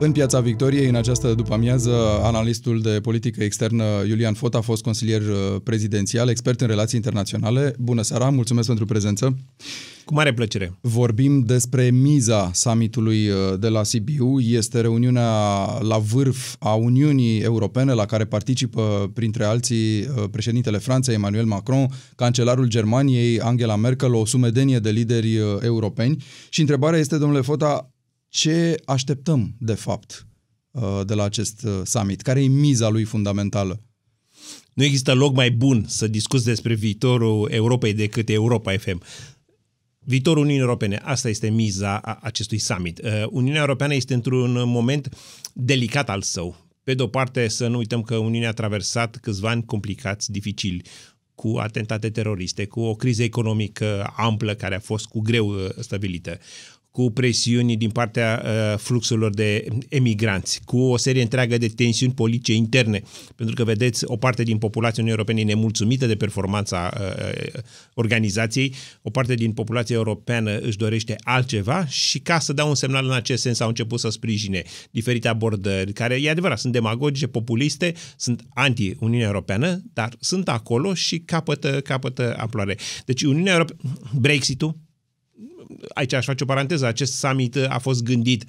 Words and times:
În 0.00 0.12
Piața 0.12 0.40
Victoriei, 0.40 0.88
în 0.88 0.94
această 0.94 1.34
după-amiază, 1.34 1.90
analistul 2.22 2.80
de 2.80 2.98
politică 3.02 3.44
externă 3.44 3.84
Iulian 4.06 4.34
Fot 4.34 4.54
a 4.54 4.60
fost 4.60 4.82
consilier 4.82 5.20
uh, 5.20 5.60
prezidențial, 5.64 6.28
expert 6.28 6.60
în 6.60 6.66
relații 6.66 6.96
internaționale. 6.96 7.74
Bună 7.78 8.02
seara, 8.02 8.28
mulțumesc 8.30 8.66
pentru 8.66 8.84
prezență. 8.84 9.36
Cu 10.04 10.14
mare 10.14 10.32
plăcere. 10.32 10.72
Vorbim 10.80 11.42
despre 11.42 11.90
miza 11.90 12.50
summitului 12.54 13.28
uh, 13.28 13.34
de 13.58 13.68
la 13.68 13.82
Sibiu. 13.82 14.40
Este 14.40 14.80
reuniunea 14.80 15.30
la 15.80 15.98
vârf 15.98 16.56
a 16.58 16.74
Uniunii 16.74 17.40
Europene, 17.40 17.92
la 17.92 18.04
care 18.04 18.24
participă, 18.24 19.10
printre 19.14 19.44
alții, 19.44 20.00
uh, 20.00 20.24
președintele 20.30 20.78
Franței, 20.78 21.14
Emmanuel 21.14 21.44
Macron, 21.44 21.86
cancelarul 22.16 22.66
Germaniei, 22.66 23.40
Angela 23.40 23.76
Merkel, 23.76 24.14
o 24.14 24.24
sumedenie 24.24 24.78
de 24.78 24.90
lideri 24.90 25.36
europeni. 25.60 26.24
Și 26.48 26.60
întrebarea 26.60 26.98
este, 26.98 27.18
domnule 27.18 27.40
Fota, 27.40 27.90
ce 28.28 28.82
așteptăm, 28.84 29.54
de 29.58 29.74
fapt, 29.74 30.26
uh, 30.70 31.00
de 31.06 31.14
la 31.14 31.22
acest 31.22 31.62
uh, 31.62 31.80
summit? 31.84 32.22
Care 32.22 32.42
e 32.42 32.46
miza 32.46 32.88
lui 32.88 33.04
fundamentală? 33.04 33.82
Nu 34.72 34.84
există 34.84 35.14
loc 35.14 35.34
mai 35.34 35.50
bun 35.50 35.84
să 35.86 36.08
discuți 36.08 36.44
despre 36.44 36.74
viitorul 36.74 37.50
Europei 37.50 37.94
decât 37.94 38.28
Europa 38.28 38.76
FM. 38.76 39.02
Viitorul 39.98 40.42
Uniunii 40.42 40.62
Europene, 40.62 40.96
asta 40.96 41.28
este 41.28 41.50
miza 41.50 41.98
acestui 42.00 42.58
summit. 42.58 42.98
Uh, 42.98 43.26
Uniunea 43.30 43.60
Europeană 43.60 43.94
este 43.94 44.14
într-un 44.14 44.68
moment 44.68 45.16
delicat 45.52 46.10
al 46.10 46.22
său. 46.22 46.66
Pe 46.82 46.94
de 46.94 47.02
o 47.02 47.06
parte, 47.06 47.48
să 47.48 47.66
nu 47.66 47.78
uităm 47.78 48.02
că 48.02 48.16
Uniunea 48.16 48.48
a 48.48 48.52
traversat 48.52 49.16
câțiva 49.16 49.50
ani 49.50 49.64
complicați, 49.64 50.32
dificili, 50.32 50.82
cu 51.34 51.56
atentate 51.56 52.10
teroriste, 52.10 52.66
cu 52.66 52.80
o 52.80 52.94
criză 52.94 53.22
economică 53.22 54.12
amplă 54.16 54.54
care 54.54 54.74
a 54.74 54.80
fost 54.80 55.06
cu 55.06 55.20
greu 55.20 55.54
stabilită 55.80 56.38
cu 56.90 57.10
presiuni 57.10 57.76
din 57.76 57.90
partea 57.90 58.42
uh, 58.44 58.78
fluxurilor 58.78 59.34
de 59.34 59.64
emigranți, 59.88 60.60
cu 60.64 60.78
o 60.78 60.96
serie 60.96 61.22
întreagă 61.22 61.58
de 61.58 61.68
tensiuni 61.68 62.12
politice 62.12 62.54
interne, 62.54 63.02
pentru 63.36 63.54
că, 63.54 63.64
vedeți, 63.64 64.04
o 64.04 64.16
parte 64.16 64.42
din 64.42 64.58
populația 64.58 65.02
Uniunii 65.02 65.22
Europene 65.24 65.50
e 65.50 65.54
nemulțumită 65.54 66.06
de 66.06 66.16
performanța 66.16 66.92
uh, 67.00 67.60
organizației, 67.94 68.74
o 69.02 69.10
parte 69.10 69.34
din 69.34 69.52
populația 69.52 69.96
europeană 69.96 70.58
își 70.58 70.76
dorește 70.76 71.16
altceva 71.22 71.86
și 71.86 72.18
ca 72.18 72.38
să 72.38 72.52
dau 72.52 72.68
un 72.68 72.74
semnal 72.74 73.04
în 73.04 73.12
acest 73.12 73.42
sens 73.42 73.60
au 73.60 73.68
început 73.68 74.00
să 74.00 74.08
sprijine 74.08 74.62
diferite 74.90 75.28
abordări, 75.28 75.92
care, 75.92 76.14
e 76.22 76.30
adevărat, 76.30 76.58
sunt 76.58 76.72
demagogice, 76.72 77.26
populiste, 77.26 77.94
sunt 78.16 78.42
anti-Uniunea 78.54 79.26
Europeană, 79.26 79.82
dar 79.92 80.16
sunt 80.20 80.48
acolo 80.48 80.94
și 80.94 81.18
capătă, 81.18 81.80
capătă 81.80 82.36
amploare. 82.38 82.76
Deci 83.04 83.22
Uniunea 83.22 83.52
Europeană, 83.52 83.98
Brexit-ul, 84.14 84.86
aici 85.94 86.12
aș 86.12 86.24
face 86.24 86.42
o 86.42 86.46
paranteză, 86.46 86.86
acest 86.86 87.12
summit 87.12 87.56
a 87.68 87.78
fost 87.78 88.02
gândit 88.02 88.44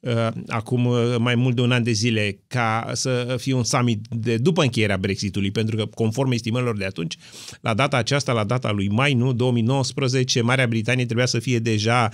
uh, 0.00 0.28
acum 0.46 0.84
uh, 0.84 1.16
mai 1.18 1.34
mult 1.34 1.54
de 1.54 1.60
un 1.60 1.72
an 1.72 1.82
de 1.82 1.92
zile 1.92 2.38
ca 2.46 2.90
să 2.92 3.36
fie 3.38 3.54
un 3.54 3.64
summit 3.64 4.06
de 4.10 4.36
după 4.36 4.62
încheierea 4.62 4.96
Brexitului, 4.96 5.50
pentru 5.50 5.76
că 5.76 5.86
conform 5.86 6.30
estimărilor 6.30 6.76
de 6.76 6.84
atunci, 6.84 7.16
la 7.60 7.74
data 7.74 7.96
aceasta, 7.96 8.32
la 8.32 8.44
data 8.44 8.70
lui 8.70 8.88
mai, 8.88 9.14
nu, 9.14 9.32
2019, 9.32 10.40
Marea 10.40 10.66
Britanie 10.66 11.04
trebuia 11.04 11.26
să 11.26 11.38
fie 11.38 11.58
deja 11.58 12.10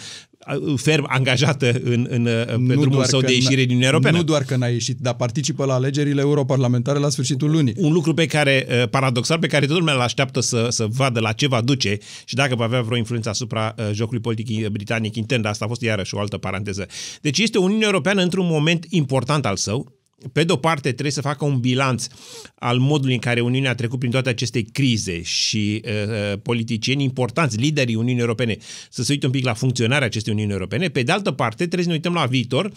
ferm 0.77 1.07
angajată 1.09 1.81
în, 1.85 2.07
în, 2.11 2.25
pe 2.67 2.75
drumul 2.75 3.05
său 3.05 3.21
de 3.21 3.33
ieșire 3.33 3.55
din 3.55 3.67
Uniunea 3.67 3.89
Europeană. 3.89 4.17
Nu 4.17 4.23
doar 4.23 4.43
că 4.43 4.57
n-a 4.57 4.67
ieșit, 4.67 4.99
dar 5.01 5.15
participă 5.15 5.65
la 5.65 5.75
alegerile 5.75 6.21
europarlamentare 6.21 6.99
la 6.99 7.09
sfârșitul 7.09 7.51
lunii. 7.51 7.75
Un 7.77 7.93
lucru 7.93 8.15
pe 8.15 8.27
care, 8.27 8.67
uh, 8.69 8.89
paradoxal, 8.89 9.39
pe 9.39 9.47
care 9.47 9.65
toată 9.67 9.81
lumea 9.81 9.95
îl 9.95 10.01
așteaptă 10.01 10.41
să, 10.41 10.67
să 10.71 10.87
vadă 10.91 11.21
la 11.21 11.33
ce 11.33 11.47
va 11.47 11.61
duce 11.61 11.99
și 12.25 12.35
dacă 12.35 12.55
va 12.55 12.65
avea 12.65 12.81
vreo 12.81 12.97
influență 12.97 13.29
asupra 13.29 13.75
uh, 13.79 13.91
jocului 13.93 14.21
politic 14.21 14.46
britanic 14.71 15.17
intern, 15.17 15.43
dar 15.43 15.51
asta 15.51 15.65
a 15.65 15.69
fost 15.69 15.81
iarăși 15.81 16.15
o 16.15 16.19
altă 16.19 16.39
paranteză. 16.39 16.87
Deci 17.21 17.39
este 17.39 17.59
Uniunea 17.59 17.87
Europeană 17.87 18.23
într-un 18.23 18.47
moment 18.47 18.87
important 18.89 19.47
al 19.47 19.57
său, 19.57 19.95
pe 20.33 20.45
de-o 20.45 20.57
parte, 20.57 20.93
trebuie 20.93 21.11
să 21.11 21.21
facă 21.21 21.45
un 21.45 21.59
bilanț 21.59 22.07
al 22.55 22.79
modului 22.79 23.15
în 23.15 23.21
care 23.21 23.41
Uniunea 23.41 23.71
a 23.71 23.75
trecut 23.75 23.99
prin 23.99 24.11
toate 24.11 24.29
aceste 24.29 24.63
crize 24.73 25.23
și 25.23 25.83
uh, 25.85 25.91
uh, 25.93 26.39
politicieni 26.43 27.03
importanți, 27.03 27.57
liderii 27.57 27.95
Uniunii 27.95 28.21
Europene, 28.21 28.57
să 28.91 29.03
se 29.03 29.13
uite 29.13 29.27
un 29.27 29.33
pic 29.33 29.45
la 29.45 29.55
funcționarea 29.55 30.07
acestei 30.07 30.33
Uniuni 30.33 30.53
Europene. 30.53 30.89
Pe 30.89 31.03
de 31.03 31.13
altă 31.13 31.31
parte, 31.31 31.57
trebuie 31.57 31.83
să 31.83 31.89
ne 31.89 31.95
uităm 31.95 32.15
la 32.15 32.27
viitor 32.27 32.73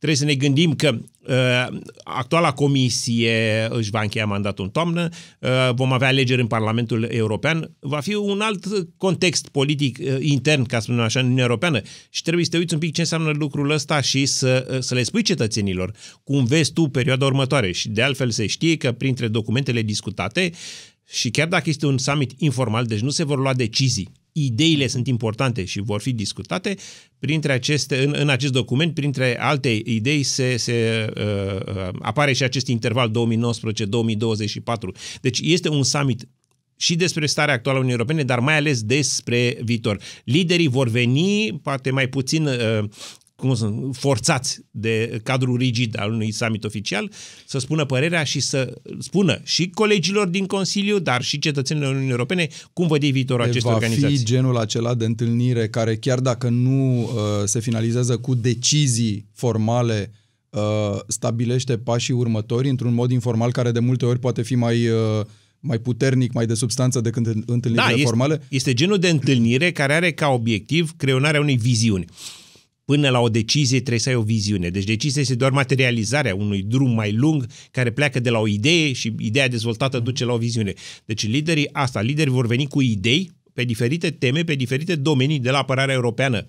Trebuie 0.00 0.18
să 0.18 0.24
ne 0.24 0.34
gândim 0.34 0.74
că 0.74 0.98
uh, 1.28 1.78
actuala 2.04 2.52
comisie 2.52 3.68
își 3.70 3.90
va 3.90 4.00
încheia 4.00 4.26
mandatul 4.26 4.64
în 4.64 4.70
toamnă, 4.70 5.08
uh, 5.38 5.70
vom 5.74 5.92
avea 5.92 6.08
alegeri 6.08 6.40
în 6.40 6.46
Parlamentul 6.46 7.02
European, 7.10 7.70
va 7.78 8.00
fi 8.00 8.14
un 8.14 8.40
alt 8.40 8.66
context 8.96 9.48
politic 9.48 9.98
uh, 9.98 10.16
intern, 10.20 10.64
ca 10.64 10.76
să 10.76 10.82
spunem 10.82 11.00
așa, 11.00 11.18
în 11.18 11.24
Uniunea 11.24 11.44
Europeană. 11.44 11.80
Și 12.10 12.22
trebuie 12.22 12.44
să 12.44 12.50
te 12.50 12.56
uiți 12.56 12.74
un 12.74 12.80
pic 12.80 12.94
ce 12.94 13.00
înseamnă 13.00 13.30
lucrul 13.30 13.70
ăsta 13.70 14.00
și 14.00 14.26
să, 14.26 14.68
uh, 14.70 14.78
să 14.78 14.94
le 14.94 15.02
spui 15.02 15.22
cetățenilor 15.22 15.92
cum 16.24 16.44
vezi 16.44 16.72
tu 16.72 16.82
perioada 16.82 17.24
următoare. 17.24 17.72
Și 17.72 17.88
de 17.88 18.02
altfel 18.02 18.30
se 18.30 18.46
știe 18.46 18.76
că 18.76 18.92
printre 18.92 19.28
documentele 19.28 19.82
discutate 19.82 20.50
și 21.08 21.30
chiar 21.30 21.48
dacă 21.48 21.68
este 21.68 21.86
un 21.86 21.98
summit 21.98 22.32
informal, 22.38 22.84
deci 22.84 23.00
nu 23.00 23.10
se 23.10 23.24
vor 23.24 23.38
lua 23.38 23.54
decizii 23.54 24.19
ideile 24.32 24.86
sunt 24.86 25.06
importante 25.06 25.64
și 25.64 25.80
vor 25.80 26.00
fi 26.00 26.12
discutate, 26.12 26.76
printre 27.18 27.52
aceste, 27.52 28.02
în, 28.02 28.14
în 28.18 28.28
acest 28.28 28.52
document, 28.52 28.94
printre 28.94 29.40
alte 29.40 29.80
idei, 29.84 30.22
se, 30.22 30.56
se 30.56 31.06
uh, 31.16 31.74
uh 31.76 31.88
apare 32.00 32.32
și 32.32 32.42
acest 32.42 32.66
interval 32.66 33.10
2019-2024. 33.10 33.12
Deci 35.20 35.40
este 35.42 35.68
un 35.68 35.82
summit 35.82 36.28
și 36.76 36.96
despre 36.96 37.26
starea 37.26 37.54
actuală 37.54 37.78
a 37.78 37.80
Uniunii 37.80 38.00
Europene, 38.00 38.26
dar 38.26 38.40
mai 38.40 38.56
ales 38.56 38.82
despre 38.82 39.58
viitor. 39.62 40.00
Liderii 40.24 40.68
vor 40.68 40.88
veni, 40.88 41.60
poate 41.62 41.90
mai 41.90 42.08
puțin 42.08 42.46
uh, 42.46 42.84
cum 43.40 43.54
sunt, 43.54 43.96
forțați 43.96 44.60
de 44.70 45.20
cadrul 45.22 45.56
rigid 45.56 46.00
al 46.00 46.12
unui 46.12 46.30
summit 46.30 46.64
oficial, 46.64 47.10
să 47.46 47.58
spună 47.58 47.84
părerea 47.84 48.24
și 48.24 48.40
să 48.40 48.74
spună 48.98 49.40
și 49.44 49.70
colegilor 49.70 50.26
din 50.28 50.46
Consiliu, 50.46 50.98
dar 50.98 51.22
și 51.22 51.38
cetățenilor 51.38 51.88
Uniunii 51.88 52.10
Europene, 52.10 52.48
cum 52.72 52.86
văd 52.86 53.02
ei 53.02 53.10
viitorul 53.10 53.44
acestei 53.44 53.72
organizații. 53.72 54.16
Va 54.16 54.22
fi 54.22 54.24
genul 54.24 54.56
acela 54.56 54.94
de 54.94 55.04
întâlnire 55.04 55.68
care, 55.68 55.96
chiar 55.96 56.20
dacă 56.20 56.48
nu 56.48 57.02
uh, 57.02 57.08
se 57.44 57.60
finalizează 57.60 58.16
cu 58.16 58.34
decizii 58.34 59.26
formale, 59.32 60.12
uh, 60.50 60.98
stabilește 61.06 61.76
pașii 61.76 62.14
următori 62.14 62.68
într-un 62.68 62.94
mod 62.94 63.10
informal 63.10 63.52
care 63.52 63.70
de 63.70 63.80
multe 63.80 64.04
ori 64.04 64.18
poate 64.18 64.42
fi 64.42 64.54
mai... 64.54 64.88
Uh, 64.88 65.24
mai 65.62 65.78
puternic, 65.78 66.32
mai 66.32 66.46
de 66.46 66.54
substanță 66.54 67.00
decât 67.00 67.26
întâlnirile 67.26 67.82
da, 67.86 67.90
este, 67.90 68.02
formale? 68.02 68.42
Este 68.48 68.74
genul 68.74 68.98
de 68.98 69.08
întâlnire 69.08 69.72
care 69.72 69.94
are 69.94 70.12
ca 70.12 70.28
obiectiv 70.28 70.92
creionarea 70.96 71.40
unei 71.40 71.56
viziuni 71.56 72.04
până 72.90 73.08
la 73.08 73.20
o 73.20 73.28
decizie 73.28 73.78
trebuie 73.78 73.98
să 73.98 74.08
ai 74.08 74.14
o 74.14 74.22
viziune. 74.22 74.68
Deci 74.68 74.84
decizia 74.84 75.20
este 75.20 75.34
doar 75.34 75.50
materializarea 75.50 76.34
unui 76.34 76.62
drum 76.62 76.94
mai 76.94 77.12
lung 77.12 77.46
care 77.70 77.90
pleacă 77.90 78.20
de 78.20 78.30
la 78.30 78.38
o 78.38 78.46
idee 78.46 78.92
și 78.92 79.14
ideea 79.18 79.48
dezvoltată 79.48 79.98
duce 79.98 80.24
la 80.24 80.32
o 80.32 80.36
viziune. 80.36 80.72
Deci 81.04 81.26
liderii 81.26 81.68
asta, 81.72 82.00
liderii 82.00 82.32
vor 82.32 82.46
veni 82.46 82.66
cu 82.66 82.80
idei 82.80 83.30
pe 83.54 83.64
diferite 83.64 84.10
teme, 84.10 84.42
pe 84.44 84.54
diferite 84.54 84.94
domenii 84.94 85.38
de 85.38 85.50
la 85.50 85.58
apărarea 85.58 85.94
europeană 85.94 86.46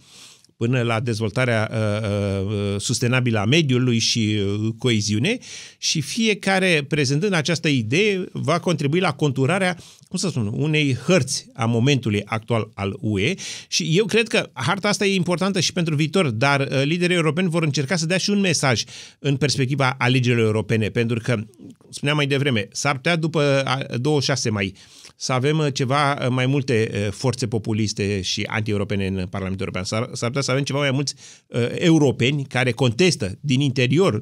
până 0.57 0.81
la 0.81 0.99
dezvoltarea 0.99 1.71
uh, 1.71 2.45
uh, 2.45 2.79
sustenabilă 2.79 3.39
a 3.39 3.45
mediului 3.45 3.97
și 3.99 4.39
uh, 4.39 4.73
coeziune 4.77 5.37
și 5.77 6.01
fiecare, 6.01 6.85
prezentând 6.87 7.33
această 7.33 7.67
idee, 7.67 8.23
va 8.31 8.59
contribui 8.59 8.99
la 8.99 9.13
conturarea, 9.13 9.77
cum 10.11 10.19
să 10.19 10.29
spun, 10.29 10.51
unei 10.53 10.95
hărți 10.95 11.45
a 11.53 11.65
momentului 11.65 12.21
actual 12.25 12.69
al 12.73 12.97
UE 12.99 13.33
și 13.67 13.97
eu 13.97 14.05
cred 14.05 14.27
că 14.27 14.49
harta 14.53 14.87
asta 14.87 15.05
e 15.05 15.13
importantă 15.13 15.59
și 15.59 15.73
pentru 15.73 15.95
viitor, 15.95 16.29
dar 16.29 16.59
uh, 16.59 16.81
liderii 16.83 17.15
europeni 17.15 17.49
vor 17.49 17.63
încerca 17.63 17.95
să 17.95 18.05
dea 18.05 18.17
și 18.17 18.29
un 18.29 18.39
mesaj 18.39 18.83
în 19.19 19.37
perspectiva 19.37 19.95
alegerilor 19.97 20.45
europene, 20.45 20.89
pentru 20.89 21.19
că, 21.23 21.43
spuneam 21.89 22.15
mai 22.15 22.27
devreme, 22.27 22.67
s-ar 22.71 22.95
putea 22.95 23.15
după 23.15 23.63
26 23.97 24.49
mai 24.49 24.73
să 25.21 25.33
avem 25.33 25.57
uh, 25.57 25.73
ceva 25.73 26.11
uh, 26.13 26.27
mai 26.29 26.45
multe 26.45 26.91
uh, 26.93 27.11
forțe 27.11 27.47
populiste 27.47 28.21
și 28.21 28.43
anti-europene 28.43 29.07
în 29.07 29.27
Parlamentul 29.27 29.65
European. 29.65 29.83
S-ar, 29.83 30.09
s-ar 30.13 30.27
putea 30.27 30.41
să 30.41 30.51
avem 30.51 30.63
ceva 30.63 30.79
mai 30.79 30.91
mulți 30.91 31.15
uh, 31.47 31.67
europeni 31.73 32.45
care 32.45 32.71
contestă 32.71 33.37
din 33.41 33.59
interior 33.59 34.21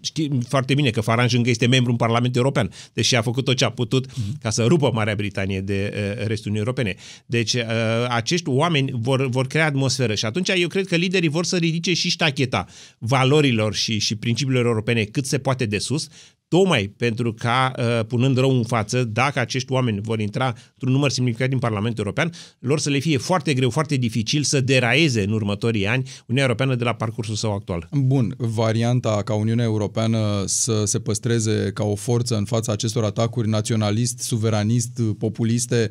Știi 0.00 0.38
foarte 0.48 0.74
bine 0.74 0.90
că 0.90 1.00
Farage 1.00 1.36
încă 1.36 1.50
este 1.50 1.66
membru 1.66 1.90
în 1.90 1.96
Parlamentul 1.96 2.40
European, 2.40 2.70
deși 2.92 3.16
a 3.16 3.22
făcut 3.22 3.44
tot 3.44 3.56
ce 3.56 3.64
a 3.64 3.70
putut 3.70 4.06
mm-hmm. 4.06 4.40
ca 4.42 4.50
să 4.50 4.64
rupă 4.64 4.90
Marea 4.92 5.14
Britanie 5.14 5.60
de 5.60 5.92
uh, 5.94 6.26
restul 6.26 6.50
Uniunii 6.50 6.58
Europene. 6.58 6.94
Deci 7.26 7.52
uh, 7.52 7.62
acești 8.08 8.48
oameni 8.48 8.90
vor, 8.94 9.28
vor 9.28 9.46
crea 9.46 9.66
atmosferă 9.66 10.14
și 10.14 10.24
atunci 10.24 10.48
eu 10.56 10.68
cred 10.68 10.86
că 10.86 10.96
liderii 10.96 11.28
vor 11.28 11.44
să 11.44 11.56
ridice 11.56 11.94
și 11.94 12.08
ștacheta 12.08 12.66
valorilor 12.98 13.74
și, 13.74 13.98
și 13.98 14.16
principiilor 14.16 14.66
europene 14.66 15.04
cât 15.04 15.26
se 15.26 15.38
poate 15.38 15.66
de 15.66 15.78
sus, 15.78 16.08
tocmai 16.54 16.94
pentru 16.96 17.32
ca, 17.32 17.72
uh, 17.78 18.06
punând 18.06 18.36
rău 18.36 18.56
în 18.56 18.64
față, 18.64 19.04
dacă 19.04 19.38
acești 19.38 19.72
oameni 19.72 20.00
vor 20.00 20.20
intra 20.20 20.46
într-un 20.72 20.92
număr 20.92 21.10
semnificativ 21.10 21.50
din 21.50 21.58
Parlamentul 21.58 22.04
European, 22.04 22.32
lor 22.58 22.78
să 22.78 22.90
le 22.90 22.98
fie 22.98 23.16
foarte 23.16 23.54
greu, 23.54 23.70
foarte 23.70 23.96
dificil 23.96 24.42
să 24.42 24.60
deraieze 24.60 25.22
în 25.22 25.32
următorii 25.32 25.86
ani 25.86 26.02
Uniunea 26.26 26.44
Europeană 26.44 26.74
de 26.74 26.84
la 26.84 26.94
parcursul 26.94 27.34
său 27.34 27.52
actual. 27.52 27.88
Bun, 27.92 28.34
varianta 28.38 29.22
ca 29.24 29.34
Uniunea 29.34 29.64
Europeană 29.64 30.42
să 30.46 30.84
se 30.84 30.98
păstreze 30.98 31.70
ca 31.74 31.84
o 31.84 31.94
forță 31.94 32.36
în 32.36 32.44
fața 32.44 32.72
acestor 32.72 33.04
atacuri 33.04 33.48
naționalist, 33.48 34.18
suveranist, 34.18 35.00
populiste, 35.18 35.90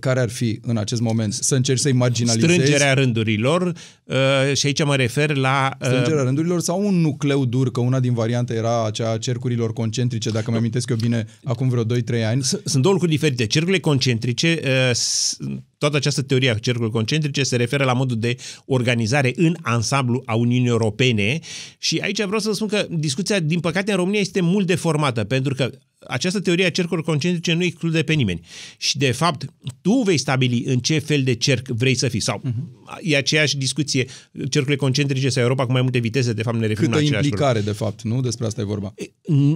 care 0.00 0.20
ar 0.20 0.28
fi 0.28 0.58
în 0.62 0.76
acest 0.76 1.00
moment? 1.00 1.32
Să 1.32 1.54
încerci 1.54 1.80
să-i 1.80 1.92
marginalizezi? 1.92 2.52
Strângerea 2.52 2.94
rândurilor 2.94 3.72
uh, 4.04 4.16
și 4.54 4.66
aici 4.66 4.84
mă 4.84 4.96
refer 4.96 5.36
la... 5.36 5.76
Uh, 5.80 5.86
Strângerea 5.86 6.22
rândurilor 6.22 6.60
sau 6.60 6.86
un 6.86 7.00
nucleu 7.00 7.44
dur, 7.44 7.70
că 7.70 7.80
una 7.80 8.00
din 8.00 8.14
variante 8.14 8.54
era 8.54 8.86
aceea 8.86 9.10
a 9.10 9.18
cercurilor 9.18 9.72
concentrice, 9.72 10.30
dacă 10.30 10.50
mi 10.50 10.56
amintesc 10.56 10.90
eu 10.90 10.96
bine, 10.96 11.26
acum 11.44 11.68
vreo 11.68 11.84
2-3 11.84 11.86
ani. 12.26 12.42
Sunt 12.42 12.82
două 12.82 12.92
lucruri 12.92 13.12
diferite. 13.12 13.46
Cercurile 13.46 13.80
concentrice, 13.80 14.60
uh, 14.64 15.56
toată 15.78 15.96
această 15.96 16.22
teorie 16.22 16.50
a 16.50 16.54
cercurilor 16.54 16.92
concentrice 16.92 17.42
se 17.42 17.56
referă 17.56 17.84
la 17.84 17.92
modul 17.92 18.18
de 18.18 18.36
organizare 18.66 19.32
în 19.36 19.56
ansamblu 19.62 20.22
a 20.26 20.34
Uniunii 20.34 20.68
Europene 20.68 21.40
și 21.78 21.98
aici 22.02 22.22
vreau 22.22 22.38
să 22.38 22.52
spun 22.52 22.68
că 22.68 22.86
discuția, 22.90 23.40
din 23.40 23.60
păcate, 23.60 23.90
în 23.90 23.96
România 23.96 24.20
este 24.20 24.40
mult 24.40 24.66
deformată, 24.66 25.24
pentru 25.24 25.54
că 25.54 25.70
această 26.06 26.40
teorie 26.40 26.64
a 26.64 26.70
cercurilor 26.70 27.04
concentrice 27.04 27.52
nu 27.52 27.64
exclude 27.64 28.02
pe 28.02 28.12
nimeni. 28.12 28.40
Și, 28.76 28.98
de 28.98 29.10
fapt, 29.10 29.44
tu 29.80 29.92
vei 29.92 30.18
stabili 30.18 30.64
în 30.66 30.78
ce 30.78 30.98
fel 30.98 31.22
de 31.22 31.34
cerc 31.34 31.68
vrei 31.68 31.94
să 31.94 32.08
fii. 32.08 32.20
Sau 32.20 32.42
uh-huh. 32.44 32.98
e 33.00 33.16
aceeași 33.16 33.56
discuție, 33.56 34.06
cercurile 34.32 34.76
concentrice 34.76 35.28
sau 35.28 35.42
Europa 35.42 35.66
cu 35.66 35.72
mai 35.72 35.82
multe 35.82 35.98
viteze, 35.98 36.32
de 36.32 36.42
fapt 36.42 36.56
ne 36.56 36.66
referim 36.66 36.90
Câtă 36.90 37.10
la 37.10 37.16
implicare, 37.16 37.58
lucru. 37.58 37.72
de 37.72 37.76
fapt, 37.76 38.02
nu? 38.02 38.20
Despre 38.20 38.46
asta 38.46 38.60
e 38.60 38.64
vorba. 38.64 38.94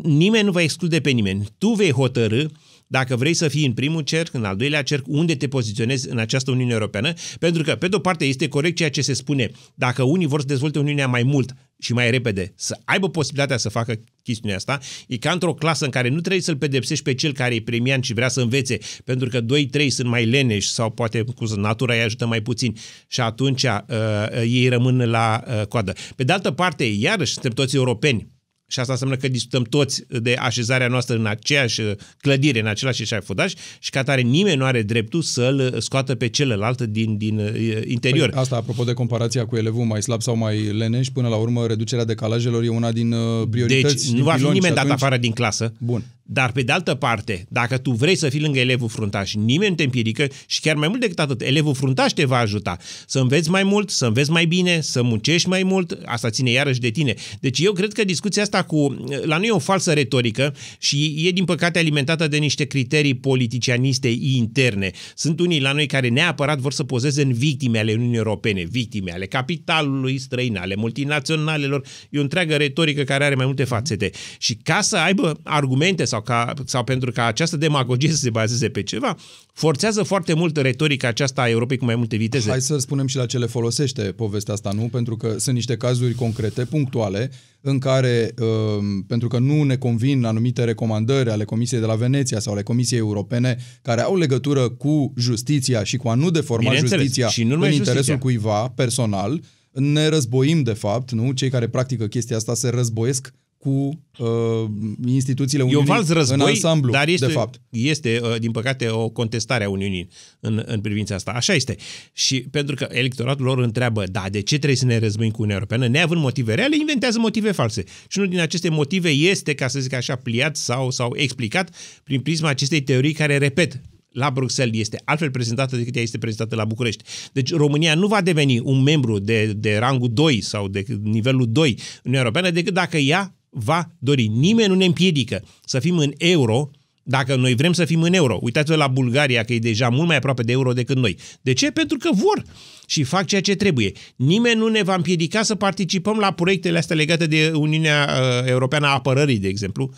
Nimeni 0.02 0.44
nu 0.44 0.50
va 0.50 0.62
exclude 0.62 1.00
pe 1.00 1.10
nimeni. 1.10 1.46
Tu 1.58 1.68
vei 1.68 1.90
hotărâ 1.90 2.44
dacă 2.86 3.16
vrei 3.16 3.34
să 3.34 3.48
fii 3.48 3.66
în 3.66 3.72
primul 3.72 4.02
cerc, 4.02 4.34
în 4.34 4.44
al 4.44 4.56
doilea 4.56 4.82
cerc, 4.82 5.04
unde 5.08 5.34
te 5.34 5.48
poziționezi 5.48 6.08
în 6.10 6.18
această 6.18 6.50
Uniune 6.50 6.72
Europeană, 6.72 7.12
pentru 7.38 7.62
că, 7.62 7.74
pe 7.74 7.88
de-o 7.88 7.98
parte, 7.98 8.24
este 8.24 8.48
corect 8.48 8.76
ceea 8.76 8.90
ce 8.90 9.02
se 9.02 9.12
spune, 9.12 9.50
dacă 9.74 10.02
unii 10.02 10.26
vor 10.26 10.40
să 10.40 10.46
dezvolte 10.46 10.78
Uniunea 10.78 11.06
mai 11.06 11.22
mult 11.22 11.52
și 11.78 11.92
mai 11.92 12.10
repede, 12.10 12.52
să 12.56 12.78
aibă 12.84 13.08
posibilitatea 13.08 13.56
să 13.56 13.68
facă 13.68 14.00
chestiunea 14.22 14.56
asta, 14.56 14.80
e 15.08 15.16
ca 15.16 15.30
într-o 15.30 15.54
clasă 15.54 15.84
în 15.84 15.90
care 15.90 16.08
nu 16.08 16.20
trebuie 16.20 16.42
să-l 16.42 16.56
pedepsești 16.56 17.04
pe 17.04 17.14
cel 17.14 17.32
care 17.32 17.54
e 17.54 17.62
premiant 17.62 18.04
și 18.04 18.14
vrea 18.14 18.28
să 18.28 18.40
învețe, 18.40 18.78
pentru 19.04 19.28
că 19.28 19.40
2-3 19.40 19.86
sunt 19.88 20.08
mai 20.08 20.26
leneși 20.26 20.70
sau 20.70 20.90
poate 20.90 21.24
cu 21.34 21.44
natura 21.54 21.94
îi 21.94 22.00
ajută 22.00 22.26
mai 22.26 22.40
puțin 22.40 22.76
și 23.08 23.20
atunci 23.20 23.62
uh, 23.62 23.78
uh, 23.88 24.40
ei 24.40 24.68
rămân 24.68 25.10
la 25.10 25.42
uh, 25.46 25.66
coadă. 25.66 25.92
Pe 26.16 26.24
de 26.24 26.32
altă 26.32 26.50
parte, 26.50 26.84
iarăși, 26.84 27.32
suntem 27.32 27.50
toți 27.50 27.76
europeni, 27.76 28.35
și 28.66 28.80
asta 28.80 28.92
înseamnă 28.92 29.16
că 29.16 29.28
discutăm 29.28 29.62
toți 29.62 30.04
de 30.08 30.34
așezarea 30.34 30.88
noastră 30.88 31.16
în 31.16 31.26
aceeași 31.26 31.82
clădire, 32.20 32.60
în 32.60 32.66
același 32.66 33.02
eșafodaș 33.02 33.52
și 33.78 33.90
ca 33.90 34.02
tare 34.02 34.20
nimeni 34.20 34.56
nu 34.56 34.64
are 34.64 34.82
dreptul 34.82 35.22
să-l 35.22 35.76
scoată 35.78 36.14
pe 36.14 36.28
celălalt 36.28 36.82
din, 36.82 37.16
din 37.16 37.38
uh, 37.38 37.82
interior. 37.84 38.28
Păi 38.28 38.40
asta, 38.40 38.56
apropo 38.56 38.84
de 38.84 38.92
comparația 38.92 39.46
cu 39.46 39.56
elevul 39.56 39.84
mai 39.84 40.02
slab 40.02 40.22
sau 40.22 40.36
mai 40.36 40.62
leneș, 40.62 41.08
până 41.08 41.28
la 41.28 41.36
urmă 41.36 41.66
reducerea 41.66 42.04
decalajelor 42.04 42.62
e 42.62 42.68
una 42.68 42.92
din 42.92 43.12
uh, 43.12 43.48
priorități. 43.50 44.04
Deci 44.04 44.18
nu 44.18 44.24
va 44.24 44.32
fi 44.32 44.48
nimeni 44.48 44.74
dat 44.74 44.90
afară 44.90 45.16
din 45.16 45.32
clasă. 45.32 45.72
Bun. 45.78 46.04
Dar, 46.28 46.52
pe 46.52 46.62
de 46.62 46.72
altă 46.72 46.94
parte, 46.94 47.46
dacă 47.48 47.78
tu 47.78 47.90
vrei 47.90 48.16
să 48.16 48.28
fii 48.28 48.40
lângă 48.40 48.58
elevul 48.58 48.88
fruntaș, 48.88 49.34
nimeni 49.34 49.70
nu 49.70 49.76
te 49.76 49.82
împiedică 49.82 50.26
și 50.46 50.60
chiar 50.60 50.76
mai 50.76 50.88
mult 50.88 51.00
decât 51.00 51.18
atât, 51.18 51.40
elevul 51.40 51.74
fruntaș 51.74 52.12
te 52.12 52.24
va 52.24 52.38
ajuta 52.38 52.76
să 53.06 53.18
înveți 53.18 53.50
mai 53.50 53.62
mult, 53.62 53.90
să 53.90 54.06
înveți 54.06 54.30
mai 54.30 54.44
bine, 54.44 54.80
să 54.80 55.02
muncești 55.02 55.48
mai 55.48 55.62
mult, 55.62 55.98
asta 56.04 56.30
ține 56.30 56.50
iarăși 56.50 56.80
de 56.80 56.90
tine. 56.90 57.14
Deci 57.40 57.58
eu 57.58 57.72
cred 57.72 57.92
că 57.92 58.04
discuția 58.04 58.42
asta 58.42 58.62
cu, 58.62 59.04
la 59.22 59.36
noi 59.36 59.46
e 59.46 59.50
o 59.50 59.58
falsă 59.58 59.92
retorică 59.92 60.54
și 60.78 61.14
e 61.26 61.30
din 61.30 61.44
păcate 61.44 61.78
alimentată 61.78 62.28
de 62.28 62.36
niște 62.36 62.64
criterii 62.64 63.14
politicianiste 63.14 64.08
interne. 64.20 64.90
Sunt 65.14 65.40
unii 65.40 65.60
la 65.60 65.72
noi 65.72 65.86
care 65.86 66.08
neapărat 66.08 66.58
vor 66.58 66.72
să 66.72 66.84
pozeze 66.84 67.22
în 67.22 67.32
victime 67.32 67.78
ale 67.78 67.92
Uniunii 67.92 68.16
Europene, 68.16 68.64
victime 68.70 69.12
ale 69.12 69.26
capitalului 69.26 70.18
străin, 70.18 70.56
ale 70.56 70.74
multinaționalelor. 70.76 71.86
E 72.10 72.18
o 72.18 72.22
întreagă 72.22 72.56
retorică 72.56 73.02
care 73.02 73.24
are 73.24 73.34
mai 73.34 73.46
multe 73.46 73.64
fațete. 73.64 74.10
Și 74.38 74.54
ca 74.54 74.80
să 74.80 74.96
aibă 74.96 75.40
argumente 75.42 76.04
sau 76.04 76.15
sau, 76.16 76.22
ca, 76.22 76.54
sau 76.64 76.84
pentru 76.84 77.12
ca 77.12 77.24
această 77.24 77.56
demagogie 77.56 78.10
să 78.10 78.16
se 78.16 78.30
bazeze 78.30 78.68
pe 78.68 78.82
ceva, 78.82 79.16
forțează 79.52 80.02
foarte 80.02 80.34
mult 80.34 80.56
retorica 80.56 81.08
aceasta 81.08 81.42
a 81.42 81.48
Europei 81.48 81.76
cu 81.76 81.84
mai 81.84 81.96
multe 81.96 82.16
viteze. 82.16 82.50
Hai 82.50 82.60
să 82.60 82.78
spunem 82.78 83.06
și 83.06 83.16
la 83.16 83.26
ce 83.26 83.38
le 83.38 83.46
folosește 83.46 84.02
povestea 84.02 84.54
asta, 84.54 84.70
nu? 84.70 84.88
Pentru 84.88 85.16
că 85.16 85.34
sunt 85.38 85.54
niște 85.54 85.76
cazuri 85.76 86.14
concrete, 86.14 86.64
punctuale, 86.64 87.30
în 87.60 87.78
care, 87.78 88.34
um, 88.40 89.02
pentru 89.02 89.28
că 89.28 89.38
nu 89.38 89.62
ne 89.62 89.76
convin 89.76 90.24
anumite 90.24 90.64
recomandări 90.64 91.30
ale 91.30 91.44
Comisiei 91.44 91.80
de 91.80 91.86
la 91.86 91.94
Veneția 91.94 92.38
sau 92.38 92.52
ale 92.52 92.62
Comisiei 92.62 92.98
Europene, 92.98 93.56
care 93.82 94.00
au 94.00 94.16
legătură 94.16 94.68
cu 94.68 95.12
justiția 95.16 95.84
și 95.84 95.96
cu 95.96 96.08
a 96.08 96.14
nu 96.14 96.30
deforma 96.30 96.74
justiția 96.74 97.28
și 97.28 97.44
nu 97.44 97.54
în 97.54 97.60
interesul 97.60 97.94
justiția. 97.94 98.18
cuiva 98.18 98.68
personal, 98.68 99.40
ne 99.72 100.08
războim, 100.08 100.62
de 100.62 100.72
fapt, 100.72 101.12
nu? 101.12 101.32
Cei 101.32 101.50
care 101.50 101.68
practică 101.68 102.06
chestia 102.06 102.36
asta 102.36 102.54
se 102.54 102.68
războiesc 102.68 103.32
cu 103.66 104.04
uh, 104.18 104.70
instituțiile 105.06 105.62
Uniunii 105.62 105.90
e 105.90 105.98
un 105.98 106.04
război, 106.08 106.36
în 106.36 106.46
ansamblu, 106.46 106.90
dar 106.90 107.08
este, 107.08 107.26
de 107.26 107.32
fapt. 107.32 107.60
Este, 107.70 108.20
uh, 108.22 108.38
din 108.38 108.50
păcate, 108.50 108.88
o 108.88 109.08
contestare 109.08 109.64
a 109.64 109.68
Uniunii 109.68 110.08
în, 110.40 110.62
în 110.66 110.80
privința 110.80 111.14
asta. 111.14 111.30
Așa 111.30 111.54
este. 111.54 111.76
Și 112.12 112.40
pentru 112.50 112.74
că 112.74 112.88
electoratul 112.90 113.44
lor 113.44 113.58
întreabă, 113.58 114.04
da, 114.10 114.24
de 114.30 114.40
ce 114.40 114.56
trebuie 114.56 114.76
să 114.76 114.84
ne 114.84 114.98
războim 114.98 115.30
cu 115.30 115.42
Uniunea 115.42 115.56
Europeană? 115.56 115.86
Neavând 115.86 116.20
motive 116.20 116.54
reale, 116.54 116.76
inventează 116.76 117.18
motive 117.18 117.52
false. 117.52 117.84
Și 118.08 118.18
unul 118.18 118.30
din 118.30 118.40
aceste 118.40 118.68
motive 118.68 119.08
este, 119.08 119.54
ca 119.54 119.68
să 119.68 119.80
zic 119.80 119.92
așa, 119.92 120.16
pliat 120.16 120.56
sau, 120.56 120.90
sau 120.90 121.12
explicat 121.16 121.74
prin 122.04 122.20
prisma 122.20 122.48
acestei 122.48 122.82
teorii 122.82 123.12
care, 123.12 123.38
repet, 123.38 123.80
la 124.16 124.30
Bruxelles 124.30 124.80
este 124.80 125.00
altfel 125.04 125.30
prezentată 125.30 125.76
decât 125.76 125.96
ea 125.96 126.02
este 126.02 126.18
prezentată 126.18 126.54
la 126.54 126.64
București. 126.64 127.04
Deci 127.32 127.52
România 127.52 127.94
nu 127.94 128.06
va 128.06 128.20
deveni 128.20 128.60
un 128.60 128.82
membru 128.82 129.18
de, 129.18 129.52
de 129.52 129.76
rangul 129.76 130.12
2 130.12 130.40
sau 130.40 130.68
de 130.68 130.84
nivelul 131.02 131.46
2 131.52 131.68
în 131.70 131.76
Uniunea 132.02 132.20
Europeană 132.20 132.50
decât 132.50 132.74
dacă 132.74 132.96
ea 132.96 133.35
va 133.58 133.90
dori. 133.98 134.26
Nimeni 134.26 134.68
nu 134.68 134.74
ne 134.74 134.84
împiedică 134.84 135.44
să 135.64 135.78
fim 135.78 135.98
în 135.98 136.12
euro 136.16 136.70
dacă 137.02 137.36
noi 137.36 137.54
vrem 137.54 137.72
să 137.72 137.84
fim 137.84 138.02
în 138.02 138.12
euro. 138.12 138.38
Uitați-vă 138.42 138.76
la 138.76 138.86
Bulgaria, 138.86 139.44
că 139.44 139.52
e 139.52 139.58
deja 139.58 139.88
mult 139.88 140.06
mai 140.06 140.16
aproape 140.16 140.42
de 140.42 140.52
euro 140.52 140.72
decât 140.72 140.96
noi. 140.96 141.16
De 141.40 141.52
ce? 141.52 141.70
Pentru 141.70 141.98
că 141.98 142.08
vor 142.12 142.42
și 142.86 143.02
fac 143.02 143.26
ceea 143.26 143.40
ce 143.40 143.54
trebuie. 143.54 143.92
Nimeni 144.16 144.58
nu 144.58 144.68
ne 144.68 144.82
va 144.82 144.94
împiedica 144.94 145.42
să 145.42 145.54
participăm 145.54 146.18
la 146.18 146.32
proiectele 146.32 146.78
astea 146.78 146.96
legate 146.96 147.26
de 147.26 147.52
Uniunea 147.54 148.08
uh, 148.10 148.48
Europeană 148.48 148.86
a 148.86 148.90
Apărării, 148.90 149.38
de 149.38 149.48
exemplu. 149.48 149.92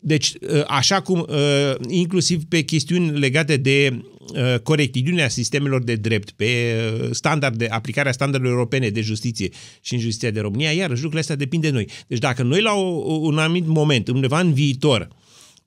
Deci, 0.00 0.32
uh, 0.40 0.62
așa 0.66 1.00
cum, 1.00 1.26
uh, 1.28 1.74
inclusiv 1.88 2.44
pe 2.44 2.60
chestiuni 2.60 3.18
legate 3.18 3.56
de 3.56 4.02
Uh, 4.34 4.58
corectitudinea 4.58 5.28
sistemelor 5.28 5.82
de 5.82 5.94
drept, 5.94 6.30
pe 6.30 6.44
uh, 6.44 7.08
standarde, 7.10 7.66
aplicarea 7.68 8.12
standardelor 8.12 8.54
europene 8.54 8.88
de 8.88 9.00
justiție 9.00 9.48
și 9.80 9.94
în 9.94 10.00
justiția 10.00 10.30
de 10.30 10.40
România, 10.40 10.72
iar 10.72 10.88
lucrurile 10.88 11.20
astea 11.20 11.36
depind 11.36 11.62
de 11.62 11.70
noi. 11.70 11.88
Deci 12.06 12.18
dacă 12.18 12.42
noi 12.42 12.60
la 12.60 12.72
un 13.20 13.38
anumit 13.38 13.66
moment, 13.66 14.08
undeva 14.08 14.40
în 14.40 14.52
viitor, 14.52 15.08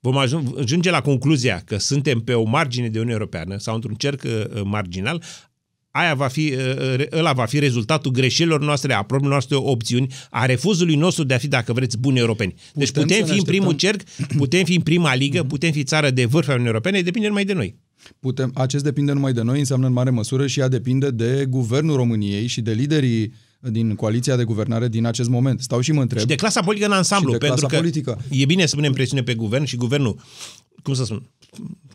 vom 0.00 0.16
ajunge 0.16 0.90
la 0.90 1.00
concluzia 1.00 1.62
că 1.64 1.78
suntem 1.78 2.20
pe 2.20 2.34
o 2.34 2.44
margine 2.44 2.88
de 2.88 2.98
Uniune 2.98 3.12
Europeană 3.12 3.56
sau 3.58 3.74
într-un 3.74 3.94
cerc 3.94 4.22
uh, 4.22 4.60
marginal, 4.64 5.22
aia 5.96 6.14
va 6.14 6.26
fi, 6.26 6.54
ăla 7.12 7.32
va 7.32 7.44
fi 7.44 7.58
rezultatul 7.58 8.10
greșelilor 8.10 8.60
noastre, 8.60 8.92
a 8.92 9.02
problemelor 9.02 9.30
noastre 9.30 9.70
opțiuni, 9.70 10.14
a 10.30 10.44
refuzului 10.46 10.94
nostru 10.94 11.24
de 11.24 11.34
a 11.34 11.38
fi, 11.38 11.48
dacă 11.48 11.72
vreți, 11.72 11.98
buni 11.98 12.18
europeni. 12.18 12.54
Deci 12.72 12.90
putem, 12.90 13.06
putem 13.06 13.26
fi 13.26 13.38
în 13.38 13.44
primul 13.44 13.72
cerc, 13.72 14.02
putem 14.36 14.64
fi 14.64 14.74
în 14.74 14.80
prima 14.80 15.14
ligă, 15.14 15.42
putem 15.42 15.72
fi 15.72 15.82
țară 15.84 16.10
de 16.10 16.24
vârf 16.24 16.46
a 16.46 16.50
Uniunii 16.50 16.70
Europene, 16.70 17.00
depinde 17.00 17.28
numai 17.28 17.44
de 17.44 17.52
noi. 17.52 17.76
Putem, 18.20 18.50
acest 18.54 18.84
depinde 18.84 19.12
numai 19.12 19.32
de 19.32 19.42
noi, 19.42 19.58
înseamnă 19.58 19.86
în 19.86 19.92
mare 19.92 20.10
măsură 20.10 20.46
și 20.46 20.60
ea 20.60 20.68
depinde 20.68 21.10
de 21.10 21.46
guvernul 21.48 21.96
României 21.96 22.46
și 22.46 22.60
de 22.60 22.72
liderii 22.72 23.32
din 23.60 23.94
coaliția 23.94 24.36
de 24.36 24.44
guvernare 24.44 24.88
din 24.88 25.06
acest 25.06 25.28
moment. 25.28 25.60
Stau 25.60 25.80
și 25.80 25.92
mă 25.92 26.00
întreb. 26.00 26.20
Și 26.20 26.26
de 26.26 26.34
clasa 26.34 26.60
politică 26.60 26.86
în 26.86 26.96
ansamblu, 26.96 27.32
și 27.32 27.38
de 27.38 27.46
pentru 27.46 27.66
că 27.66 27.76
politică. 27.76 28.18
e 28.30 28.44
bine 28.44 28.66
să 28.66 28.74
punem 28.74 28.92
presiune 28.92 29.22
pe 29.22 29.34
guvern 29.34 29.64
și 29.64 29.76
guvernul, 29.76 30.20
cum 30.82 30.94
să 30.94 31.04
spun, 31.04 31.30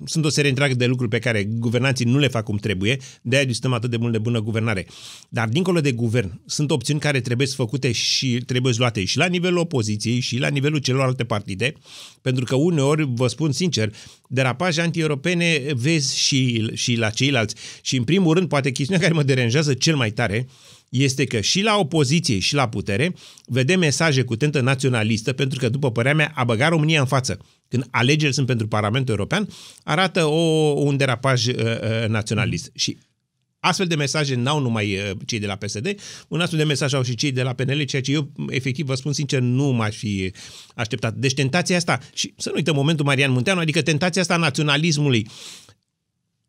sunt 0.05 0.25
o 0.25 0.29
serie 0.29 0.49
întreagă 0.49 0.73
de 0.73 0.85
lucruri 0.85 1.09
pe 1.09 1.19
care 1.19 1.43
guvernanții 1.43 2.05
nu 2.05 2.17
le 2.17 2.27
fac 2.27 2.43
cum 2.43 2.57
trebuie, 2.57 2.97
de 3.21 3.35
aia 3.35 3.45
discutăm 3.45 3.73
atât 3.73 3.89
de 3.89 3.97
mult 3.97 4.11
de 4.11 4.17
bună 4.17 4.39
guvernare. 4.39 4.85
Dar 5.29 5.47
dincolo 5.47 5.81
de 5.81 5.91
guvern, 5.91 6.41
sunt 6.45 6.71
opțiuni 6.71 6.99
care 6.99 7.21
trebuie 7.21 7.47
făcute 7.47 7.91
și 7.91 8.43
trebuie 8.45 8.73
luate 8.77 9.05
și 9.05 9.17
la 9.17 9.25
nivelul 9.25 9.57
opoziției 9.57 10.19
și 10.19 10.37
la 10.37 10.47
nivelul 10.47 10.79
celorlalte 10.79 11.23
partide, 11.23 11.73
pentru 12.21 12.43
că 12.43 12.55
uneori, 12.55 13.09
vă 13.13 13.27
spun 13.27 13.51
sincer, 13.51 13.93
derapaje 14.27 14.81
anti-europene 14.81 15.61
vezi 15.75 16.17
și, 16.17 16.71
și 16.73 16.95
la 16.95 17.09
ceilalți. 17.09 17.55
Și 17.81 17.97
în 17.97 18.03
primul 18.03 18.33
rând, 18.33 18.47
poate 18.47 18.71
chestiunea 18.71 19.03
care 19.03 19.17
mă 19.17 19.23
deranjează 19.23 19.73
cel 19.73 19.95
mai 19.95 20.11
tare 20.11 20.47
este 20.89 21.25
că 21.25 21.41
și 21.41 21.61
la 21.61 21.77
opoziție 21.77 22.39
și 22.39 22.53
la 22.53 22.69
putere 22.69 23.15
vedem 23.45 23.79
mesaje 23.79 24.23
cu 24.23 24.35
tentă 24.35 24.61
naționalistă, 24.61 25.33
pentru 25.33 25.59
că, 25.59 25.69
după 25.69 25.91
părerea 25.91 26.15
mea, 26.15 26.31
a 26.35 26.43
băga 26.43 26.67
România 26.67 26.99
în 26.99 27.05
față 27.05 27.39
când 27.69 27.87
alegerile 27.91 28.31
sunt 28.31 28.45
pentru 28.45 28.67
Parlamentul 28.67 29.13
European, 29.13 29.47
arată 29.83 30.25
o, 30.25 30.39
un 30.75 30.97
derapaj 30.97 31.47
uh, 31.47 31.55
uh, 31.55 32.07
naționalist. 32.07 32.71
Și 32.75 32.97
Astfel 33.59 33.87
de 33.87 33.95
mesaje 33.95 34.35
n-au 34.35 34.59
numai 34.59 34.95
uh, 34.95 35.11
cei 35.25 35.39
de 35.39 35.45
la 35.45 35.55
PSD, 35.55 35.95
un 36.27 36.39
astfel 36.39 36.59
de 36.59 36.65
mesaj 36.65 36.93
au 36.93 37.01
și 37.01 37.15
cei 37.15 37.31
de 37.31 37.41
la 37.41 37.53
PNL, 37.53 37.83
ceea 37.83 38.01
ce 38.01 38.11
eu, 38.11 38.31
efectiv, 38.49 38.85
vă 38.85 38.95
spun 38.95 39.13
sincer, 39.13 39.39
nu 39.39 39.71
m-aș 39.71 39.95
fi 39.95 40.33
așteptat. 40.75 41.13
Deci 41.13 41.33
tentația 41.33 41.75
asta, 41.75 41.99
și 42.13 42.33
să 42.37 42.49
nu 42.49 42.55
uităm 42.55 42.75
momentul 42.75 43.05
Marian 43.05 43.31
Munteanu, 43.31 43.59
adică 43.59 43.81
tentația 43.81 44.21
asta 44.21 44.33
a 44.33 44.37
naționalismului 44.37 45.27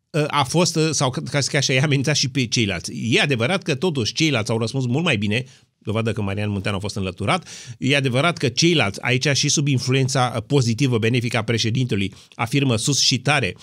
uh, 0.09 0.23
a 0.27 0.43
fost, 0.43 0.75
uh, 0.75 0.89
sau 0.91 1.09
ca 1.09 1.39
să 1.39 1.57
așa, 1.57 1.73
i-a 1.73 1.83
amenințat 1.83 2.15
și 2.15 2.29
pe 2.29 2.45
ceilalți. 2.45 2.91
E 2.93 3.21
adevărat 3.21 3.63
că 3.63 3.75
totuși 3.75 4.13
ceilalți 4.13 4.51
au 4.51 4.57
răspuns 4.57 4.85
mult 4.85 5.03
mai 5.03 5.17
bine, 5.17 5.45
dovadă 5.83 6.11
că 6.11 6.21
Marian 6.21 6.49
Munteanu 6.49 6.77
a 6.77 6.79
fost 6.79 6.95
înlăturat. 6.95 7.47
E 7.77 7.95
adevărat 7.95 8.37
că 8.37 8.49
ceilalți, 8.49 9.01
aici 9.01 9.27
și 9.33 9.49
sub 9.49 9.67
influența 9.67 10.43
pozitivă, 10.47 10.97
benefică 10.97 11.37
a 11.37 11.43
președintelui, 11.43 12.13
afirmă 12.33 12.75
sus 12.75 12.99
și 12.99 13.19
tare 13.19 13.53
uh, 13.55 13.61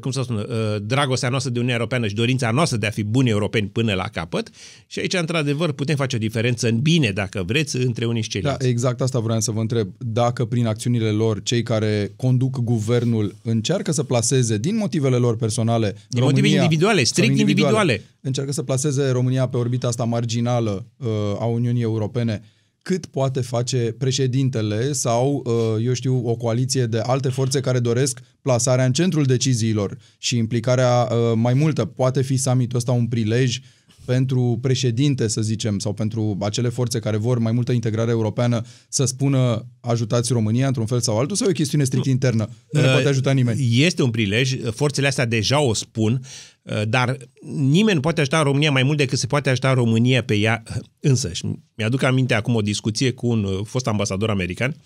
cum 0.00 0.10
să 0.10 0.20
spun, 0.22 0.36
uh, 0.36 0.44
dragostea 0.82 1.28
noastră 1.28 1.50
de 1.50 1.56
Uniunea 1.58 1.78
Europeană 1.78 2.06
și 2.06 2.14
dorința 2.14 2.50
noastră 2.50 2.76
de 2.78 2.86
a 2.86 2.90
fi 2.90 3.02
buni 3.02 3.28
europeni 3.28 3.66
până 3.68 3.94
la 3.94 4.08
capăt. 4.12 4.50
Și 4.86 4.98
aici, 4.98 5.14
într-adevăr, 5.14 5.72
putem 5.72 5.96
face 5.96 6.16
o 6.16 6.18
diferență 6.18 6.68
în 6.68 6.78
bine, 6.80 7.10
dacă 7.10 7.42
vreți, 7.46 7.76
între 7.76 8.04
unii 8.04 8.22
și 8.22 8.28
Da, 8.28 8.38
ceilalți. 8.38 8.66
exact 8.66 9.00
asta 9.00 9.18
vreau 9.18 9.40
să 9.40 9.50
vă 9.50 9.60
întreb. 9.60 9.88
Dacă 9.98 10.44
prin 10.44 10.66
acțiunile 10.66 11.10
lor, 11.10 11.42
cei 11.42 11.62
care 11.62 12.12
conduc 12.16 12.58
guvernul 12.58 13.34
încearcă 13.42 13.92
să 13.92 14.02
placeze, 14.02 14.56
din 14.58 14.76
motivele 14.76 15.16
lor 15.16 15.36
personale, 15.36 15.94
Din 16.08 16.22
motive 16.22 16.48
individuale, 16.48 16.96
sau 16.96 17.04
strict 17.04 17.38
individuale. 17.38 18.02
încearcă 18.20 18.52
să 18.52 18.62
placeze 18.62 19.10
România 19.10 19.46
pe 19.48 19.56
orbita 19.56 19.86
asta 19.88 20.04
marginală 20.04 20.86
uh, 20.96 21.06
a 21.38 21.44
Uniunii 21.44 21.82
Europene, 21.82 22.42
cât 22.88 23.06
poate 23.06 23.40
face 23.40 23.94
președintele 23.98 24.92
sau, 24.92 25.42
uh, 25.46 25.84
eu 25.84 25.92
știu, 25.92 26.28
o 26.28 26.36
coaliție 26.36 26.86
de 26.86 26.98
alte 26.98 27.28
forțe 27.28 27.60
care 27.60 27.78
doresc 27.78 28.20
plasarea 28.42 28.84
în 28.84 28.92
centrul 28.92 29.24
deciziilor 29.24 29.98
și 30.18 30.36
implicarea 30.36 31.08
uh, 31.10 31.32
mai 31.34 31.54
multă. 31.54 31.84
Poate 31.84 32.22
fi 32.22 32.36
summitul 32.36 32.78
ăsta 32.78 32.92
un 32.92 33.06
prilej 33.06 33.60
pentru 34.08 34.58
președinte, 34.60 35.28
să 35.28 35.40
zicem, 35.40 35.78
sau 35.78 35.92
pentru 35.92 36.36
acele 36.40 36.68
forțe 36.68 36.98
care 36.98 37.16
vor 37.16 37.38
mai 37.38 37.52
multă 37.52 37.72
integrare 37.72 38.10
europeană 38.10 38.62
să 38.88 39.04
spună 39.04 39.66
ajutați 39.80 40.32
România 40.32 40.66
într-un 40.66 40.86
fel 40.86 41.00
sau 41.00 41.18
altul 41.18 41.36
sau 41.36 41.46
e 41.46 41.50
o 41.50 41.52
chestiune 41.52 41.84
strict 41.84 42.06
internă? 42.06 42.48
Nu 42.72 42.80
ne 42.80 42.86
Uh, 42.86 42.92
poate 42.92 43.08
ajuta 43.08 43.32
nimeni. 43.32 43.82
Este 43.82 44.02
un 44.02 44.10
prilej, 44.10 44.56
forțele 44.70 45.06
astea 45.06 45.26
deja 45.26 45.60
o 45.60 45.74
spun, 45.74 46.20
uh, 46.62 46.82
dar 46.88 47.16
nimeni 47.42 47.94
nu 47.94 48.00
poate 48.00 48.20
ajuta 48.20 48.42
România 48.42 48.70
mai 48.70 48.82
mult 48.82 48.96
decât 48.96 49.18
se 49.18 49.26
poate 49.26 49.50
ajuta 49.50 49.72
România 49.72 50.22
pe 50.22 50.34
ea 50.34 50.62
însăși. 51.00 51.44
Mi-aduc 51.74 52.02
aminte 52.02 52.34
acum 52.34 52.54
o 52.54 52.60
discuție 52.62 53.12
cu 53.12 53.26
un 53.26 53.44
uh, 53.44 53.60
fost 53.64 53.86
ambasador 53.86 54.30
american 54.30 54.76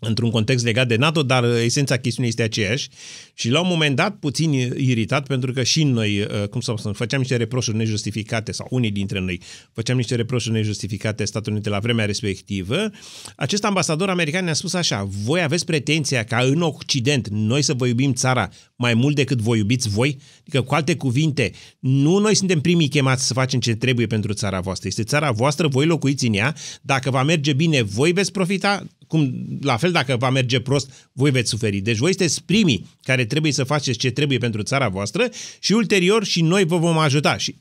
într-un 0.00 0.30
context 0.30 0.64
legat 0.64 0.88
de 0.88 0.96
NATO, 0.96 1.22
dar 1.22 1.44
uh, 1.44 1.60
esența 1.64 1.96
chestiunii 1.96 2.30
este 2.30 2.42
aceeași. 2.42 2.88
Și 3.34 3.50
la 3.50 3.60
un 3.60 3.68
moment 3.68 3.96
dat, 3.96 4.16
puțin 4.16 4.52
iritat, 4.76 5.26
pentru 5.26 5.52
că 5.52 5.62
și 5.62 5.84
noi, 5.84 6.20
uh, 6.20 6.48
cum 6.48 6.60
să 6.60 6.74
spun, 6.76 6.92
făceam 6.92 7.20
niște 7.20 7.36
reproșuri 7.36 7.76
nejustificate, 7.76 8.52
sau 8.52 8.66
unii 8.70 8.90
dintre 8.90 9.20
noi 9.20 9.40
făceam 9.72 9.96
niște 9.96 10.14
reproșuri 10.14 10.54
nejustificate 10.54 11.24
Statele 11.24 11.54
Unite 11.54 11.68
la 11.68 11.78
vremea 11.78 12.04
respectivă, 12.04 12.90
acest 13.36 13.64
ambasador 13.64 14.08
american 14.08 14.44
ne-a 14.44 14.54
spus 14.54 14.74
așa, 14.74 15.08
voi 15.24 15.42
aveți 15.42 15.64
pretenția 15.64 16.24
ca 16.24 16.38
în 16.38 16.62
Occident 16.62 17.28
noi 17.28 17.62
să 17.62 17.74
vă 17.74 17.86
iubim 17.86 18.12
țara 18.12 18.48
mai 18.76 18.94
mult 18.94 19.14
decât 19.14 19.38
vă 19.38 19.56
iubiți 19.56 19.88
voi? 19.88 20.18
Adică, 20.40 20.62
cu 20.62 20.74
alte 20.74 20.96
cuvinte, 20.96 21.52
nu 21.78 22.18
noi 22.18 22.34
suntem 22.34 22.60
primii 22.60 22.88
chemați 22.88 23.26
să 23.26 23.32
facem 23.32 23.60
ce 23.60 23.74
trebuie 23.74 24.06
pentru 24.06 24.32
țara 24.32 24.60
voastră. 24.60 24.88
Este 24.88 25.02
țara 25.02 25.30
voastră, 25.30 25.68
voi 25.68 25.86
locuiți 25.86 26.26
în 26.26 26.34
ea, 26.34 26.54
dacă 26.82 27.10
va 27.10 27.22
merge 27.22 27.52
bine, 27.52 27.82
voi 27.82 28.12
veți 28.12 28.32
profita, 28.32 28.86
cum, 29.08 29.46
la 29.60 29.76
fel 29.76 29.92
dacă 29.92 30.16
va 30.16 30.30
merge 30.30 30.60
prost, 30.60 31.10
voi 31.12 31.30
veți 31.30 31.48
suferi. 31.48 31.80
Deci 31.80 31.96
voi 31.96 32.14
sunteți 32.14 32.44
primii 32.44 32.86
care 33.02 33.24
trebuie 33.24 33.52
să 33.52 33.64
faceți 33.64 33.98
ce 33.98 34.10
trebuie 34.10 34.38
pentru 34.38 34.62
țara 34.62 34.88
voastră 34.88 35.28
și 35.58 35.72
ulterior 35.72 36.24
și 36.24 36.42
noi 36.42 36.64
vă 36.64 36.78
vom 36.78 36.98
ajuta. 36.98 37.36
Și 37.36 37.54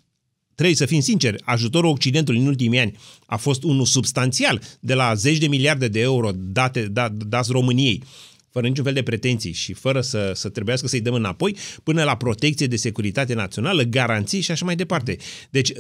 trebuie 0.56 0.76
să 0.76 0.86
fim 0.86 1.00
sinceri, 1.00 1.42
ajutorul 1.44 1.90
Occidentului 1.90 2.40
în 2.40 2.48
ultimii 2.48 2.80
ani 2.80 2.98
a 3.26 3.38
fost 3.38 3.64
unul 3.64 3.86
substanțial, 3.86 4.62
de 4.80 4.94
la 4.94 5.14
zeci 5.14 5.38
de 5.38 5.48
miliarde 5.48 5.88
de 5.88 6.00
euro 6.00 6.32
date, 6.36 6.82
da, 6.82 7.10
dați 7.10 7.52
României, 7.52 8.04
fără 8.52 8.68
niciun 8.68 8.84
fel 8.84 8.94
de 8.94 9.04
pretenții 9.04 9.52
și 9.52 9.74
fără 9.74 10.02
să, 10.02 10.32
să 10.36 10.50
trebuiască 10.50 10.88
să-i 10.88 11.02
dăm 11.02 11.14
înapoi, 11.14 11.56
până 11.84 12.04
la 12.04 12.18
protecție 12.18 12.68
de 12.68 12.76
securitate 12.76 13.34
națională, 13.34 13.84
garanții 13.84 14.42
și 14.42 14.52
așa 14.52 14.66
mai 14.66 14.76
departe. 14.76 15.18
Deci, 15.50 15.72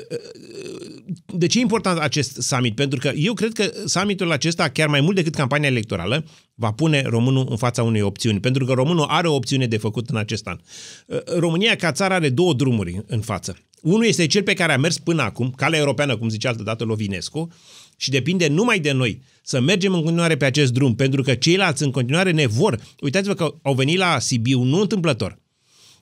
de 1.26 1.48
ce 1.48 1.58
e 1.58 1.62
important 1.62 2.00
acest 2.00 2.42
summit? 2.42 2.76
Pentru 2.76 3.00
că 3.00 3.12
eu 3.16 3.34
cred 3.34 3.52
că 3.54 3.72
summitul 3.86 4.32
acesta, 4.32 4.70
chiar 4.70 4.88
mai 4.88 5.02
mult 5.02 5.16
decât 5.16 5.36
campania 5.36 5.70
electorală, 5.70 6.26
va 6.56 6.72
pune 6.72 7.02
românul 7.02 7.48
în 7.50 7.58
fața 7.58 7.84
unei 7.84 8.02
opțiuni. 8.02 8.40
Pentru 8.40 8.66
că 8.66 8.74
românul 8.74 9.06
are 9.08 9.28
o 9.28 9.36
opțiune 9.36 9.68
de 9.68 9.78
făcut 9.78 10.10
în 10.10 10.18
acest 10.18 10.48
an. 10.48 10.60
România, 11.38 11.76
ca 11.76 11.92
țară, 11.92 12.14
are 12.14 12.30
două 12.30 12.54
drumuri 12.54 13.02
în 13.08 13.22
față. 13.22 13.58
Unul 13.82 14.06
este 14.06 14.28
cel 14.28 14.44
pe 14.44 14.54
care 14.54 14.74
a 14.74 14.78
mers 14.78 14.98
până 14.98 15.22
acum, 15.22 15.54
calea 15.56 15.80
europeană, 15.80 16.18
cum 16.18 16.30
zice 16.30 16.48
altă 16.48 16.64
dată 16.64 16.84
Lovinescu, 16.84 17.52
și 17.98 18.10
depinde 18.10 18.48
numai 18.48 18.80
de 18.80 18.92
noi 18.92 19.22
să 19.44 19.60
mergem 19.60 19.94
în 19.94 20.02
continuare 20.02 20.38
pe 20.38 20.46
acest 20.46 20.74
drum, 20.74 20.96
pentru 20.96 21.22
că 21.22 21.36
ceilalți 21.36 21.84
în 21.84 21.92
continuare 21.92 22.32
ne 22.32 22.48
vor. 22.48 22.80
Uitați-vă 23.00 23.34
că 23.34 23.54
au 23.62 23.74
venit 23.74 23.98
la 23.98 24.20
Sibiu, 24.20 24.64
nu 24.64 24.82
întâmplător. 24.82 25.40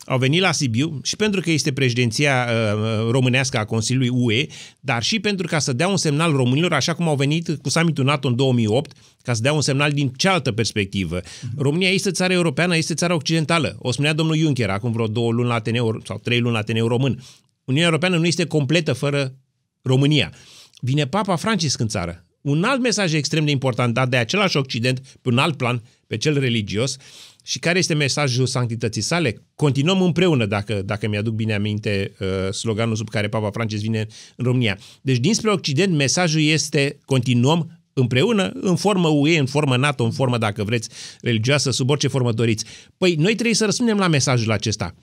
Au 0.06 0.18
venit 0.18 0.42
la 0.42 0.52
Sibiu 0.52 1.00
și 1.04 1.16
pentru 1.16 1.42
că 1.42 1.52
este 1.52 1.74
președinția 1.74 2.48
uh, 2.48 3.10
românească 3.12 3.58
a 3.58 3.66
Consiliului 3.66 4.10
UE, 4.12 4.46
dar 4.80 5.04
și 5.04 5.20
pentru 5.20 5.48
ca 5.48 5.60
să 5.60 5.74
dea 5.74 5.88
un 5.88 5.98
semnal 5.98 6.32
românilor, 6.32 6.74
așa 6.74 6.94
cum 6.94 7.08
au 7.08 7.16
venit 7.16 7.58
cu 7.62 7.70
summitul 7.70 8.04
NATO 8.04 8.28
în 8.28 8.36
2008, 8.36 8.92
ca 9.24 9.34
să 9.34 9.42
dea 9.42 9.54
un 9.54 9.62
semnal 9.62 9.92
din 9.92 10.10
cealaltă 10.18 10.52
perspectivă. 10.52 11.20
Uh-huh. 11.22 11.58
România 11.58 11.90
este 11.90 12.12
țara 12.12 12.34
europeană, 12.34 12.78
este 12.78 12.94
țara 12.94 13.14
occidentală. 13.16 13.76
O 13.80 13.92
spunea 13.92 14.14
domnul 14.14 14.38
Juncker 14.38 14.70
acum 14.70 14.92
vreo 14.92 15.08
două 15.08 15.32
luni 15.32 15.48
la 15.48 15.54
Ateneu, 15.54 16.02
sau 16.06 16.20
trei 16.24 16.40
luni 16.40 16.54
la 16.54 16.60
Ateneu 16.60 16.88
Român. 16.88 17.20
Uniunea 17.66 17.90
Europeană 17.90 18.18
nu 18.18 18.26
este 18.26 18.46
completă 18.46 18.94
fără 18.94 19.36
România. 19.82 20.34
Vine 20.82 21.08
Papa 21.08 21.36
Francisc 21.36 21.80
în 21.80 21.88
țară. 21.88 22.24
Un 22.42 22.64
alt 22.64 22.82
mesaj 22.82 23.14
extrem 23.14 23.46
de 23.46 23.52
important 23.52 23.94
dat 23.94 24.10
de 24.10 24.18
același 24.18 24.58
Occident, 24.58 25.00
pe 25.22 25.30
un 25.30 25.38
alt 25.38 25.58
plan, 25.58 25.84
pe 26.08 26.18
cel 26.18 26.40
religios, 26.40 26.98
și 27.44 27.60
care 27.60 27.78
este 27.78 27.94
mesajul 27.94 28.46
sanctității 28.46 29.02
sale? 29.02 29.42
Continuăm 29.56 30.02
împreună, 30.02 30.46
dacă, 30.46 30.82
dacă 30.82 31.08
mi-aduc 31.08 31.34
bine 31.34 31.54
aminte 31.54 32.14
uh, 32.20 32.54
sloganul 32.54 32.96
sub 32.96 33.10
care 33.10 33.28
Papa 33.28 33.50
Francis 33.50 33.82
vine 33.82 34.08
în 34.36 34.46
România. 34.46 34.78
Deci, 35.02 35.18
dinspre 35.18 35.52
Occident, 35.52 35.96
mesajul 35.96 36.42
este 36.42 36.98
continuăm 37.06 37.82
împreună, 37.94 38.52
în 38.54 38.76
formă 38.76 39.08
UE, 39.08 39.38
în 39.38 39.46
formă 39.46 39.78
NATO, 39.78 40.04
în 40.04 40.12
formă, 40.12 40.38
dacă 40.38 40.64
vreți, 40.64 40.90
religioasă, 41.22 41.72
sub 41.72 41.90
orice 41.90 42.08
formă 42.08 42.32
doriți. 42.32 42.66
Păi, 42.98 43.16
noi 43.16 43.34
trebuie 43.34 43.56
să 43.56 43.66
răspundem 43.66 43.98
la 43.98 44.08
mesajul 44.08 44.52
acesta. 44.52 44.96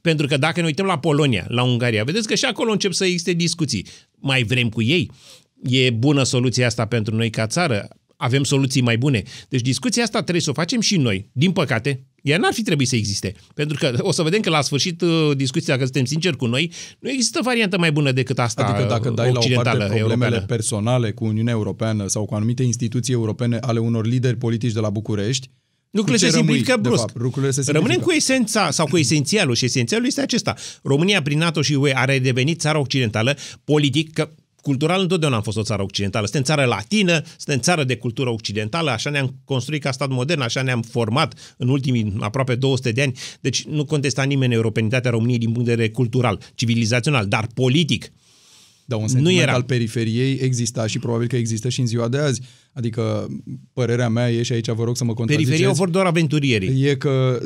Pentru 0.00 0.26
că 0.26 0.36
dacă 0.36 0.60
ne 0.60 0.66
uităm 0.66 0.86
la 0.86 0.98
Polonia, 0.98 1.44
la 1.48 1.62
Ungaria, 1.62 2.04
vedeți 2.04 2.26
că 2.26 2.34
și 2.34 2.44
acolo 2.44 2.70
încep 2.70 2.92
să 2.92 3.04
existe 3.04 3.32
discuții. 3.32 3.86
Mai 4.14 4.42
vrem 4.42 4.68
cu 4.68 4.82
ei? 4.82 5.10
E 5.62 5.90
bună 5.90 6.22
soluția 6.22 6.66
asta 6.66 6.86
pentru 6.86 7.14
noi 7.16 7.30
ca 7.30 7.46
țară? 7.46 7.88
Avem 8.16 8.44
soluții 8.44 8.80
mai 8.80 8.98
bune. 8.98 9.22
Deci 9.48 9.60
discuția 9.60 10.02
asta 10.02 10.20
trebuie 10.20 10.42
să 10.42 10.50
o 10.50 10.52
facem 10.52 10.80
și 10.80 10.96
noi. 10.96 11.28
Din 11.32 11.52
păcate, 11.52 12.04
ea 12.22 12.38
n-ar 12.38 12.52
fi 12.52 12.62
trebuit 12.62 12.88
să 12.88 12.96
existe. 12.96 13.34
Pentru 13.54 13.76
că 13.78 13.94
o 13.98 14.12
să 14.12 14.22
vedem 14.22 14.40
că 14.40 14.50
la 14.50 14.60
sfârșit 14.60 15.00
uh, 15.00 15.30
discuția, 15.36 15.72
dacă 15.72 15.84
suntem 15.84 16.04
sinceri 16.04 16.36
cu 16.36 16.46
noi, 16.46 16.72
nu 16.98 17.10
există 17.10 17.40
variantă 17.42 17.78
mai 17.78 17.92
bună 17.92 18.12
decât 18.12 18.38
asta 18.38 18.64
Adică 18.64 18.88
dacă 18.88 19.10
dai 19.10 19.32
la 19.32 19.38
o 19.38 19.54
parte 19.54 19.70
problemele 19.70 19.98
europeană. 19.98 20.40
personale 20.40 21.10
cu 21.10 21.24
Uniunea 21.24 21.52
Europeană 21.52 22.06
sau 22.06 22.24
cu 22.24 22.34
anumite 22.34 22.62
instituții 22.62 23.12
europene 23.12 23.58
ale 23.60 23.78
unor 23.78 24.06
lideri 24.06 24.36
politici 24.36 24.72
de 24.72 24.80
la 24.80 24.90
București, 24.90 25.50
Lucrurile 25.90 26.28
se 26.28 26.36
simplifică 26.36 26.76
brusc. 26.76 26.98
Fapt, 26.98 27.18
lucrurile 27.18 27.50
se 27.50 27.72
Rămânem 27.72 27.98
cu 27.98 28.10
esența 28.10 28.70
sau 28.70 28.86
cu 28.86 28.96
esențialul 28.96 29.54
și 29.54 29.64
esențialul 29.64 30.06
este 30.06 30.20
acesta. 30.20 30.54
România 30.82 31.22
prin 31.22 31.38
NATO 31.38 31.62
și 31.62 31.72
UE 31.72 31.92
are 31.94 32.18
devenit 32.18 32.60
țara 32.60 32.78
occidentală 32.78 33.36
politic, 33.64 34.12
că 34.12 34.30
cultural 34.62 35.00
întotdeauna 35.00 35.36
am 35.36 35.42
fost 35.42 35.56
o 35.56 35.62
țară 35.62 35.82
occidentală. 35.82 36.26
Suntem 36.26 36.42
țară 36.56 36.68
latină, 36.68 37.22
suntem 37.36 37.60
țară 37.60 37.84
de 37.84 37.96
cultură 37.96 38.30
occidentală, 38.30 38.90
așa 38.90 39.10
ne-am 39.10 39.34
construit 39.44 39.82
ca 39.82 39.90
stat 39.90 40.08
modern, 40.08 40.40
așa 40.40 40.62
ne-am 40.62 40.82
format 40.82 41.54
în 41.56 41.68
ultimii 41.68 42.14
aproape 42.20 42.54
200 42.54 42.92
de 42.92 43.02
ani. 43.02 43.18
Deci 43.40 43.64
nu 43.64 43.84
contesta 43.84 44.22
nimeni 44.22 44.54
europenitatea 44.54 45.10
României 45.10 45.38
din 45.38 45.52
punct 45.52 45.68
de 45.68 45.74
vedere 45.74 45.92
cultural, 45.92 46.40
civilizațional, 46.54 47.26
dar 47.26 47.46
politic. 47.54 48.12
Da, 48.90 48.96
un 48.96 49.08
sentiment 49.08 49.36
nu 49.36 49.42
era. 49.42 49.52
al 49.52 49.62
periferiei 49.62 50.38
exista 50.42 50.86
și 50.86 50.98
probabil 50.98 51.26
că 51.26 51.36
există 51.36 51.68
și 51.68 51.80
în 51.80 51.86
ziua 51.86 52.08
de 52.08 52.18
azi. 52.18 52.40
Adică, 52.72 53.28
părerea 53.72 54.08
mea 54.08 54.30
e, 54.30 54.42
și 54.42 54.52
aici 54.52 54.68
vă 54.70 54.84
rog 54.84 54.96
să 54.96 55.04
mă 55.04 55.14
contraziceți. 55.14 55.50
Periferia 55.50 55.78
vor 55.78 55.88
doar 55.88 56.06
aventurierii. 56.06 56.84
E 56.84 56.94
că 56.94 57.40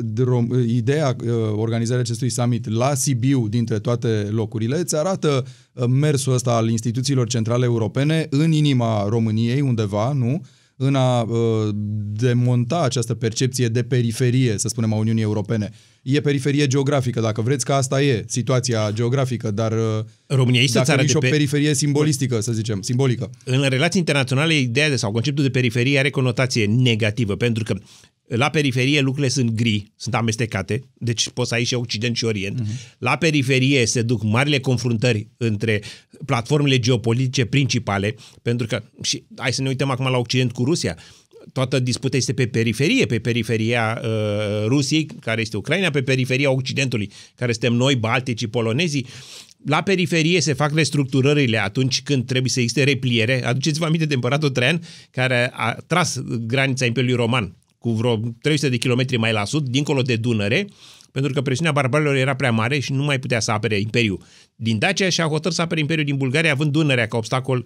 ideea 0.67 1.15
organizarea 1.51 2.01
acestui 2.01 2.29
summit 2.29 2.69
la 2.69 2.93
Sibiu, 2.93 3.47
dintre 3.47 3.79
toate 3.79 4.27
locurile, 4.31 4.79
îți 4.79 4.95
arată 4.95 5.45
mersul 5.89 6.33
ăsta 6.33 6.55
al 6.55 6.69
instituțiilor 6.69 7.27
centrale 7.27 7.65
europene 7.65 8.27
în 8.29 8.51
inima 8.51 9.05
României, 9.09 9.61
undeva, 9.61 10.13
nu? 10.13 10.41
În 10.77 10.95
a 10.95 11.21
uh, 11.21 11.69
demonta 12.13 12.81
această 12.81 13.13
percepție 13.13 13.67
de 13.67 13.83
periferie, 13.83 14.57
să 14.57 14.67
spunem, 14.67 14.93
a 14.93 14.95
Uniunii 14.95 15.23
Europene. 15.23 15.69
E 16.01 16.21
periferie 16.21 16.67
geografică, 16.67 17.21
dacă 17.21 17.41
vreți 17.41 17.65
că 17.65 17.73
asta 17.73 18.01
e 18.01 18.25
situația 18.27 18.91
geografică, 18.93 19.51
dar 19.51 19.71
uh, 19.71 20.03
România 20.25 20.61
este 20.61 20.77
dacă 20.77 20.89
țară 20.89 21.01
și 21.01 21.11
de 21.11 21.17
o 21.17 21.19
pe... 21.19 21.29
periferirie 21.29 21.73
simbolistică, 21.73 22.39
să 22.39 22.51
zicem, 22.51 22.81
simbolică. 22.81 23.29
În 23.43 23.61
relații 23.69 23.99
internaționale, 23.99 24.57
ideea 24.57 24.89
de, 24.89 24.95
sau 24.95 25.11
conceptul 25.11 25.43
de 25.43 25.49
periferie 25.49 25.99
are 25.99 26.09
conotație 26.09 26.65
negativă, 26.65 27.35
pentru 27.35 27.63
că 27.63 27.75
la 28.27 28.49
periferie 28.49 28.99
lucrurile 28.99 29.31
sunt 29.31 29.49
gri, 29.49 29.91
sunt 29.95 30.15
amestecate, 30.15 30.81
deci 30.93 31.29
poți 31.29 31.49
să 31.49 31.55
ai 31.55 31.63
și 31.63 31.73
Occident 31.73 32.15
și 32.15 32.25
Orient. 32.25 32.61
Uh-huh. 32.61 32.97
La 32.97 33.15
periferie 33.15 33.85
se 33.85 34.01
duc 34.01 34.23
marile 34.23 34.59
confruntări 34.59 35.27
între 35.37 35.81
platformele 36.25 36.79
geopolitice 36.79 37.45
principale, 37.45 38.15
pentru 38.41 38.67
că, 38.67 38.83
și 39.01 39.23
hai 39.37 39.53
să 39.53 39.61
ne 39.61 39.67
uităm 39.67 39.89
acum 39.89 40.05
la 40.05 40.17
Occident 40.17 40.51
cu 40.51 40.63
Rusia, 40.63 40.97
toată 41.53 41.79
disputa 41.79 42.17
este 42.17 42.33
pe 42.33 42.47
periferie, 42.47 43.05
pe 43.05 43.19
periferia 43.19 44.01
uh, 44.03 44.09
Rusiei, 44.67 45.05
care 45.19 45.41
este 45.41 45.57
Ucraina, 45.57 45.89
pe 45.89 46.01
periferia 46.01 46.51
Occidentului, 46.51 47.11
care 47.35 47.51
suntem 47.51 47.73
noi, 47.73 47.95
balticii, 47.95 48.47
polonezii. 48.47 49.05
La 49.65 49.81
periferie 49.81 50.41
se 50.41 50.53
fac 50.53 50.73
restructurările 50.73 51.61
atunci 51.61 52.01
când 52.01 52.25
trebuie 52.25 52.49
să 52.49 52.59
existe 52.59 52.83
repliere. 52.83 53.45
Aduceți-vă 53.45 53.85
aminte 53.85 54.05
de 54.05 54.13
împăratul 54.13 54.49
Traian, 54.49 54.81
care 55.11 55.51
a 55.53 55.71
tras 55.87 56.19
granița 56.47 56.85
Imperiului 56.85 57.17
Roman 57.17 57.55
cu 57.85 57.91
vreo 57.91 58.19
300 58.41 58.69
de 58.69 58.77
kilometri 58.77 59.17
mai 59.17 59.31
la 59.31 59.45
sud, 59.45 59.67
dincolo 59.67 60.01
de 60.01 60.15
Dunăre, 60.15 60.67
pentru 61.11 61.33
că 61.33 61.41
presiunea 61.41 61.71
barbarilor 61.71 62.15
era 62.15 62.35
prea 62.35 62.51
mare 62.51 62.79
și 62.79 62.91
nu 62.91 63.03
mai 63.03 63.19
putea 63.19 63.39
să 63.39 63.51
apere 63.51 63.79
Imperiul. 63.79 64.21
Din 64.55 64.79
Dacia 64.79 65.09
și 65.09 65.21
a 65.21 65.27
hotărât 65.27 65.55
să 65.55 65.61
apere 65.61 65.79
Imperiul 65.79 66.05
din 66.05 66.17
Bulgaria, 66.17 66.51
având 66.51 66.71
Dunărea 66.71 67.07
ca 67.07 67.17
obstacol 67.17 67.57
uh, 67.57 67.65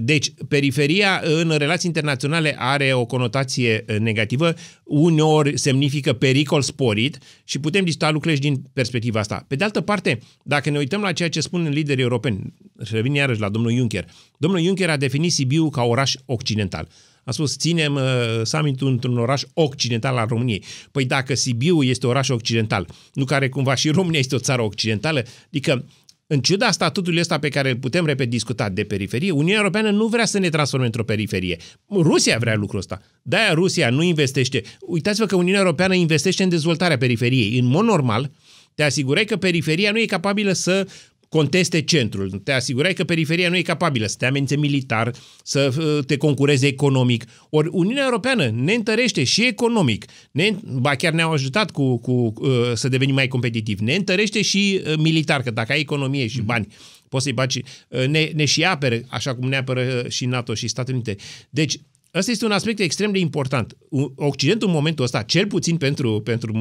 deci, 0.00 0.32
periferia 0.48 1.22
în 1.24 1.54
relații 1.58 1.88
internaționale 1.88 2.54
are 2.58 2.92
o 2.92 3.04
conotație 3.04 3.84
uh, 3.88 3.96
negativă, 3.98 4.54
uneori 4.84 5.58
semnifică 5.58 6.12
pericol 6.12 6.62
sporit 6.62 7.18
și 7.44 7.58
putem 7.58 7.84
discuta 7.84 8.10
lucrurile 8.10 8.40
și 8.42 8.50
din 8.50 8.62
perspectiva 8.72 9.20
asta. 9.20 9.44
Pe 9.48 9.56
de 9.56 9.64
altă 9.64 9.80
parte, 9.80 10.18
dacă 10.42 10.70
ne 10.70 10.78
uităm 10.78 11.00
la 11.00 11.12
ceea 11.12 11.28
ce 11.28 11.40
spun 11.40 11.68
liderii 11.68 12.02
europeni, 12.02 12.54
revin 12.76 13.14
iarăși 13.14 13.40
la 13.40 13.48
domnul 13.48 13.72
Juncker, 13.72 14.04
domnul 14.36 14.62
Juncker 14.62 14.90
a 14.90 14.96
definit 14.96 15.32
Sibiu 15.32 15.70
ca 15.70 15.82
oraș 15.82 16.14
occidental. 16.24 16.88
A 17.24 17.30
spus, 17.30 17.56
ținem 17.56 17.94
uh, 17.94 18.00
summitul 18.42 18.88
într-un 18.88 19.18
oraș 19.18 19.42
occidental 19.54 20.16
al 20.16 20.26
României. 20.26 20.64
Păi 20.90 21.04
dacă 21.04 21.34
Sibiu 21.34 21.82
este 21.82 22.06
oraș 22.06 22.28
occidental, 22.28 22.86
nu 23.12 23.24
care 23.24 23.48
cumva 23.48 23.74
și 23.74 23.90
România 23.90 24.18
este 24.18 24.34
o 24.34 24.38
țară 24.38 24.62
occidentală, 24.62 25.24
adică 25.46 25.84
în 26.32 26.40
ciuda 26.40 26.70
statutului 26.70 27.20
ăsta 27.20 27.38
pe 27.38 27.48
care 27.48 27.70
îl 27.70 27.76
putem, 27.76 28.06
repet, 28.06 28.28
discuta 28.28 28.68
de 28.68 28.84
periferie, 28.84 29.30
Uniunea 29.30 29.56
Europeană 29.56 29.90
nu 29.90 30.06
vrea 30.06 30.24
să 30.24 30.38
ne 30.38 30.48
transforme 30.48 30.86
într-o 30.86 31.04
periferie. 31.04 31.56
Rusia 31.88 32.38
vrea 32.38 32.54
lucrul 32.54 32.78
ăsta. 32.78 33.02
De-aia 33.22 33.52
Rusia 33.52 33.90
nu 33.90 34.02
investește. 34.02 34.62
Uitați-vă 34.80 35.26
că 35.26 35.36
Uniunea 35.36 35.60
Europeană 35.60 35.94
investește 35.94 36.42
în 36.42 36.48
dezvoltarea 36.48 36.98
periferiei. 36.98 37.58
În 37.58 37.66
mod 37.66 37.84
normal, 37.84 38.30
te 38.74 38.82
asigurai 38.82 39.24
că 39.24 39.36
periferia 39.36 39.90
nu 39.90 39.98
e 39.98 40.04
capabilă 40.04 40.52
să 40.52 40.86
conteste 41.30 41.82
centrul. 41.82 42.30
Te 42.30 42.52
asigurai 42.52 42.92
că 42.92 43.04
periferia 43.04 43.48
nu 43.48 43.56
e 43.56 43.62
capabilă 43.62 44.06
să 44.06 44.14
te 44.18 44.26
amenințe 44.26 44.56
militar, 44.56 45.10
să 45.42 45.74
uh, 45.78 46.04
te 46.04 46.16
concureze 46.16 46.66
economic. 46.66 47.24
Ori 47.50 47.68
Uniunea 47.72 48.04
Europeană 48.04 48.50
ne 48.54 48.72
întărește 48.72 49.24
și 49.24 49.46
economic, 49.46 50.04
ne, 50.30 50.54
ba 50.62 50.94
chiar 50.94 51.12
ne-au 51.12 51.32
ajutat 51.32 51.70
cu, 51.70 51.98
cu, 51.98 52.32
uh, 52.36 52.50
să 52.74 52.88
devenim 52.88 53.14
mai 53.14 53.28
competitivi, 53.28 53.84
ne 53.84 53.94
întărește 53.94 54.42
și 54.42 54.80
uh, 54.86 54.94
militar, 54.96 55.42
că 55.42 55.50
dacă 55.50 55.72
ai 55.72 55.80
economie 55.80 56.26
și 56.26 56.40
bani, 56.40 56.66
poți 57.08 57.24
să-i 57.24 57.32
baci, 57.32 57.60
ne, 58.08 58.30
ne 58.34 58.44
și 58.44 58.64
apără, 58.64 59.00
așa 59.08 59.34
cum 59.34 59.48
ne 59.48 59.56
apără 59.56 60.04
și 60.08 60.26
NATO 60.26 60.54
și 60.54 60.68
Statele 60.68 60.96
Unite. 60.96 61.16
Deci, 61.50 61.80
Asta 62.12 62.30
este 62.30 62.44
un 62.44 62.50
aspect 62.50 62.80
extrem 62.80 63.12
de 63.12 63.18
important. 63.18 63.76
Occidentul 64.14 64.68
în 64.68 64.74
momentul 64.74 65.04
ăsta, 65.04 65.22
cel 65.22 65.46
puțin 65.46 65.76
pentru, 65.76 66.20
pentru 66.24 66.52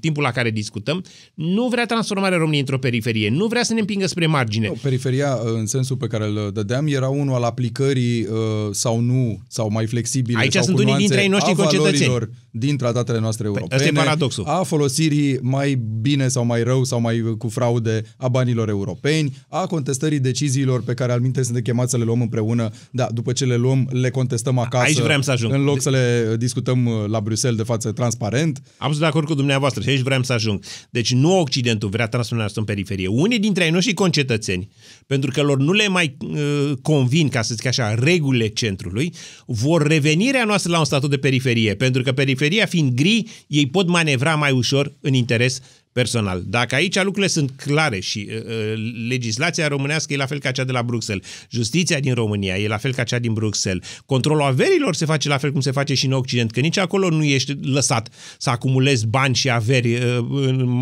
timpul 0.00 0.22
la 0.22 0.30
care 0.30 0.50
discutăm, 0.50 1.04
nu 1.34 1.68
vrea 1.68 1.86
transformarea 1.86 2.38
României 2.38 2.60
într-o 2.60 2.78
periferie, 2.78 3.28
nu 3.28 3.46
vrea 3.46 3.62
să 3.62 3.72
ne 3.72 3.80
împingă 3.80 4.06
spre 4.06 4.26
margine. 4.26 4.66
Nu, 4.66 4.76
periferia, 4.82 5.38
în 5.44 5.66
sensul 5.66 5.96
pe 5.96 6.06
care 6.06 6.24
îl 6.24 6.50
dădeam, 6.52 6.86
era 6.86 7.08
unul 7.08 7.34
al 7.34 7.42
aplicării 7.42 8.22
uh, 8.22 8.28
sau 8.70 9.00
nu, 9.00 9.40
sau 9.48 9.70
mai 9.70 9.86
flexibile. 9.86 10.38
Aici 10.38 10.52
sau 10.52 10.62
sunt 10.62 10.78
unii 10.78 10.96
dintre 10.96 11.22
ei 11.22 11.28
noștri 11.28 11.54
concetățeni. 11.54 12.28
Din 12.54 12.76
tratatele 12.76 13.18
noastre 13.18 13.46
europene. 13.46 13.76
Păi, 13.76 13.86
asta 13.86 14.00
e 14.00 14.04
paradoxul. 14.04 14.44
A 14.44 14.62
folosirii 14.62 15.38
mai 15.40 15.74
bine 16.00 16.28
sau 16.28 16.44
mai 16.44 16.62
rău 16.62 16.84
sau 16.84 17.00
mai 17.00 17.34
cu 17.38 17.48
fraude 17.48 18.02
a 18.16 18.28
banilor 18.28 18.68
europeni, 18.68 19.36
a 19.48 19.66
contestării 19.66 20.18
deciziilor 20.18 20.82
pe 20.82 20.94
care 20.94 21.12
al 21.12 21.20
minte 21.20 21.42
sunt 21.42 21.62
chemați 21.62 21.90
să 21.90 21.96
le 21.96 22.04
luăm 22.04 22.20
împreună, 22.20 22.70
da, 22.90 23.08
după 23.12 23.32
ce 23.32 23.44
le 23.44 23.56
luăm, 23.56 23.88
le 23.92 24.10
contestăm 24.10 24.58
acasă 24.58 24.84
aici 24.84 24.98
vrem 24.98 25.20
să 25.20 25.30
ajung. 25.30 25.52
În 25.52 25.64
loc 25.64 25.80
să 25.80 25.90
le 25.90 26.36
discutăm 26.38 26.86
uh, 26.86 26.92
la 27.06 27.20
Bruxelles 27.20 27.58
de 27.58 27.64
față 27.64 27.92
transparent. 27.92 28.62
Am 28.78 28.96
de 28.98 29.06
acord 29.06 29.26
cu 29.26 29.34
dumneavoastră 29.34 29.82
și 29.82 29.88
aici 29.88 30.00
vrem 30.00 30.22
să 30.22 30.32
ajung. 30.32 30.64
Deci 30.90 31.12
nu 31.12 31.40
Occidentul 31.40 31.88
vrea 31.88 32.06
transformarea 32.06 32.48
asta 32.48 32.60
în 32.60 32.66
periferie. 32.66 33.06
Unii 33.06 33.38
dintre 33.38 33.64
ei 33.64 33.70
noștri 33.70 33.94
concetățeni, 33.94 34.68
pentru 35.06 35.30
că 35.30 35.42
lor 35.42 35.58
nu 35.58 35.72
le 35.72 35.88
mai 35.88 36.16
uh, 36.20 36.72
convin, 36.82 37.28
ca 37.28 37.42
să 37.42 37.54
zic 37.54 37.66
așa, 37.66 37.94
regulile 37.94 38.48
centrului, 38.48 39.14
vor 39.46 39.86
revenirea 39.86 40.44
noastră 40.44 40.70
la 40.70 40.78
un 40.78 40.84
statut 40.84 41.10
de 41.10 41.16
periferie. 41.16 41.74
Pentru 41.74 42.02
că 42.02 42.12
periferia 42.12 42.41
fiind 42.66 42.94
gri, 42.94 43.24
ei 43.46 43.66
pot 43.66 43.88
manevra 43.88 44.34
mai 44.34 44.50
ușor 44.50 44.94
în 45.00 45.14
interes 45.14 45.60
personal. 45.92 46.42
Dacă 46.46 46.74
aici 46.74 46.96
lucrurile 46.96 47.26
sunt 47.26 47.50
clare 47.56 48.00
și 48.00 48.28
uh, 48.28 48.36
uh, 48.36 48.92
legislația 49.08 49.68
românească 49.68 50.12
e 50.12 50.16
la 50.16 50.26
fel 50.26 50.38
ca 50.38 50.50
cea 50.50 50.64
de 50.64 50.72
la 50.72 50.82
Bruxelles, 50.82 51.26
justiția 51.50 52.00
din 52.00 52.14
România 52.14 52.58
e 52.58 52.68
la 52.68 52.76
fel 52.76 52.94
ca 52.94 53.02
cea 53.02 53.18
din 53.18 53.32
Bruxelles, 53.32 53.86
controlul 54.06 54.42
averilor 54.42 54.94
se 54.94 55.04
face 55.04 55.28
la 55.28 55.38
fel 55.38 55.52
cum 55.52 55.60
se 55.60 55.70
face 55.70 55.94
și 55.94 56.06
în 56.06 56.12
Occident, 56.12 56.50
că 56.50 56.60
nici 56.60 56.78
acolo 56.78 57.08
nu 57.08 57.24
ești 57.24 57.56
lăsat 57.62 58.08
să 58.38 58.50
acumulezi 58.50 59.06
bani 59.06 59.34
și 59.34 59.50
averi 59.50 59.94
uh, 59.94 60.26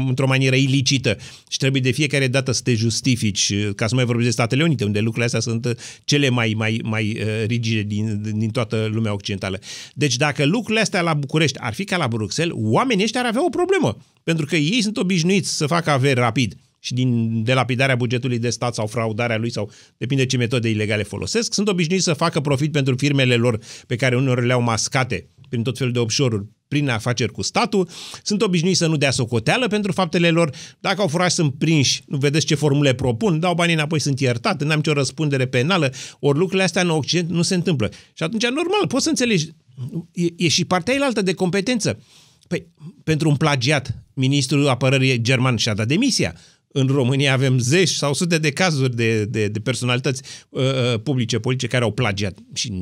într-o 0.07 0.27
manieră 0.27 0.57
ilicită 0.57 1.17
și 1.49 1.59
trebuie 1.59 1.81
de 1.81 1.91
fiecare 1.91 2.29
dată 2.29 2.53
să 2.53 2.61
te 2.65 2.75
justifici, 2.75 3.49
uh, 3.49 3.69
ca 3.75 3.87
să 3.87 3.95
mai 3.95 4.05
vorbesc 4.05 4.27
de 4.27 4.33
Statele 4.33 4.63
Unite, 4.63 4.85
unde 4.85 4.99
lucrurile 4.99 5.25
astea 5.25 5.41
sunt 5.41 5.65
uh, 5.65 5.73
cele 6.05 6.29
mai, 6.29 6.55
mai, 6.57 6.81
mai 6.85 7.19
uh, 7.21 7.47
rigide 7.47 7.83
din, 7.83 8.23
din 8.35 8.51
toată 8.51 8.89
lumea 8.93 9.13
occidentală. 9.13 9.59
Deci 9.95 10.17
dacă 10.17 10.45
lucrurile 10.45 10.81
astea 10.81 11.01
la 11.01 11.15
București 11.15 11.59
ar 11.59 11.75
fi 11.75 11.85
ca 11.85 11.97
la 11.97 12.09
Bruxelles, 12.09 12.57
oamenii 12.59 13.05
ăștia 13.05 13.21
ar 13.21 13.27
avea 13.27 13.45
o 13.45 13.49
problemă, 13.49 13.97
pentru 14.23 14.47
că 14.47 14.57
ei 14.57 14.83
sunt 14.83 14.97
obișnuiți 14.97 15.57
să 15.57 15.67
facă 15.67 15.91
averi 15.91 16.21
rapid 16.21 16.55
și 16.79 16.95
din 16.95 17.43
delapidarea 17.43 17.97
bugetului 17.97 18.39
de 18.39 18.51
stat 18.51 18.75
sau 18.75 18.87
fraudarea 18.87 19.39
lui 19.39 19.51
sau 19.51 19.71
depinde 19.97 20.27
ce 20.27 20.37
metode 20.37 20.69
ilegale 20.69 21.03
folosesc, 21.03 21.55
sunt 21.55 21.69
obișnuiți 21.69 22.05
să 22.05 22.13
facă 22.13 22.41
profit 22.41 22.73
pentru 22.73 22.97
firmele 22.97 23.37
lor 23.37 23.59
pe 23.87 23.97
care 23.97 24.17
uneori 24.17 24.47
le-au 24.47 24.63
mascate 24.63 25.29
prin 25.51 25.63
tot 25.63 25.79
felul 25.79 25.93
de 25.93 25.99
offshore-uri, 25.99 26.47
prin 26.69 26.89
afaceri 26.89 27.33
cu 27.33 27.43
statul, 27.43 27.89
sunt 28.23 28.43
obișnuiți 28.43 28.79
să 28.79 28.87
nu 28.87 28.97
dea 28.97 29.11
socoteală 29.11 29.67
pentru 29.67 29.93
faptele 29.93 30.31
lor, 30.31 30.55
dacă 30.81 31.01
au 31.01 31.07
furat 31.07 31.31
sunt 31.31 31.55
prinși, 31.59 32.03
nu 32.07 32.17
vedeți 32.17 32.47
ce 32.47 32.55
formule 32.55 32.95
propun, 32.95 33.41
dau 33.41 33.55
banii 33.55 33.75
înapoi, 33.75 34.01
sunt 34.01 34.21
iertat, 34.21 34.63
n-am 34.63 34.77
nicio 34.77 34.93
răspundere 34.93 35.47
penală, 35.47 35.93
ori 36.19 36.39
lucrurile 36.39 36.65
astea 36.65 36.83
în 36.83 36.91
Occident 36.91 37.31
nu 37.31 37.43
se 37.43 37.55
întâmplă. 37.55 37.91
Și 38.13 38.23
atunci, 38.23 38.43
normal, 38.43 38.87
poți 38.89 39.03
să 39.03 39.09
înțelegi, 39.09 39.49
e, 40.13 40.27
e 40.37 40.49
și 40.49 40.65
partea 40.65 40.95
elaltă 40.95 41.23
de 41.23 41.35
competență. 41.35 41.99
Păi, 42.51 42.67
pentru 43.05 43.29
un 43.29 43.37
plagiat, 43.37 44.05
ministrul 44.15 44.69
apărării 44.69 45.21
german 45.21 45.57
și-a 45.57 45.75
dat 45.75 45.87
demisia. 45.87 46.35
În 46.69 46.87
România 46.87 47.33
avem 47.33 47.59
zeci 47.59 47.89
sau 47.89 48.15
sute 48.15 48.39
de 48.39 48.51
cazuri 48.51 48.97
de, 48.97 49.25
de, 49.25 49.49
de 49.49 49.61
personalități 49.61 50.23
uh, 50.49 50.63
uh 50.63 51.01
publice, 51.03 51.39
politice 51.39 51.67
care 51.67 51.85
au 51.85 51.93
plagiat 51.93 52.39
și 52.55 52.73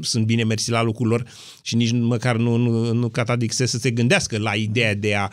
sunt 0.00 0.26
bine 0.26 0.44
mersi 0.44 0.70
la 0.70 0.82
locul 0.82 1.06
lor 1.06 1.26
și 1.62 1.76
nici 1.76 1.92
măcar 1.92 2.36
nu, 2.36 2.56
nu, 2.56 2.92
nu 2.92 3.08
catadixe 3.08 3.66
să 3.66 3.78
se 3.78 3.90
gândească 3.90 4.38
la 4.38 4.54
ideea 4.54 4.94
de 4.94 5.14
a 5.14 5.28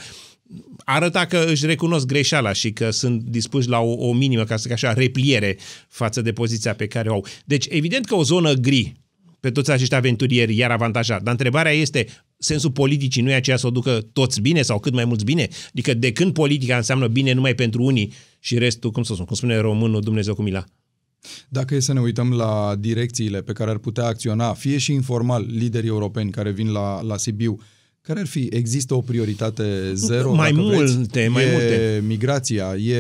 arăta 0.78 1.26
că 1.26 1.46
își 1.48 1.66
recunosc 1.66 2.06
greșeala 2.06 2.54
și 2.54 2.72
că 2.72 2.90
sunt 2.90 3.22
dispuși 3.22 3.70
la 3.70 3.80
o, 3.80 4.08
o 4.08 4.14
minimă, 4.14 4.44
ca 4.44 4.56
să 4.56 4.62
zic 4.62 4.72
așa, 4.72 4.94
repliere 4.94 5.58
față 5.88 6.22
de 6.22 6.32
poziția 6.32 6.74
pe 6.74 6.88
care 6.88 7.10
o 7.10 7.14
au. 7.14 7.26
Deci, 7.46 7.66
evident 7.70 8.06
că 8.06 8.16
o 8.16 8.24
zonă 8.24 8.54
gri 8.54 8.94
pe 9.40 9.52
toți 9.52 9.72
acești 9.72 9.96
aventurieri 9.96 10.56
iar 10.56 10.72
avantajat. 10.72 11.22
Dar 11.22 11.32
întrebarea 11.32 11.72
este, 11.72 12.08
sensul 12.42 12.72
politicii 12.72 13.22
nu 13.22 13.30
e 13.30 13.34
aceea 13.34 13.58
să 13.58 13.68
o 13.68 13.70
ducă 13.70 14.08
toți 14.14 14.42
bine 14.42 14.62
sau 14.62 14.80
cât 14.80 14.94
mai 14.94 15.06
mulți 15.06 15.26
bine? 15.26 15.48
Adică 15.68 15.94
de 15.94 16.12
când 16.12 16.34
politica 16.34 16.76
înseamnă 16.76 17.08
bine 17.08 17.32
numai 17.32 17.56
pentru 17.56 17.84
unii 17.84 18.14
și 18.40 18.58
restul, 18.58 18.92
cum 18.92 19.04
să 19.04 19.14
spun, 19.14 19.26
cum 19.26 19.36
spune 19.36 19.58
românul 19.58 20.02
Dumnezeu 20.02 20.36
cu 20.36 20.42
mila? 20.42 20.64
Dacă 21.50 21.76
e 21.76 21.80
să 21.80 21.94
ne 21.94 22.00
uităm 22.00 22.34
la 22.34 22.76
direcțiile 22.80 23.42
pe 23.42 23.54
care 23.54 23.70
ar 23.70 23.78
putea 23.78 24.06
acționa, 24.06 24.54
fie 24.54 24.78
și 24.78 24.94
informal, 24.94 25.46
liderii 25.50 25.90
europeni 25.90 26.32
care 26.32 26.52
vin 26.52 26.72
la, 26.72 27.02
la 27.02 27.18
Sibiu, 27.18 27.60
care 28.02 28.20
ar 28.20 28.28
fi? 28.28 28.48
Există 28.52 28.94
o 28.94 29.02
prioritate 29.02 29.94
zero? 29.94 30.34
Mai 30.34 30.52
multe, 30.52 30.94
vreți? 31.08 31.28
mai 31.28 31.44
e 31.44 31.52
multe. 31.52 32.04
migrația, 32.08 32.76
e 32.76 33.00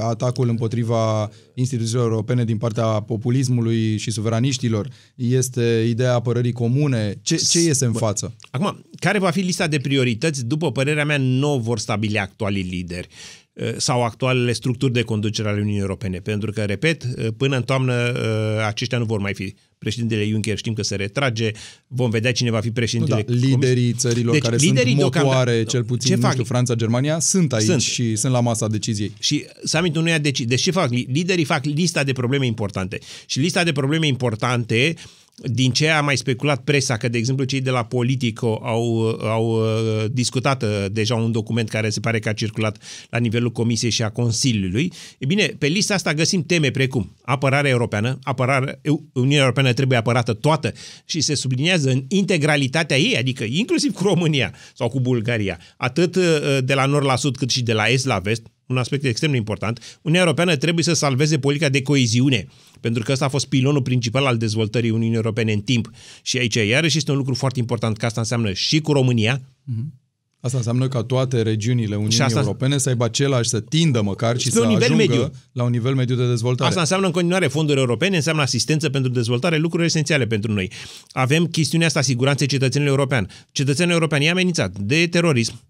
atacul 0.00 0.48
împotriva 0.48 1.30
instituțiilor 1.54 2.10
europene 2.10 2.44
din 2.44 2.56
partea 2.56 2.84
populismului 2.84 3.96
și 3.96 4.10
suveraniștilor, 4.10 4.88
este 5.14 5.84
ideea 5.88 6.14
apărării 6.14 6.52
comune. 6.52 7.18
Ce, 7.22 7.36
ce 7.36 7.60
iese 7.60 7.84
în 7.84 7.92
față? 7.92 8.34
Acum, 8.50 8.84
care 8.96 9.18
va 9.18 9.30
fi 9.30 9.40
lista 9.40 9.66
de 9.66 9.78
priorități? 9.78 10.44
După 10.44 10.72
părerea 10.72 11.04
mea, 11.04 11.18
nu 11.18 11.58
vor 11.58 11.78
stabili 11.78 12.18
actualii 12.18 12.62
lideri. 12.62 13.08
Uh, 13.54 13.74
sau 13.76 14.04
actualele 14.04 14.52
structuri 14.52 14.92
de 14.92 15.02
conducere 15.02 15.48
ale 15.48 15.60
Uniunii 15.60 15.80
Europene. 15.80 16.18
Pentru 16.18 16.50
că, 16.50 16.62
repet, 16.62 17.02
uh, 17.02 17.26
până 17.36 17.56
în 17.56 17.62
toamnă 17.62 18.12
uh, 18.14 18.64
aceștia 18.66 18.98
nu 18.98 19.04
vor 19.04 19.18
mai 19.20 19.34
fi. 19.34 19.54
Președintele 19.78 20.28
Juncker 20.28 20.56
știm 20.56 20.72
că 20.72 20.82
se 20.82 20.94
retrage, 20.94 21.50
vom 21.86 22.10
vedea 22.10 22.32
cine 22.32 22.50
va 22.50 22.60
fi 22.60 22.70
președintele. 22.70 23.24
Nu, 23.26 23.34
da, 23.34 23.46
liderii 23.46 23.92
țărilor 23.92 24.32
deci, 24.32 24.42
care 24.42 24.56
liderii 24.56 24.98
sunt 24.98 25.14
motoare, 25.14 25.64
cel 25.64 25.84
puțin, 25.84 26.10
ce 26.10 26.14
nu 26.14 26.20
fac? 26.20 26.32
știu, 26.32 26.44
Franța, 26.44 26.74
Germania, 26.74 27.18
sunt 27.18 27.52
aici 27.52 27.64
sunt. 27.64 27.80
și 27.80 28.16
sunt 28.16 28.32
la 28.32 28.40
masa 28.40 28.66
deciziei. 28.66 29.12
Și 29.18 29.46
summitul 29.64 30.02
nu 30.02 30.08
ia 30.08 30.18
deci, 30.18 30.40
deci 30.40 30.60
ce 30.60 30.70
fac? 30.70 30.90
Liderii 30.90 31.44
fac 31.44 31.64
lista 31.64 32.04
de 32.04 32.12
probleme 32.12 32.46
importante. 32.46 32.98
Și 33.26 33.38
lista 33.38 33.64
de 33.64 33.72
probleme 33.72 34.06
importante 34.06 34.94
uh, 34.96 35.21
din 35.34 35.72
ce 35.72 35.88
a 35.88 36.00
mai 36.00 36.16
speculat 36.16 36.64
presa, 36.64 36.96
că 36.96 37.08
de 37.08 37.18
exemplu 37.18 37.44
cei 37.44 37.60
de 37.60 37.70
la 37.70 37.84
Politico 37.84 38.60
au, 38.62 39.08
au 39.20 39.60
uh, 39.60 40.04
discutat 40.10 40.62
uh, 40.62 40.86
deja 40.90 41.14
un 41.14 41.32
document 41.32 41.68
care 41.68 41.90
se 41.90 42.00
pare 42.00 42.18
că 42.18 42.28
a 42.28 42.32
circulat 42.32 42.82
la 43.10 43.18
nivelul 43.18 43.50
Comisiei 43.50 43.90
și 43.90 44.02
a 44.02 44.10
Consiliului, 44.10 44.92
e 45.18 45.26
bine, 45.26 45.46
pe 45.58 45.66
lista 45.66 45.94
asta 45.94 46.14
găsim 46.14 46.42
teme 46.42 46.70
precum 46.70 47.16
apărarea 47.22 47.70
europeană, 47.70 48.18
apărarea, 48.22 48.80
Uniunea 49.12 49.40
Europeană 49.40 49.72
trebuie 49.72 49.98
apărată 49.98 50.32
toată 50.32 50.72
și 51.04 51.20
se 51.20 51.34
subliniază 51.34 51.90
în 51.90 52.04
integralitatea 52.08 52.98
ei, 52.98 53.16
adică 53.16 53.44
inclusiv 53.44 53.92
cu 53.92 54.02
România 54.02 54.54
sau 54.74 54.88
cu 54.88 55.00
Bulgaria, 55.00 55.58
atât 55.76 56.16
uh, 56.16 56.22
de 56.64 56.74
la 56.74 56.86
nord 56.86 57.04
la 57.04 57.16
sud 57.16 57.36
cât 57.36 57.50
și 57.50 57.62
de 57.62 57.72
la 57.72 57.88
est 57.88 58.06
la 58.06 58.18
vest, 58.18 58.42
un 58.72 58.78
aspect 58.78 59.04
extrem 59.04 59.30
de 59.30 59.36
important, 59.36 59.98
Uniunea 60.02 60.24
Europeană 60.24 60.56
trebuie 60.56 60.84
să 60.84 60.92
salveze 60.92 61.38
politica 61.38 61.68
de 61.68 61.82
coeziune, 61.82 62.46
pentru 62.80 63.02
că 63.02 63.12
ăsta 63.12 63.24
a 63.24 63.28
fost 63.28 63.46
pilonul 63.46 63.82
principal 63.82 64.26
al 64.26 64.36
dezvoltării 64.36 64.90
Uniunii 64.90 65.16
Europene 65.16 65.52
în 65.52 65.60
timp. 65.60 65.90
Și 66.22 66.38
aici, 66.38 66.54
iarăși, 66.54 66.96
este 66.96 67.10
un 67.10 67.16
lucru 67.16 67.34
foarte 67.34 67.58
important, 67.58 67.96
că 67.96 68.06
asta 68.06 68.20
înseamnă 68.20 68.52
și 68.52 68.80
cu 68.80 68.92
România, 68.92 69.40
uh-huh. 69.40 70.00
Asta 70.44 70.56
înseamnă 70.56 70.88
ca 70.88 71.02
toate 71.02 71.42
regiunile 71.42 71.94
Uniunii 71.94 72.20
asta- 72.20 72.40
Europene 72.40 72.78
să 72.78 72.88
aibă 72.88 73.04
același, 73.04 73.48
să 73.48 73.60
tindă 73.60 74.02
măcar 74.02 74.38
și 74.38 74.46
Spre 74.46 74.60
să 74.60 74.66
un 74.66 74.72
nivel 74.72 74.92
ajungă 74.92 75.04
mediu. 75.06 75.32
la 75.52 75.62
un 75.62 75.70
nivel 75.70 75.94
mediu 75.94 76.16
de 76.16 76.26
dezvoltare. 76.26 76.68
Asta 76.68 76.80
înseamnă 76.80 77.06
în 77.06 77.12
continuare 77.12 77.46
fonduri 77.46 77.78
europene, 77.78 78.16
înseamnă 78.16 78.42
asistență 78.42 78.90
pentru 78.90 79.10
dezvoltare, 79.10 79.56
lucruri 79.56 79.84
esențiale 79.84 80.26
pentru 80.26 80.52
noi. 80.52 80.70
Avem 81.10 81.46
chestiunea 81.46 81.86
asta 81.86 82.00
siguranței 82.00 82.46
cetățenilor 82.46 82.94
european. 82.98 83.28
Cetățenul 83.52 83.92
european 83.92 84.20
e 84.20 84.30
amenințat 84.30 84.78
de 84.78 85.06
terorism, 85.06 85.60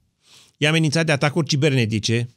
e 0.57 0.69
amenințat 0.69 1.07
de 1.07 1.13
atacuri 1.13 1.47
cibernetice, 1.47 2.29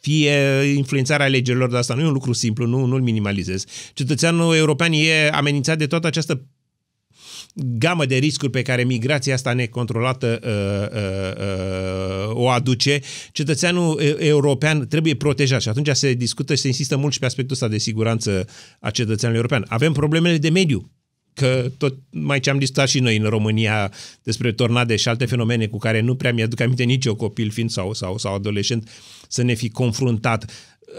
fie 0.00 0.62
influențarea 0.76 1.26
alegerilor, 1.26 1.68
dar 1.68 1.78
asta 1.78 1.94
nu 1.94 2.00
e 2.00 2.06
un 2.06 2.12
lucru 2.12 2.32
simplu, 2.32 2.66
nu, 2.66 2.84
nu-l 2.84 3.02
minimalizez. 3.02 3.64
Cetățeanul 3.94 4.54
european 4.54 4.92
e 4.92 5.30
amenințat 5.32 5.78
de 5.78 5.86
toată 5.86 6.06
această 6.06 6.46
gamă 7.54 8.04
de 8.06 8.16
riscuri 8.16 8.50
pe 8.50 8.62
care 8.62 8.84
migrația 8.84 9.34
asta 9.34 9.52
necontrolată 9.52 10.40
uh, 10.42 10.98
uh, 10.98 11.44
uh, 12.28 12.42
o 12.42 12.48
aduce, 12.48 13.00
cetățeanul 13.32 14.00
e- 14.00 14.16
european 14.24 14.88
trebuie 14.88 15.14
protejat 15.14 15.60
și 15.60 15.68
atunci 15.68 15.88
se 15.92 16.12
discută 16.14 16.54
și 16.54 16.60
se 16.60 16.66
insistă 16.66 16.96
mult 16.96 17.12
și 17.12 17.18
pe 17.18 17.24
aspectul 17.24 17.54
ăsta 17.54 17.68
de 17.68 17.78
siguranță 17.78 18.46
a 18.80 18.90
cetățeanului 18.90 19.42
european. 19.42 19.64
Avem 19.68 19.92
problemele 19.92 20.38
de 20.38 20.50
mediu, 20.50 20.90
că 21.40 21.70
tot 21.78 21.94
mai 22.10 22.40
ce 22.40 22.50
am 22.50 22.58
discutat 22.58 22.88
și 22.88 23.00
noi 23.00 23.16
în 23.16 23.24
România 23.24 23.92
despre 24.22 24.52
tornade 24.52 24.96
și 24.96 25.08
alte 25.08 25.24
fenomene 25.24 25.66
cu 25.66 25.78
care 25.78 26.00
nu 26.00 26.14
prea 26.14 26.32
mi-aduc 26.32 26.60
aminte 26.60 26.82
nici 26.82 27.04
eu 27.04 27.14
copil 27.14 27.50
fiind 27.50 27.70
sau, 27.70 27.94
sau, 27.94 28.18
sau 28.18 28.34
adolescent 28.34 28.88
să 29.28 29.42
ne 29.42 29.54
fi 29.54 29.68
confruntat. 29.68 30.50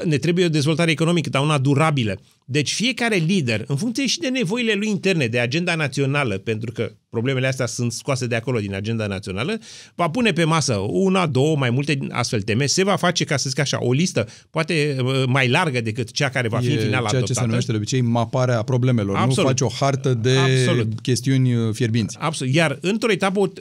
Ne 0.03 0.17
trebuie 0.17 0.45
o 0.45 0.49
dezvoltare 0.49 0.91
economică, 0.91 1.29
dar 1.29 1.41
una 1.41 1.57
durabilă. 1.57 2.19
Deci 2.45 2.73
fiecare 2.73 3.15
lider, 3.15 3.63
în 3.67 3.75
funcție 3.75 4.07
și 4.07 4.19
de 4.19 4.27
nevoile 4.27 4.73
lui 4.73 4.87
interne, 4.87 5.27
de 5.27 5.39
agenda 5.39 5.75
națională, 5.75 6.37
pentru 6.37 6.71
că 6.71 6.91
problemele 7.09 7.47
astea 7.47 7.65
sunt 7.65 7.91
scoase 7.91 8.27
de 8.27 8.35
acolo 8.35 8.59
din 8.59 8.75
agenda 8.75 9.07
națională, 9.07 9.59
va 9.95 10.09
pune 10.09 10.31
pe 10.31 10.43
masă 10.43 10.75
una, 10.89 11.27
două, 11.27 11.55
mai 11.57 11.69
multe 11.69 11.97
astfel 12.09 12.41
teme, 12.41 12.65
se 12.65 12.83
va 12.83 12.95
face, 12.95 13.23
ca 13.23 13.37
să 13.37 13.49
zic 13.49 13.59
așa, 13.59 13.77
o 13.81 13.91
listă 13.91 14.27
poate 14.49 14.97
uh, 15.03 15.23
mai 15.27 15.49
largă 15.49 15.81
decât 15.81 16.11
cea 16.11 16.29
care 16.29 16.47
va 16.47 16.59
fi 16.59 16.71
în 16.71 16.77
e 16.77 16.79
final 16.79 16.89
ceea 16.89 17.09
ce 17.09 17.15
adoptată. 17.15 17.39
se 17.39 17.45
numește 17.45 17.71
de 17.71 17.77
obicei 17.77 18.01
maparea 18.01 18.61
problemelor. 18.61 19.15
Absolut. 19.15 19.37
Nu 19.37 19.43
faci 19.43 19.61
o 19.61 19.67
hartă 19.79 20.13
de 20.13 20.35
Absolut. 20.37 21.01
chestiuni 21.01 21.55
uh, 21.55 21.73
fierbinți. 21.73 22.17
Absolut. 22.19 22.53
Iar 22.53 22.77
într-o 22.81 23.11
etapă 23.11 23.39
uh, 23.39 23.51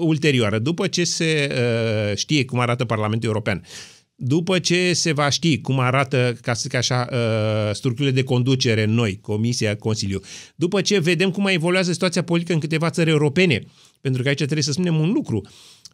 ulterioară, 0.00 0.58
după 0.58 0.86
ce 0.86 1.04
se 1.04 1.50
uh, 1.50 2.16
știe 2.16 2.44
cum 2.44 2.58
arată 2.58 2.84
Parlamentul 2.84 3.28
European, 3.28 3.62
după 4.22 4.58
ce 4.58 4.92
se 4.92 5.12
va 5.12 5.28
ști 5.28 5.60
cum 5.60 5.78
arată, 5.78 6.36
ca 6.42 6.54
să 6.54 6.60
zic 6.62 6.74
așa, 6.74 7.08
uh, 7.12 7.74
structurile 7.74 8.14
de 8.14 8.22
conducere 8.22 8.82
în 8.82 8.90
noi, 8.90 9.18
Comisia, 9.20 9.76
Consiliu, 9.76 10.20
după 10.54 10.80
ce 10.80 10.98
vedem 10.98 11.30
cum 11.30 11.42
mai 11.42 11.54
evoluează 11.54 11.92
situația 11.92 12.22
politică 12.22 12.52
în 12.52 12.58
câteva 12.58 12.90
țări 12.90 13.10
europene, 13.10 13.62
pentru 14.00 14.22
că 14.22 14.28
aici 14.28 14.36
trebuie 14.36 14.62
să 14.62 14.72
spunem 14.72 15.00
un 15.00 15.12
lucru, 15.12 15.48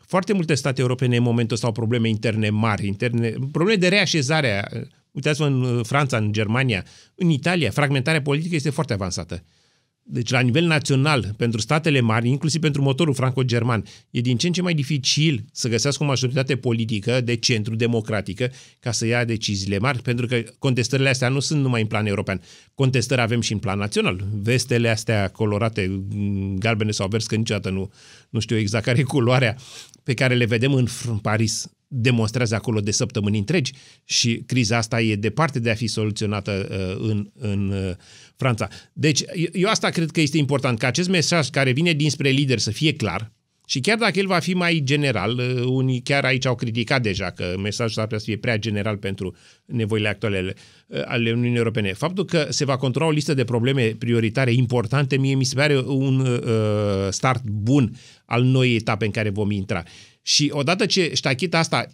foarte 0.06 0.32
multe 0.32 0.54
state 0.54 0.80
europene 0.80 1.16
în 1.16 1.22
momentul 1.22 1.54
ăsta 1.54 1.66
au 1.66 1.72
probleme 1.72 2.08
interne 2.08 2.50
mari, 2.50 2.86
interne, 2.86 3.34
probleme 3.52 3.78
de 3.78 3.88
reașezare. 3.88 4.68
Uitați-vă 5.10 5.46
în 5.46 5.62
uh, 5.62 5.84
Franța, 5.84 6.16
în 6.16 6.32
Germania, 6.32 6.84
în 7.14 7.28
Italia, 7.28 7.70
fragmentarea 7.70 8.22
politică 8.22 8.54
este 8.54 8.70
foarte 8.70 8.92
avansată. 8.92 9.44
Deci, 10.08 10.30
la 10.30 10.40
nivel 10.40 10.64
național, 10.64 11.34
pentru 11.36 11.60
statele 11.60 12.00
mari, 12.00 12.28
inclusiv 12.28 12.60
pentru 12.60 12.82
motorul 12.82 13.14
franco-german, 13.14 13.84
e 14.10 14.20
din 14.20 14.36
ce 14.36 14.46
în 14.46 14.52
ce 14.52 14.62
mai 14.62 14.74
dificil 14.74 15.44
să 15.52 15.68
găsească 15.68 16.02
o 16.02 16.06
majoritate 16.06 16.56
politică 16.56 17.20
de 17.20 17.36
centru 17.36 17.74
democratică 17.74 18.50
ca 18.80 18.92
să 18.92 19.06
ia 19.06 19.24
deciziile 19.24 19.78
mari, 19.78 20.02
pentru 20.02 20.26
că 20.26 20.42
contestările 20.58 21.08
astea 21.08 21.28
nu 21.28 21.40
sunt 21.40 21.60
numai 21.60 21.80
în 21.80 21.86
plan 21.86 22.06
european. 22.06 22.40
Contestări 22.74 23.20
avem 23.20 23.40
și 23.40 23.52
în 23.52 23.58
plan 23.58 23.78
național. 23.78 24.24
Vestele 24.32 24.88
astea 24.88 25.28
colorate, 25.28 26.04
m, 26.10 26.56
galbene 26.58 26.90
sau 26.90 27.08
verzi, 27.08 27.28
că 27.28 27.34
niciodată 27.34 27.70
nu, 27.70 27.92
nu 28.30 28.40
știu 28.40 28.56
exact 28.56 28.84
care 28.84 28.98
e 28.98 29.02
culoarea, 29.02 29.56
pe 30.02 30.14
care 30.14 30.34
le 30.34 30.44
vedem 30.44 30.72
în 30.72 30.86
Fr- 30.86 31.20
Paris, 31.22 31.70
demonstrează 31.88 32.54
acolo 32.54 32.80
de 32.80 32.90
săptămâni 32.90 33.38
întregi 33.38 33.72
și 34.04 34.42
criza 34.46 34.76
asta 34.76 35.00
e 35.00 35.16
departe 35.16 35.58
de 35.58 35.70
a 35.70 35.74
fi 35.74 35.86
soluționată 35.86 36.68
uh, 36.70 37.08
în, 37.10 37.30
în 37.38 37.70
uh, 37.70 37.94
Franța. 38.36 38.68
Deci 38.92 39.22
eu 39.52 39.68
asta 39.68 39.88
cred 39.88 40.10
că 40.10 40.20
este 40.20 40.38
important, 40.38 40.78
ca 40.78 40.86
acest 40.86 41.08
mesaj 41.08 41.48
care 41.48 41.70
vine 41.70 41.92
dinspre 41.92 42.28
lider 42.28 42.58
să 42.58 42.70
fie 42.70 42.92
clar 42.92 43.32
și 43.68 43.80
chiar 43.80 43.98
dacă 43.98 44.18
el 44.18 44.26
va 44.26 44.38
fi 44.38 44.54
mai 44.54 44.80
general, 44.84 45.38
uh, 45.38 45.64
unii 45.64 46.00
chiar 46.00 46.24
aici 46.24 46.46
au 46.46 46.54
criticat 46.54 47.02
deja 47.02 47.30
că 47.30 47.54
mesajul 47.62 47.92
s-ar 47.92 48.04
putea 48.04 48.18
să 48.18 48.24
fie 48.24 48.36
prea 48.36 48.58
general 48.58 48.96
pentru 48.96 49.36
nevoile 49.64 50.08
actuale 50.08 50.36
ale, 50.36 50.54
uh, 50.86 51.02
ale 51.04 51.32
Uniunii 51.32 51.56
Europene. 51.56 51.92
Faptul 51.92 52.24
că 52.24 52.46
se 52.48 52.64
va 52.64 52.76
controla 52.76 53.08
o 53.08 53.12
listă 53.12 53.34
de 53.34 53.44
probleme 53.44 53.94
prioritare 53.98 54.52
importante, 54.52 55.16
mie 55.16 55.34
mi 55.34 55.44
se 55.44 55.54
pare 55.54 55.78
un 55.78 56.20
uh, 56.20 57.08
start 57.10 57.42
bun 57.44 57.96
al 58.24 58.42
noii 58.42 58.76
etape 58.76 59.04
în 59.04 59.10
care 59.10 59.30
vom 59.30 59.50
intra. 59.50 59.82
Și 60.28 60.50
odată 60.52 60.86
ce 60.86 61.10
ștachita 61.14 61.58
asta 61.58 61.88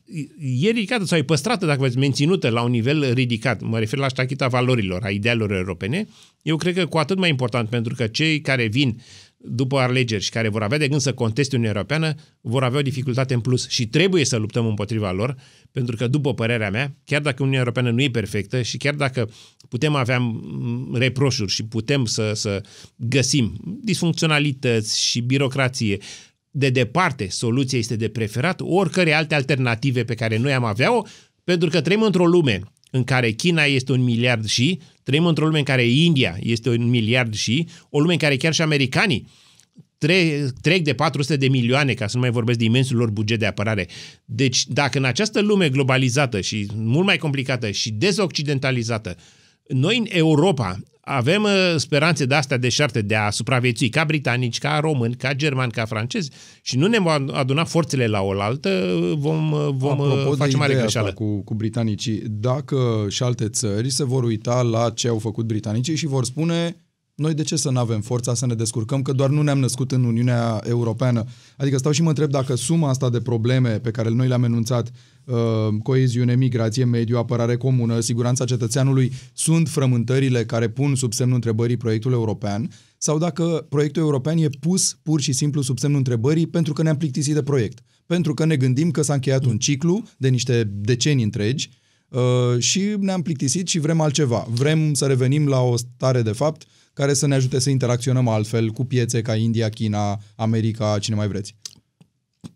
e 0.60 0.70
ridicată 0.70 1.04
sau 1.04 1.18
e 1.18 1.22
păstrată, 1.22 1.66
dacă 1.66 1.80
veți, 1.80 1.98
menținută 1.98 2.48
la 2.48 2.62
un 2.62 2.70
nivel 2.70 3.12
ridicat, 3.12 3.60
mă 3.60 3.78
refer 3.78 3.98
la 3.98 4.08
ștachita 4.08 4.48
valorilor, 4.48 5.02
a 5.04 5.10
idealelor 5.10 5.52
europene, 5.52 6.08
eu 6.42 6.56
cred 6.56 6.74
că 6.74 6.86
cu 6.86 6.98
atât 6.98 7.18
mai 7.18 7.28
important, 7.28 7.68
pentru 7.68 7.94
că 7.94 8.06
cei 8.06 8.40
care 8.40 8.66
vin 8.66 9.02
după 9.36 9.78
alegeri 9.78 10.22
și 10.22 10.30
care 10.30 10.48
vor 10.48 10.62
avea 10.62 10.78
de 10.78 10.88
gând 10.88 11.00
să 11.00 11.12
conteste 11.12 11.56
Uniunea 11.56 11.76
Europeană 11.76 12.14
vor 12.40 12.64
avea 12.64 12.78
o 12.78 12.82
dificultate 12.82 13.34
în 13.34 13.40
plus 13.40 13.68
și 13.68 13.86
trebuie 13.86 14.24
să 14.24 14.36
luptăm 14.36 14.66
împotriva 14.66 15.12
lor, 15.12 15.36
pentru 15.72 15.96
că, 15.96 16.06
după 16.06 16.34
părerea 16.34 16.70
mea, 16.70 16.96
chiar 17.04 17.20
dacă 17.20 17.36
Uniunea 17.38 17.60
Europeană 17.60 17.90
nu 17.90 18.02
e 18.02 18.10
perfectă 18.10 18.62
și 18.62 18.76
chiar 18.76 18.94
dacă 18.94 19.30
putem 19.68 19.94
avea 19.94 20.18
mm, 20.18 20.94
reproșuri 20.94 21.52
și 21.52 21.64
putem 21.64 22.04
să, 22.04 22.32
să 22.34 22.62
găsim 22.96 23.60
disfuncționalități 23.82 25.00
și 25.00 25.20
birocrație, 25.20 25.98
de 26.54 26.70
departe 26.70 27.28
soluția 27.28 27.78
este 27.78 27.96
de 27.96 28.08
preferat 28.08 28.60
oricărei 28.64 29.14
alte 29.14 29.34
alternative 29.34 30.04
pe 30.04 30.14
care 30.14 30.36
noi 30.36 30.52
am 30.52 30.64
avea-o, 30.64 31.02
pentru 31.44 31.68
că 31.68 31.80
trăim 31.80 32.02
într-o 32.02 32.26
lume 32.26 32.60
în 32.90 33.04
care 33.04 33.30
China 33.30 33.62
este 33.62 33.92
un 33.92 34.02
miliard 34.02 34.46
și, 34.46 34.80
trăim 35.02 35.26
într-o 35.26 35.46
lume 35.46 35.58
în 35.58 35.64
care 35.64 35.84
India 35.84 36.36
este 36.40 36.68
un 36.68 36.88
miliard 36.88 37.34
și, 37.34 37.68
o 37.90 38.00
lume 38.00 38.12
în 38.12 38.18
care 38.18 38.36
chiar 38.36 38.52
și 38.52 38.62
americanii 38.62 39.26
tre- 39.98 40.52
trec 40.60 40.82
de 40.82 40.94
400 40.94 41.36
de 41.36 41.48
milioane, 41.48 41.94
ca 41.94 42.06
să 42.06 42.16
nu 42.16 42.22
mai 42.22 42.30
vorbesc 42.30 42.58
de 42.58 42.64
imensul 42.64 42.96
lor 42.96 43.10
buget 43.10 43.38
de 43.38 43.46
apărare. 43.46 43.88
Deci, 44.24 44.66
dacă 44.66 44.98
în 44.98 45.04
această 45.04 45.40
lume 45.40 45.68
globalizată 45.68 46.40
și 46.40 46.66
mult 46.74 47.06
mai 47.06 47.16
complicată 47.16 47.70
și 47.70 47.90
dezoccidentalizată, 47.90 49.16
noi 49.68 49.98
în 49.98 50.06
Europa 50.08 50.78
avem 51.04 51.42
uh, 51.42 51.74
speranțe 51.76 52.26
de 52.26 52.34
astea 52.34 52.56
deșarte 52.56 53.02
de 53.02 53.14
a 53.14 53.30
supraviețui 53.30 53.88
ca 53.88 54.04
britanici, 54.04 54.58
ca 54.58 54.78
români, 54.78 55.14
ca 55.14 55.34
germani, 55.34 55.72
ca 55.72 55.84
francezi 55.84 56.30
și 56.62 56.76
nu 56.76 56.86
ne 56.86 56.98
vom 56.98 57.28
aduna 57.32 57.64
forțele 57.64 58.06
la 58.06 58.20
oaltă, 58.20 58.98
vom, 59.16 59.52
uh, 59.52 59.68
vom 59.72 59.98
uh, 59.98 60.06
Apropo 60.10 60.36
face 60.36 60.50
de 60.50 60.56
mare 60.56 60.70
ideea 60.70 60.84
greșeală. 60.84 61.08
asta 61.08 61.24
cu, 61.24 61.42
cu 61.42 61.54
britanicii, 61.54 62.22
dacă 62.26 63.06
și 63.08 63.22
alte 63.22 63.48
țări 63.48 63.90
se 63.90 64.04
vor 64.04 64.24
uita 64.24 64.62
la 64.62 64.90
ce 64.90 65.08
au 65.08 65.18
făcut 65.18 65.46
britanicii 65.46 65.96
și 65.96 66.06
vor 66.06 66.24
spune 66.24 66.76
noi 67.14 67.34
de 67.34 67.42
ce 67.42 67.56
să 67.56 67.70
nu 67.70 67.78
avem 67.78 68.00
forța 68.00 68.34
să 68.34 68.46
ne 68.46 68.54
descurcăm, 68.54 69.02
că 69.02 69.12
doar 69.12 69.30
nu 69.30 69.42
ne-am 69.42 69.58
născut 69.58 69.92
în 69.92 70.04
Uniunea 70.04 70.60
Europeană. 70.64 71.24
Adică 71.56 71.78
stau 71.78 71.92
și 71.92 72.02
mă 72.02 72.08
întreb 72.08 72.30
dacă 72.30 72.54
suma 72.54 72.88
asta 72.88 73.10
de 73.10 73.20
probleme 73.20 73.78
pe 73.78 73.90
care 73.90 74.10
noi 74.10 74.28
le-am 74.28 74.44
enunțat, 74.44 74.90
uh, 75.24 75.36
coeziune, 75.82 76.36
migrație, 76.36 76.84
mediu, 76.84 77.16
apărare 77.16 77.56
comună, 77.56 78.00
siguranța 78.00 78.44
cetățeanului, 78.44 79.12
sunt 79.32 79.68
frământările 79.68 80.44
care 80.44 80.68
pun 80.68 80.94
sub 80.94 81.12
semnul 81.12 81.34
întrebării 81.34 81.76
proiectul 81.76 82.12
european, 82.12 82.70
sau 82.98 83.18
dacă 83.18 83.66
proiectul 83.68 84.02
european 84.02 84.38
e 84.38 84.48
pus 84.60 84.98
pur 85.02 85.20
și 85.20 85.32
simplu 85.32 85.60
sub 85.62 85.78
semnul 85.78 85.98
întrebării 85.98 86.46
pentru 86.46 86.72
că 86.72 86.82
ne-am 86.82 86.96
plictisit 86.96 87.34
de 87.34 87.42
proiect. 87.42 87.78
Pentru 88.06 88.34
că 88.34 88.44
ne 88.44 88.56
gândim 88.56 88.90
că 88.90 89.02
s-a 89.02 89.14
încheiat 89.14 89.44
un 89.44 89.58
ciclu 89.58 90.02
de 90.16 90.28
niște 90.28 90.70
decenii 90.74 91.24
întregi 91.24 91.70
uh, 92.08 92.58
și 92.58 92.94
ne-am 92.98 93.22
plictisit 93.22 93.68
și 93.68 93.78
vrem 93.78 94.00
altceva. 94.00 94.46
Vrem 94.50 94.94
să 94.94 95.06
revenim 95.06 95.48
la 95.48 95.60
o 95.60 95.76
stare 95.76 96.22
de 96.22 96.32
fapt 96.32 96.66
care 96.92 97.14
să 97.14 97.26
ne 97.26 97.34
ajute 97.34 97.58
să 97.58 97.70
interacționăm 97.70 98.28
altfel 98.28 98.70
cu 98.70 98.84
piețe 98.84 99.22
ca 99.22 99.34
India, 99.34 99.68
China, 99.68 100.20
America, 100.36 100.98
cine 101.00 101.16
mai 101.16 101.28
vreți. 101.28 101.54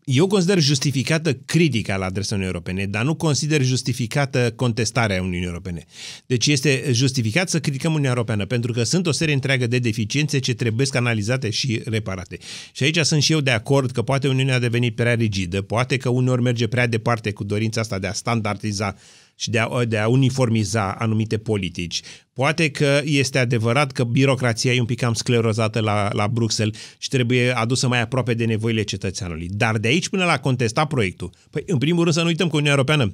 Eu 0.05 0.27
consider 0.27 0.61
justificată 0.61 1.33
critica 1.35 1.97
la 1.97 2.05
adresa 2.05 2.35
Uniunii 2.35 2.55
Europene, 2.55 2.87
dar 2.87 3.05
nu 3.05 3.15
consider 3.15 3.63
justificată 3.63 4.53
contestarea 4.57 5.23
Uniunii 5.23 5.47
Europene. 5.47 5.85
Deci 6.27 6.47
este 6.47 6.89
justificat 6.91 7.49
să 7.49 7.61
criticăm 7.61 7.91
Uniunea 7.91 8.11
Europeană, 8.11 8.47
pentru 8.47 8.73
că 8.73 8.83
sunt 8.83 9.07
o 9.07 9.13
serie 9.13 9.35
întreagă 9.35 9.67
de 9.67 9.79
deficiențe 9.79 10.39
ce 10.39 10.55
trebuie 10.55 10.87
analizate 10.93 11.51
și 11.51 11.83
reparate. 11.85 12.39
Și 12.73 12.83
aici 12.83 12.99
sunt 12.99 13.23
și 13.23 13.33
eu 13.33 13.41
de 13.41 13.51
acord 13.51 13.91
că 13.91 14.03
poate 14.03 14.29
Uniunea 14.29 14.55
a 14.55 14.59
devenit 14.59 14.95
prea 14.95 15.15
rigidă, 15.15 15.63
poate 15.63 15.97
că 15.97 16.09
uneori 16.09 16.43
merge 16.43 16.67
prea 16.67 16.87
departe 16.87 17.33
cu 17.33 17.45
dorința 17.45 17.81
asta 17.81 17.99
de 17.99 18.07
a 18.07 18.13
standardiza 18.13 18.97
și 19.37 19.51
de 19.51 19.59
a, 19.59 19.85
de 19.85 19.99
a 19.99 20.09
uniformiza 20.09 20.93
anumite 20.93 21.39
politici. 21.39 22.01
Poate 22.33 22.71
că 22.71 23.01
este 23.05 23.39
adevărat 23.39 23.93
că 23.93 24.05
birocrația 24.05 24.73
e 24.73 24.81
un 24.81 24.87
pic 24.87 24.99
cam 24.99 25.13
sclerozată 25.13 25.81
la, 25.81 26.09
la 26.13 26.29
Bruxelles 26.29 26.79
și 26.99 27.09
trebuie 27.09 27.57
adusă 27.57 27.89
mai 27.89 28.01
aproape 28.01 28.35
de 28.35 28.45
nevoile 28.45 28.83
cetățeanului. 28.83 29.49
Dar 29.51 29.79
de 29.79 29.89
aici 29.89 30.09
până 30.09 30.25
la 30.25 30.39
contesta 30.39 30.85
proiectul, 30.85 31.31
păi 31.51 31.63
în 31.67 31.79
primul 31.79 32.03
rând 32.03 32.15
să 32.15 32.21
nu 32.21 32.27
uităm 32.27 32.47
că 32.47 32.53
Uniunea 32.53 32.75
Europeană 32.77 33.13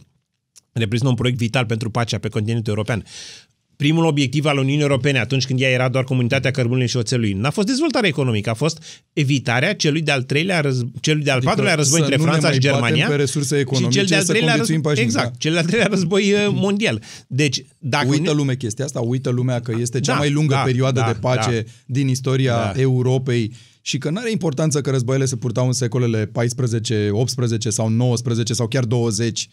reprezintă 0.73 1.11
un 1.11 1.17
proiect 1.17 1.39
vital 1.39 1.67
pentru 1.67 1.91
pacea 1.91 2.19
pe 2.19 2.29
continentul 2.29 2.73
european 2.73 3.05
primul 3.83 4.05
obiectiv 4.05 4.45
al 4.45 4.59
Uniunii 4.59 4.83
Europene 4.83 5.19
atunci 5.19 5.47
când 5.47 5.61
ea 5.61 5.69
era 5.69 5.89
doar 5.89 6.05
comunitatea 6.05 6.51
cărbunului 6.51 6.89
și 6.89 6.97
oțelului. 6.97 7.33
N-a 7.33 7.51
fost 7.51 7.67
dezvoltarea 7.67 8.09
economică, 8.09 8.51
a 8.51 8.55
fost 8.55 8.83
evitarea 9.13 9.75
celui 9.75 10.01
de-al 10.01 10.23
treilea 10.23 10.61
răz... 10.61 10.83
celui 11.01 11.23
de-al 11.23 11.37
Adică 11.37 11.51
patrulea 11.51 11.75
război 11.75 11.99
să 11.99 12.05
între 12.05 12.19
nu 12.19 12.25
ne 12.25 12.31
Franța 12.31 12.49
mai 12.49 12.57
și 12.57 12.61
batem 12.61 12.81
Germania 12.81 13.09
pe 13.09 13.15
resurse 13.15 13.59
economice, 13.59 13.91
și 13.91 13.99
cel 13.99 14.07
de-al 14.07 14.23
să 14.23 14.29
treilea 14.29 14.49
conviețuim 14.49 14.81
război, 14.81 14.95
pașnic, 14.95 15.15
exact, 15.15 15.31
da. 15.33 15.39
cel 15.39 15.53
de-al 15.53 15.65
treilea 15.65 15.87
război 15.87 16.33
uh, 16.33 16.49
mondial. 16.53 17.03
Deci, 17.27 17.65
dacă 17.79 18.07
Uită 18.09 18.31
Uni- 18.31 18.37
lumea 18.37 18.57
chestia 18.57 18.85
asta, 18.85 19.01
uită 19.01 19.31
lumea 19.31 19.61
că 19.61 19.73
este 19.81 20.01
cea 20.01 20.13
Da, 20.13 20.19
mai 20.19 20.31
lungă 20.31 20.55
da, 20.55 20.61
perioadă 20.61 21.01
da, 21.01 21.07
de 21.13 21.19
pace 21.21 21.61
da. 21.61 21.71
din 21.87 22.09
istoria 22.09 22.55
Da. 22.55 22.81
Europei 22.81 23.53
și 23.81 23.99
că 23.99 24.11
nu 24.11 24.19
are 24.19 24.31
importanță 24.31 24.81
că 24.81 24.91
războaiele 24.91 25.27
se 25.27 25.37
purtau 25.37 25.67
în 25.67 25.73
secolele 25.73 26.27
14, 26.27 27.09
18 27.13 27.71
sau 27.71 27.89
19 27.89 28.55
sau 28.55 28.67
chiar 28.67 28.85
20 28.85 29.41
uh, 29.41 29.47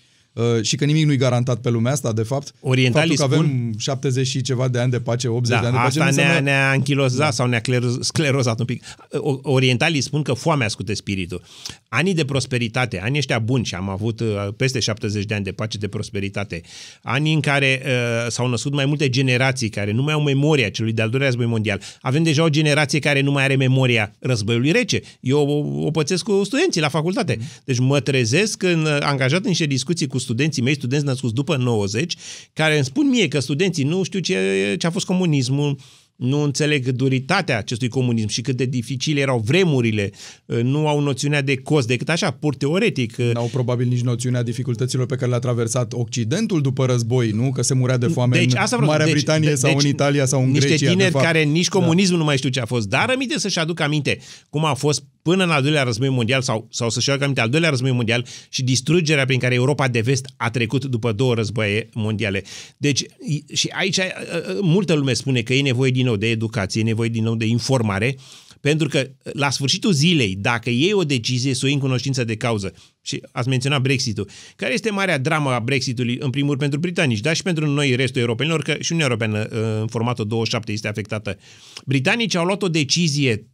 și 0.61 0.75
că 0.75 0.85
nimic 0.85 1.05
nu-i 1.05 1.17
garantat 1.17 1.57
pe 1.61 1.69
lumea 1.69 1.91
asta, 1.91 2.13
de 2.13 2.21
fapt. 2.23 2.53
Orientalii 2.59 3.15
Faptul 3.15 3.37
că 3.37 3.43
spun- 3.43 3.49
avem 3.51 3.73
70 3.77 4.27
și 4.27 4.41
ceva 4.41 4.67
de 4.67 4.79
ani 4.79 4.91
de 4.91 4.99
pace, 4.99 5.27
80 5.27 5.59
de 5.59 5.61
Da, 5.61 5.67
ani 5.67 5.77
de 5.77 5.83
pace, 5.83 5.87
asta 5.99 6.03
nu 6.09 6.15
ne-a, 6.15 6.23
înseamnă- 6.25 6.49
ne-a 6.49 6.69
anchilozat 6.69 7.17
da. 7.19 7.31
sau 7.31 7.47
ne-a 7.47 7.59
scler- 7.59 7.97
sclerozat 7.99 8.59
un 8.59 8.65
pic. 8.65 8.83
O- 9.11 9.39
Orientalii 9.41 10.01
spun 10.01 10.21
că 10.21 10.33
foamea 10.33 10.67
scută 10.67 10.93
spiritul. 10.95 11.41
Anii 11.89 12.13
de 12.13 12.25
prosperitate, 12.25 12.99
anii 13.03 13.17
ăștia 13.17 13.39
buni 13.39 13.65
și 13.65 13.75
am 13.75 13.89
avut 13.89 14.19
uh, 14.19 14.27
peste 14.57 14.79
70 14.79 15.25
de 15.25 15.33
ani 15.33 15.43
de 15.43 15.51
pace 15.51 15.77
de 15.77 15.87
prosperitate, 15.87 16.61
anii 17.01 17.33
în 17.33 17.39
care 17.39 17.81
uh, 17.85 17.91
s-au 18.31 18.47
născut 18.49 18.73
mai 18.73 18.85
multe 18.85 19.09
generații 19.09 19.69
care 19.69 19.91
nu 19.91 20.01
mai 20.03 20.13
au 20.13 20.21
memoria 20.21 20.69
celui 20.69 20.91
de-al 20.93 21.09
doilea 21.09 21.27
război 21.27 21.45
mondial. 21.45 21.81
Avem 22.01 22.23
deja 22.23 22.43
o 22.43 22.49
generație 22.49 22.99
care 22.99 23.21
nu 23.21 23.31
mai 23.31 23.43
are 23.43 23.55
memoria 23.55 24.15
războiului 24.19 24.71
rece. 24.71 25.01
Eu 25.19 25.47
o, 25.47 25.85
o 25.85 25.91
pățesc 25.91 26.23
cu 26.23 26.43
studenții 26.43 26.81
la 26.81 26.89
facultate. 26.89 27.37
Deci 27.63 27.79
mă 27.79 27.99
trezesc 27.99 28.63
în, 28.63 28.87
angajat 28.99 29.41
în 29.41 29.47
niște 29.47 29.65
discuții 29.65 30.07
cu 30.07 30.17
studenții 30.17 30.27
mei, 30.61 30.73
studenți 30.73 31.05
născuți 31.05 31.33
după 31.33 31.55
90, 31.57 32.15
care 32.53 32.75
îmi 32.75 32.85
spun 32.85 33.09
mie 33.09 33.27
că 33.27 33.39
studenții 33.39 33.83
nu 33.83 34.03
știu 34.03 34.19
ce, 34.19 34.75
ce 34.79 34.87
a 34.87 34.91
fost 34.91 35.05
comunismul, 35.05 35.77
nu 36.15 36.41
înțeleg 36.41 36.87
duritatea 36.89 37.57
acestui 37.57 37.87
comunism 37.87 38.27
și 38.27 38.41
cât 38.41 38.55
de 38.57 38.65
dificile 38.65 39.19
erau 39.19 39.39
vremurile, 39.45 40.11
nu 40.45 40.87
au 40.87 40.99
noțiunea 40.99 41.41
de 41.41 41.57
cost 41.57 41.87
decât 41.87 42.09
așa, 42.09 42.31
pur 42.31 42.55
teoretic. 42.55 43.15
N-au 43.15 43.45
probabil 43.51 43.87
nici 43.87 44.01
noțiunea 44.01 44.43
dificultăților 44.43 45.05
pe 45.05 45.15
care 45.15 45.29
le-a 45.29 45.39
traversat 45.39 45.93
Occidentul 45.93 46.61
după 46.61 46.85
război, 46.85 47.29
nu? 47.29 47.51
Că 47.51 47.61
se 47.61 47.73
murea 47.73 47.97
de 47.97 48.07
foame 48.07 48.37
deci, 48.37 48.51
în 48.51 48.57
asta 48.57 48.75
vreau, 48.75 48.91
Marea 48.91 49.05
deci, 49.05 49.15
Britanie 49.15 49.49
de- 49.49 49.55
sau 49.55 49.71
deci, 49.73 49.83
în 49.83 49.89
Italia 49.89 50.25
sau 50.25 50.43
în 50.43 50.49
niște 50.49 50.67
Grecia. 50.67 50.89
tineri 50.89 51.11
de 51.11 51.17
fapt. 51.17 51.25
care 51.25 51.43
nici 51.43 51.69
comunismul 51.69 52.17
nu 52.17 52.23
mai 52.25 52.37
știu 52.37 52.49
ce 52.49 52.59
a 52.59 52.65
fost, 52.65 52.87
dar 52.87 53.09
rămite 53.09 53.39
să-și 53.39 53.59
aducă 53.59 53.83
aminte 53.83 54.19
cum 54.49 54.65
a 54.65 54.73
fost 54.73 55.03
până 55.21 55.43
în 55.43 55.49
al 55.49 55.61
doilea 55.61 55.83
război 55.83 56.09
mondial 56.09 56.41
sau, 56.41 56.67
sau 56.71 56.89
să-și 56.89 57.09
aducă 57.09 57.23
aminte 57.23 57.41
al 57.41 57.49
doilea 57.49 57.69
război 57.69 57.91
mondial 57.91 58.25
și 58.49 58.63
distrugerea 58.63 59.25
prin 59.25 59.39
care 59.39 59.53
Europa 59.53 59.87
de 59.87 59.99
vest 59.99 60.25
a 60.37 60.49
trecut 60.49 60.85
după 60.85 61.11
două 61.11 61.33
războaie 61.33 61.89
mondiale. 61.93 62.43
Deci, 62.77 63.01
i- 63.27 63.43
și 63.55 63.67
aici 63.71 63.97
uh, 63.97 64.03
uh, 64.05 64.57
multă 64.61 64.93
lume 64.93 65.13
spune 65.13 65.41
că 65.41 65.53
e 65.53 65.61
nevoie 65.61 65.91
din 65.91 66.05
nou 66.05 66.15
de 66.15 66.29
educație, 66.29 66.81
e 66.81 66.83
nevoie 66.83 67.09
din 67.09 67.23
nou 67.23 67.35
de 67.35 67.45
informare, 67.45 68.15
pentru 68.61 68.87
că 68.87 69.09
la 69.23 69.49
sfârșitul 69.49 69.91
zilei, 69.91 70.35
dacă 70.39 70.69
iei 70.69 70.93
o 70.93 71.03
decizie, 71.03 71.53
să 71.53 71.59
o 71.63 71.65
iei 71.65 71.75
în 71.75 71.81
cunoștință 71.81 72.23
de 72.23 72.35
cauză, 72.35 72.73
și 73.01 73.21
ați 73.31 73.47
menționat 73.49 73.81
Brexitul, 73.81 74.29
care 74.55 74.73
este 74.73 74.89
marea 74.91 75.17
dramă 75.17 75.49
a 75.49 75.59
Brexitului, 75.59 76.17
în 76.19 76.29
primul 76.29 76.47
rând 76.49 76.59
pentru 76.59 76.79
britanici, 76.79 77.19
dar 77.19 77.35
și 77.35 77.43
pentru 77.43 77.67
noi, 77.67 77.95
restul 77.95 78.21
europenilor, 78.21 78.61
că 78.61 78.71
și 78.79 78.91
Uniunea 78.91 79.15
Europeană 79.17 79.47
uh, 79.51 79.81
în 79.81 79.87
formatul 79.87 80.27
27 80.27 80.71
este 80.71 80.87
afectată. 80.87 81.37
Britanicii 81.85 82.39
au 82.39 82.45
luat 82.45 82.61
o 82.61 82.67
decizie 82.67 83.33
m, 83.35 83.49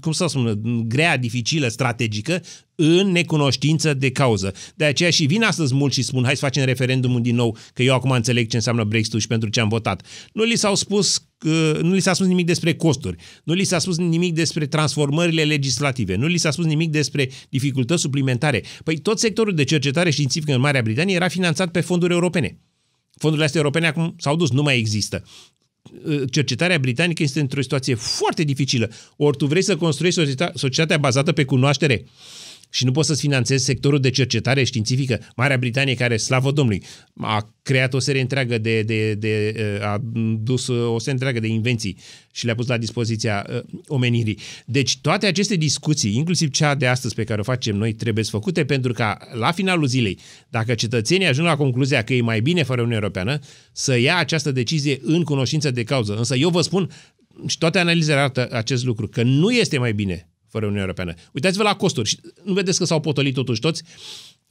cum 0.00 0.12
să 0.12 0.26
spun, 0.28 0.60
grea, 0.88 1.16
dificilă, 1.16 1.68
strategică, 1.68 2.42
în 2.74 3.10
necunoștință 3.10 3.94
de 3.94 4.10
cauză. 4.10 4.54
De 4.74 4.84
aceea 4.84 5.10
și 5.10 5.24
vin 5.24 5.42
astăzi 5.42 5.74
mulți 5.74 5.94
și 5.94 6.02
spun, 6.02 6.24
hai 6.24 6.36
să 6.36 6.44
facem 6.44 6.64
referendumul 6.64 7.20
din 7.22 7.34
nou, 7.34 7.56
că 7.74 7.82
eu 7.82 7.94
acum 7.94 8.10
înțeleg 8.10 8.48
ce 8.48 8.56
înseamnă 8.56 8.84
Brexit 8.84 9.20
și 9.20 9.26
pentru 9.26 9.48
ce 9.48 9.60
am 9.60 9.68
votat. 9.68 10.06
Nu 10.32 10.42
li 10.42 10.56
s-au 10.56 10.74
spus, 10.74 11.28
uh, 11.44 11.78
nu 11.82 11.92
li 11.92 12.00
s-a 12.00 12.12
spus 12.12 12.26
nimic 12.26 12.46
despre 12.46 12.74
costuri, 12.74 13.16
nu 13.44 13.52
li 13.52 13.64
s-a 13.64 13.78
spus 13.78 13.98
nimic 13.98 14.34
despre 14.34 14.66
transformările 14.66 15.44
legislative, 15.44 16.14
nu 16.14 16.26
li 16.26 16.38
s-a 16.38 16.50
spus 16.50 16.64
nimic 16.64 16.90
despre 16.90 17.30
dificultăți 17.48 18.00
suplimentare. 18.00 18.62
Păi 18.84 18.98
tot 18.98 19.18
sectorul 19.18 19.54
de 19.54 19.64
cercetare 19.64 20.10
științifică 20.10 20.54
în 20.54 20.60
Marea 20.60 20.82
Britanie 20.82 21.14
era 21.14 21.28
finanțat 21.28 21.70
pe 21.70 21.80
fonduri 21.80 22.12
europene. 22.12 22.58
Fondurile 23.16 23.46
astea 23.46 23.60
europene 23.60 23.86
acum 23.86 24.14
s-au 24.18 24.36
dus, 24.36 24.50
nu 24.50 24.62
mai 24.62 24.78
există 24.78 25.22
cercetarea 26.30 26.78
britanică 26.78 27.22
este 27.22 27.40
într-o 27.40 27.60
situație 27.60 27.94
foarte 27.94 28.42
dificilă. 28.42 28.90
Ori 29.16 29.36
tu 29.36 29.46
vrei 29.46 29.62
să 29.62 29.76
construiești 29.76 30.20
societa- 30.20 30.52
societatea 30.54 30.98
bazată 30.98 31.32
pe 31.32 31.44
cunoaștere 31.44 32.04
și 32.74 32.84
nu 32.84 32.92
poți 32.92 33.08
să-ți 33.08 33.20
finanțezi 33.20 33.64
sectorul 33.64 34.00
de 34.00 34.10
cercetare 34.10 34.64
științifică. 34.64 35.20
Marea 35.36 35.56
Britanie, 35.56 35.94
care, 35.94 36.16
slavă 36.16 36.50
Domnului, 36.50 36.82
a 37.16 37.54
creat 37.62 37.94
o 37.94 37.98
serie 37.98 38.20
întreagă 38.20 38.58
de, 38.58 38.82
de, 38.82 39.14
de 39.14 39.54
a 39.82 39.98
dus 40.38 40.66
o 40.68 40.98
serie 40.98 41.12
întreagă 41.12 41.40
de 41.40 41.46
invenții 41.46 41.96
și 42.32 42.44
le-a 42.44 42.54
pus 42.54 42.66
la 42.66 42.78
dispoziția 42.78 43.46
uh, 43.48 43.60
omenirii. 43.86 44.38
Deci 44.66 44.98
toate 44.98 45.26
aceste 45.26 45.56
discuții, 45.56 46.16
inclusiv 46.16 46.50
cea 46.50 46.74
de 46.74 46.86
astăzi 46.86 47.14
pe 47.14 47.24
care 47.24 47.40
o 47.40 47.44
facem 47.44 47.76
noi, 47.76 47.92
trebuie 47.92 48.24
făcute 48.24 48.64
pentru 48.64 48.92
ca 48.92 49.18
la 49.32 49.52
finalul 49.52 49.86
zilei, 49.86 50.18
dacă 50.48 50.74
cetățenii 50.74 51.26
ajung 51.26 51.46
la 51.46 51.56
concluzia 51.56 52.02
că 52.02 52.14
e 52.14 52.20
mai 52.20 52.40
bine 52.40 52.62
fără 52.62 52.80
Uniunea 52.80 53.00
Europeană, 53.00 53.38
să 53.72 53.98
ia 53.98 54.16
această 54.16 54.52
decizie 54.52 55.00
în 55.02 55.22
cunoștință 55.22 55.70
de 55.70 55.82
cauză. 55.82 56.16
Însă 56.16 56.36
eu 56.36 56.48
vă 56.48 56.60
spun, 56.60 56.90
și 57.46 57.58
toate 57.58 57.78
analizele 57.78 58.18
arată 58.18 58.48
acest 58.52 58.84
lucru, 58.84 59.08
că 59.08 59.22
nu 59.22 59.50
este 59.50 59.78
mai 59.78 59.92
bine 59.92 60.31
fără 60.52 60.64
Uniunea 60.64 60.82
Europeană. 60.82 61.14
Uitați-vă 61.32 61.62
la 61.62 61.74
costuri. 61.74 62.08
Și 62.08 62.18
Nu 62.44 62.52
vedeți 62.52 62.78
că 62.78 62.84
s-au 62.84 63.00
potolit 63.00 63.34
totuși 63.34 63.60
toți? 63.60 63.82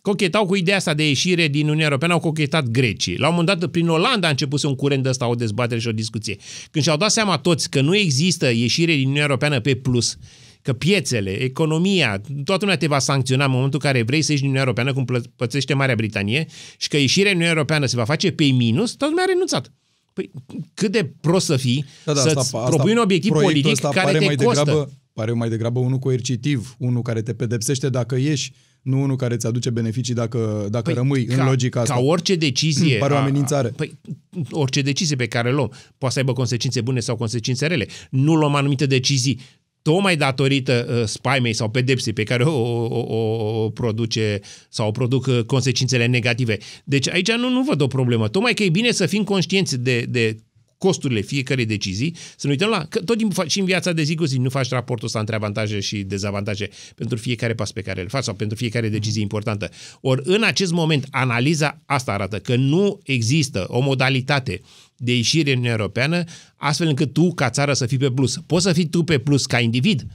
Cochetau 0.01 0.45
cu 0.45 0.55
ideea 0.55 0.77
asta 0.77 0.93
de 0.93 1.07
ieșire 1.07 1.47
din 1.47 1.63
Uniunea 1.63 1.85
Europeană, 1.85 2.13
au 2.13 2.19
cochetat 2.19 2.67
grecii. 2.67 3.17
La 3.17 3.27
un 3.29 3.35
moment 3.35 3.59
dat, 3.59 3.69
prin 3.71 3.87
Olanda 3.87 4.27
a 4.27 4.29
început 4.29 4.63
un 4.63 4.75
curent 4.75 5.05
ăsta, 5.05 5.27
o 5.27 5.35
dezbatere 5.35 5.79
și 5.79 5.87
o 5.87 5.91
discuție. 5.91 6.35
Când 6.71 6.83
și-au 6.83 6.97
dat 6.97 7.11
seama 7.11 7.37
toți 7.37 7.69
că 7.69 7.81
nu 7.81 7.95
există 7.95 8.51
ieșire 8.51 8.91
din 8.91 9.01
Uniunea 9.01 9.21
Europeană 9.21 9.59
pe 9.59 9.75
plus, 9.75 10.17
că 10.61 10.73
piețele, 10.73 11.29
economia, 11.31 12.21
toată 12.43 12.59
lumea 12.61 12.77
te 12.77 12.87
va 12.87 12.99
sancționa 12.99 13.45
în 13.45 13.51
momentul 13.51 13.79
în 13.83 13.91
care 13.91 14.03
vrei 14.03 14.21
să 14.21 14.31
ieși 14.31 14.43
din 14.43 14.51
Uniunea 14.51 14.61
Europeană, 14.61 14.93
cum 14.93 15.05
plă- 15.05 15.31
pățește 15.35 15.73
Marea 15.73 15.95
Britanie, 15.95 16.45
și 16.77 16.87
că 16.87 16.97
ieșirea 16.97 17.23
din 17.31 17.33
Uniunea 17.35 17.53
Europeană 17.55 17.85
se 17.85 17.95
va 17.95 18.03
face 18.05 18.31
pe 18.31 18.43
minus, 18.43 18.89
toată 18.91 19.05
lumea 19.07 19.23
a 19.23 19.31
renunțat. 19.31 19.71
Păi 20.13 20.31
cât 20.73 20.91
de 20.91 21.11
prost 21.21 21.45
să 21.45 21.57
fii 21.57 21.85
Da, 22.05 22.13
da, 22.13 22.19
să-ți 22.21 22.37
asta- 22.37 22.57
asta- 22.57 22.69
propui 22.69 22.91
un 22.91 22.97
obiectiv 22.97 23.31
proiectul 23.31 23.61
politic 23.61 23.85
ăsta 23.85 23.99
care 23.99 24.05
pare 24.05 24.17
te 24.17 24.25
mai 24.25 24.35
costă. 24.35 24.63
Degrabă, 24.63 24.91
pare 25.13 25.31
mai 25.31 25.49
degrabă 25.49 25.79
unul 25.79 25.97
coercitiv, 25.97 26.75
unul 26.77 27.01
care 27.01 27.21
te 27.21 27.33
pedepsește 27.33 27.89
dacă 27.89 28.15
ieși, 28.15 28.53
nu 28.81 29.01
unul 29.01 29.15
care 29.15 29.33
îți 29.33 29.47
aduce 29.47 29.69
beneficii 29.69 30.13
dacă, 30.13 30.67
dacă 30.69 30.83
păi, 30.83 30.93
rămâi 30.93 31.25
ca, 31.25 31.41
în 31.41 31.49
logica 31.49 31.81
asta. 31.81 31.93
Ca 31.93 31.99
orice 31.99 32.35
decizie... 32.35 32.97
Pare 33.03 33.13
o 33.13 33.17
amenințare. 33.17 33.67
păi, 33.67 33.99
orice 34.51 34.81
decizie 34.81 35.15
pe 35.15 35.27
care 35.27 35.49
o 35.49 35.51
luăm 35.51 35.71
poate 35.97 36.13
să 36.13 36.19
aibă 36.19 36.33
consecințe 36.33 36.81
bune 36.81 36.99
sau 36.99 37.15
consecințe 37.15 37.65
rele. 37.65 37.87
Nu 38.09 38.35
luăm 38.35 38.55
anumite 38.55 38.85
decizii 38.85 39.39
tocmai 39.81 40.17
datorită 40.17 40.87
uh, 40.89 41.07
spaimei 41.07 41.53
sau 41.53 41.69
pedepsei 41.69 42.13
pe 42.13 42.23
care 42.23 42.43
o, 42.43 42.85
o, 42.85 43.05
o, 43.07 43.63
o 43.63 43.69
produce 43.69 44.39
sau 44.69 44.87
o 44.87 44.91
produc 44.91 45.25
uh, 45.25 45.39
consecințele 45.45 46.05
negative. 46.05 46.57
Deci 46.83 47.09
aici 47.09 47.31
nu, 47.31 47.49
nu 47.49 47.61
văd 47.61 47.81
o 47.81 47.87
problemă. 47.87 48.27
Tocmai 48.27 48.53
că 48.53 48.63
e 48.63 48.69
bine 48.69 48.91
să 48.91 49.05
fim 49.05 49.23
conștienți 49.23 49.79
de, 49.79 50.05
de 50.09 50.37
costurile 50.81 51.21
fiecarei 51.21 51.65
decizii, 51.65 52.15
să 52.15 52.47
nu 52.47 52.49
uităm 52.49 52.69
la, 52.69 52.85
că 52.89 52.99
tot 52.99 53.17
timpul 53.17 53.35
faci 53.35 53.51
și 53.51 53.59
în 53.59 53.65
viața 53.65 53.91
de 53.91 54.03
zi 54.03 54.15
cu 54.15 54.25
zi, 54.25 54.37
nu 54.37 54.49
faci 54.49 54.69
raportul 54.69 55.05
ăsta 55.07 55.19
între 55.19 55.35
avantaje 55.35 55.79
și 55.79 56.03
dezavantaje 56.03 56.69
pentru 56.95 57.17
fiecare 57.17 57.53
pas 57.53 57.71
pe 57.71 57.81
care 57.81 58.01
îl 58.01 58.07
faci 58.07 58.23
sau 58.23 58.33
pentru 58.33 58.57
fiecare 58.57 58.89
decizie 58.89 59.21
importantă. 59.21 59.69
Ori 60.01 60.21
în 60.23 60.43
acest 60.43 60.71
moment, 60.71 61.07
analiza 61.09 61.81
asta 61.85 62.11
arată 62.11 62.39
că 62.39 62.55
nu 62.55 62.99
există 63.03 63.65
o 63.67 63.79
modalitate 63.79 64.61
de 64.97 65.15
ieșire 65.15 65.49
în 65.49 65.57
Uniunea 65.57 65.77
Europeană 65.77 66.23
astfel 66.55 66.87
încât 66.87 67.13
tu, 67.13 67.33
ca 67.33 67.49
țară, 67.49 67.73
să 67.73 67.85
fii 67.85 67.97
pe 67.97 68.11
plus. 68.11 68.37
Poți 68.45 68.63
să 68.63 68.73
fii 68.73 68.87
tu 68.87 69.03
pe 69.03 69.17
plus 69.17 69.45
ca 69.45 69.59
individ, 69.59 70.05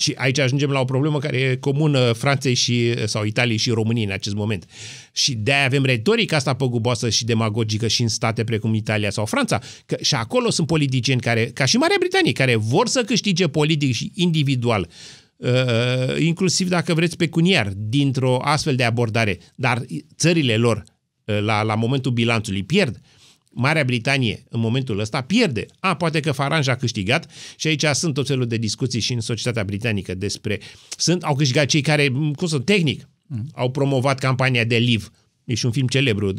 și 0.00 0.14
aici 0.16 0.38
ajungem 0.38 0.70
la 0.70 0.80
o 0.80 0.84
problemă 0.84 1.18
care 1.18 1.36
e 1.36 1.56
comună 1.56 2.12
Franței 2.12 2.54
și, 2.54 2.94
sau 3.06 3.24
Italiei 3.24 3.56
și 3.56 3.70
României 3.70 4.04
în 4.04 4.12
acest 4.12 4.34
moment. 4.34 4.64
Și 5.12 5.34
de-aia 5.34 5.64
avem 5.64 5.84
retorica 5.84 6.36
asta 6.36 6.54
păguboasă 6.54 7.08
și 7.08 7.24
demagogică 7.24 7.88
și 7.88 8.02
în 8.02 8.08
state 8.08 8.44
precum 8.44 8.74
Italia 8.74 9.10
sau 9.10 9.26
Franța. 9.26 9.60
Că 9.86 9.96
și 10.00 10.14
acolo 10.14 10.50
sunt 10.50 10.66
politicieni 10.66 11.20
care, 11.20 11.44
ca 11.44 11.64
și 11.64 11.76
Marea 11.76 11.96
Britanie, 11.98 12.32
care 12.32 12.56
vor 12.56 12.88
să 12.88 13.02
câștige 13.02 13.48
politic 13.48 13.94
și 13.94 14.12
individual 14.14 14.88
uh, 15.36 16.18
inclusiv 16.18 16.68
dacă 16.68 16.94
vreți 16.94 17.16
pecuniar, 17.16 17.72
dintr-o 17.76 18.40
astfel 18.42 18.76
de 18.76 18.84
abordare, 18.84 19.38
dar 19.54 19.82
țările 20.16 20.56
lor 20.56 20.84
uh, 21.24 21.40
la, 21.40 21.62
la 21.62 21.74
momentul 21.74 22.12
bilanțului 22.12 22.62
pierd. 22.62 23.00
Marea 23.52 23.84
Britanie 23.84 24.44
în 24.48 24.60
momentul 24.60 24.98
ăsta 24.98 25.20
pierde. 25.20 25.66
A, 25.78 25.96
poate 25.96 26.20
că 26.20 26.32
Farage 26.32 26.70
a 26.70 26.76
câștigat 26.76 27.30
și 27.56 27.66
aici 27.66 27.84
sunt 27.92 28.14
tot 28.14 28.26
felul 28.26 28.46
de 28.46 28.56
discuții 28.56 29.00
și 29.00 29.12
în 29.12 29.20
societatea 29.20 29.64
britanică 29.64 30.14
despre... 30.14 30.60
Sunt, 30.96 31.22
au 31.22 31.34
câștigat 31.34 31.66
cei 31.66 31.80
care, 31.80 32.08
cum 32.08 32.46
sunt, 32.46 32.64
tehnic, 32.64 33.08
mm. 33.26 33.48
au 33.52 33.70
promovat 33.70 34.18
campania 34.18 34.64
de 34.64 34.76
Live. 34.76 35.04
E 35.44 35.54
și 35.54 35.66
un 35.66 35.72
film 35.72 35.86
celebru 35.86 36.32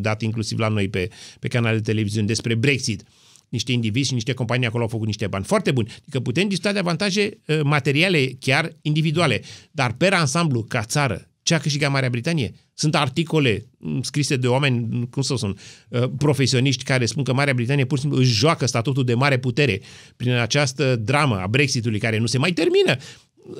dat 0.00 0.22
inclusiv 0.22 0.58
la 0.58 0.68
noi 0.68 0.88
pe, 0.88 1.08
pe 1.40 1.48
canal 1.48 1.74
de 1.74 1.80
televiziune 1.80 2.26
despre 2.26 2.54
Brexit 2.54 3.02
niște 3.48 3.72
indivizi 3.72 4.08
și 4.08 4.14
niște 4.14 4.32
companii 4.32 4.66
acolo 4.66 4.82
au 4.82 4.88
făcut 4.88 5.06
niște 5.06 5.26
bani. 5.26 5.44
Foarte 5.44 5.70
buni. 5.72 5.94
Adică 6.00 6.20
putem 6.20 6.48
discuta 6.48 6.72
de 6.72 6.78
avantaje 6.78 7.38
materiale 7.62 8.36
chiar 8.40 8.72
individuale, 8.82 9.42
dar 9.70 9.92
pe 9.92 10.06
ansamblu, 10.06 10.62
ca 10.62 10.82
țară, 10.82 11.30
ce 11.42 11.54
a 11.54 11.58
câștigat 11.58 11.90
Marea 11.90 12.08
Britanie. 12.08 12.54
Sunt 12.78 12.94
articole 12.94 13.66
scrise 14.00 14.36
de 14.36 14.46
oameni, 14.46 15.08
cum 15.10 15.22
să 15.22 15.34
spun, 15.36 15.58
uh, 15.88 16.02
profesioniști 16.18 16.84
care 16.84 17.06
spun 17.06 17.22
că 17.22 17.32
Marea 17.32 17.54
Britanie 17.54 17.84
pur 17.84 17.96
și 17.96 18.02
simplu 18.02 18.20
își 18.20 18.32
joacă 18.32 18.66
statutul 18.66 19.04
de 19.04 19.14
mare 19.14 19.38
putere 19.38 19.80
prin 20.16 20.32
această 20.32 20.96
dramă 20.96 21.36
a 21.36 21.46
Brexitului 21.46 21.98
care 21.98 22.18
nu 22.18 22.26
se 22.26 22.38
mai 22.38 22.52
termină. 22.52 22.96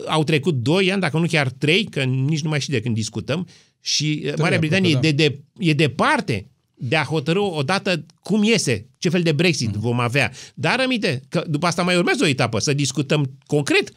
Au 0.06 0.24
trecut 0.24 0.54
2 0.54 0.92
ani, 0.92 1.00
dacă 1.00 1.18
nu 1.18 1.26
chiar 1.26 1.48
3, 1.48 1.84
că 1.84 2.02
nici 2.02 2.40
nu 2.40 2.48
mai 2.48 2.60
știu 2.60 2.72
de 2.72 2.80
când 2.80 2.94
discutăm, 2.94 3.48
și 3.80 4.22
uh, 4.24 4.32
Marea 4.38 4.58
Britanie 4.58 4.92
da. 4.92 4.98
e, 4.98 5.10
de, 5.10 5.10
de, 5.10 5.40
e 5.58 5.72
departe 5.72 6.50
de 6.74 6.96
a 6.96 7.04
hotărâ 7.04 7.40
odată 7.40 8.04
cum 8.20 8.42
iese, 8.42 8.86
ce 8.98 9.08
fel 9.08 9.22
de 9.22 9.32
Brexit 9.32 9.74
mm. 9.74 9.80
vom 9.80 10.00
avea. 10.00 10.32
Dar 10.54 10.80
aminte 10.80 11.20
că 11.28 11.44
după 11.48 11.66
asta 11.66 11.82
mai 11.82 11.96
urmează 11.96 12.24
o 12.24 12.26
etapă, 12.26 12.58
să 12.58 12.72
discutăm 12.72 13.38
concret 13.46 13.92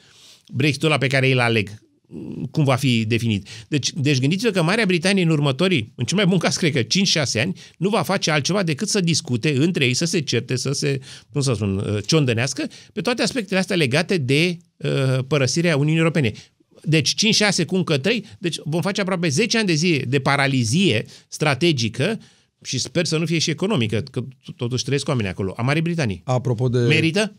Brexitul 0.53 0.87
ăla 0.87 0.97
pe 0.97 1.07
care 1.07 1.31
îl 1.31 1.39
aleg 1.39 1.69
cum 2.51 2.63
va 2.63 2.75
fi 2.75 3.05
definit. 3.05 3.47
Deci, 3.67 3.91
deci 3.93 4.19
gândiți-vă 4.19 4.51
că 4.51 4.63
Marea 4.63 4.85
Britanie 4.85 5.23
în 5.23 5.29
următorii, 5.29 5.93
în 5.95 6.05
cel 6.05 6.17
mai 6.17 6.25
bun 6.25 6.37
caz, 6.37 6.55
cred 6.55 6.71
că 6.71 6.81
5-6 6.81 7.41
ani, 7.41 7.53
nu 7.77 7.89
va 7.89 8.01
face 8.01 8.31
altceva 8.31 8.63
decât 8.63 8.87
să 8.87 8.99
discute 8.99 9.55
între 9.57 9.85
ei, 9.85 9.93
să 9.93 10.05
se 10.05 10.19
certe, 10.19 10.55
să 10.55 10.71
se, 10.71 10.99
cum 11.31 11.41
să 11.41 11.53
spun, 11.53 11.77
uh, 11.77 11.97
ciondănească 12.05 12.67
pe 12.93 13.01
toate 13.01 13.21
aspectele 13.21 13.59
astea 13.59 13.75
legate 13.75 14.17
de 14.17 14.57
uh, 14.77 15.23
părăsirea 15.27 15.75
Uniunii 15.77 15.99
Europene. 15.99 16.33
Deci 16.83 17.13
5-6 17.61 17.65
cu 17.65 17.75
încă 17.75 17.97
3, 17.97 18.25
deci 18.39 18.55
vom 18.63 18.81
face 18.81 19.01
aproape 19.01 19.27
10 19.27 19.57
ani 19.57 19.67
de 19.67 19.73
zi 19.73 20.01
de 20.07 20.19
paralizie 20.19 21.05
strategică 21.27 22.19
și 22.63 22.77
sper 22.77 23.05
să 23.05 23.17
nu 23.17 23.25
fie 23.25 23.39
și 23.39 23.49
economică, 23.49 24.03
că 24.11 24.23
totuși 24.55 24.83
trăiesc 24.83 25.07
oameni 25.07 25.27
acolo. 25.27 25.53
A 25.57 25.61
Marii 25.61 25.81
Britanii. 25.81 26.21
Apropo 26.23 26.69
de... 26.69 26.79
Merită? 26.79 27.35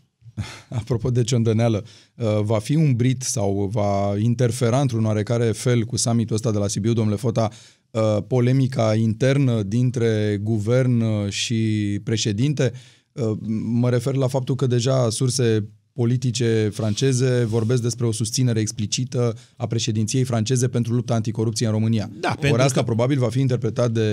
apropo 0.79 1.09
de 1.09 1.23
ciondăneală, 1.23 1.83
uh, 2.15 2.39
va 2.41 2.59
fi 2.59 2.75
umbrit 2.75 3.21
sau 3.21 3.69
va 3.71 4.17
interfera 4.17 4.81
într-un 4.81 5.05
oarecare 5.05 5.51
fel 5.51 5.83
cu 5.83 5.97
summitul 5.97 6.35
ăsta 6.35 6.51
de 6.51 6.57
la 6.57 6.67
Sibiu, 6.67 6.93
domnule 6.93 7.17
Fota, 7.17 7.49
uh, 7.91 8.17
polemica 8.27 8.95
internă 8.95 9.63
dintre 9.63 10.39
guvern 10.41 11.29
și 11.29 11.99
președinte? 12.03 12.71
Uh, 13.11 13.31
mă 13.63 13.89
refer 13.89 14.15
la 14.15 14.27
faptul 14.27 14.55
că 14.55 14.67
deja 14.67 15.09
surse 15.09 15.69
politice 15.93 16.69
franceze 16.73 17.43
vorbesc 17.43 17.81
despre 17.81 18.05
o 18.05 18.11
susținere 18.11 18.59
explicită 18.59 19.37
a 19.55 19.67
președinției 19.67 20.23
franceze 20.23 20.67
pentru 20.67 20.93
lupta 20.93 21.13
anticorupție 21.13 21.65
în 21.65 21.71
România. 21.71 22.09
Da, 22.19 22.35
Ori 22.51 22.61
asta 22.61 22.79
că... 22.79 22.85
probabil 22.85 23.19
va 23.19 23.29
fi 23.29 23.39
interpretat 23.39 23.91
de 23.91 24.09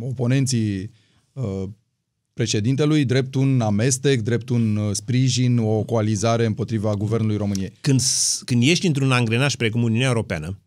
oponenții 0.00 0.90
președintelui 2.40 3.04
drept 3.04 3.34
un 3.34 3.60
amestec, 3.60 4.20
drept 4.20 4.48
un 4.48 4.76
uh, 4.76 4.90
sprijin, 4.92 5.58
o 5.58 5.82
coalizare 5.82 6.44
împotriva 6.46 6.94
guvernului 6.94 7.36
României. 7.36 7.72
Când, 7.80 8.00
când 8.44 8.62
ești 8.62 8.86
într-un 8.86 9.12
angrenaj 9.12 9.54
precum 9.54 9.82
Uniunea 9.82 10.06
Europeană, 10.06 10.58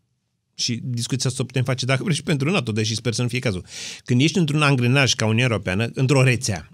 și 0.54 0.80
discuția 0.84 1.30
asta 1.30 1.42
o 1.42 1.46
putem 1.46 1.64
face 1.64 1.84
dacă 1.86 2.02
vrei 2.02 2.14
și 2.14 2.22
pentru 2.22 2.50
NATO, 2.50 2.72
deși 2.72 2.94
sper 2.94 3.12
să 3.12 3.22
nu 3.22 3.28
fie 3.28 3.38
cazul. 3.38 3.64
Când 4.04 4.20
ești 4.20 4.38
într-un 4.38 4.62
angrenaj 4.62 5.14
ca 5.14 5.24
Uniunea 5.24 5.46
Europeană, 5.50 5.90
într-o 5.94 6.22
rețea, 6.22 6.70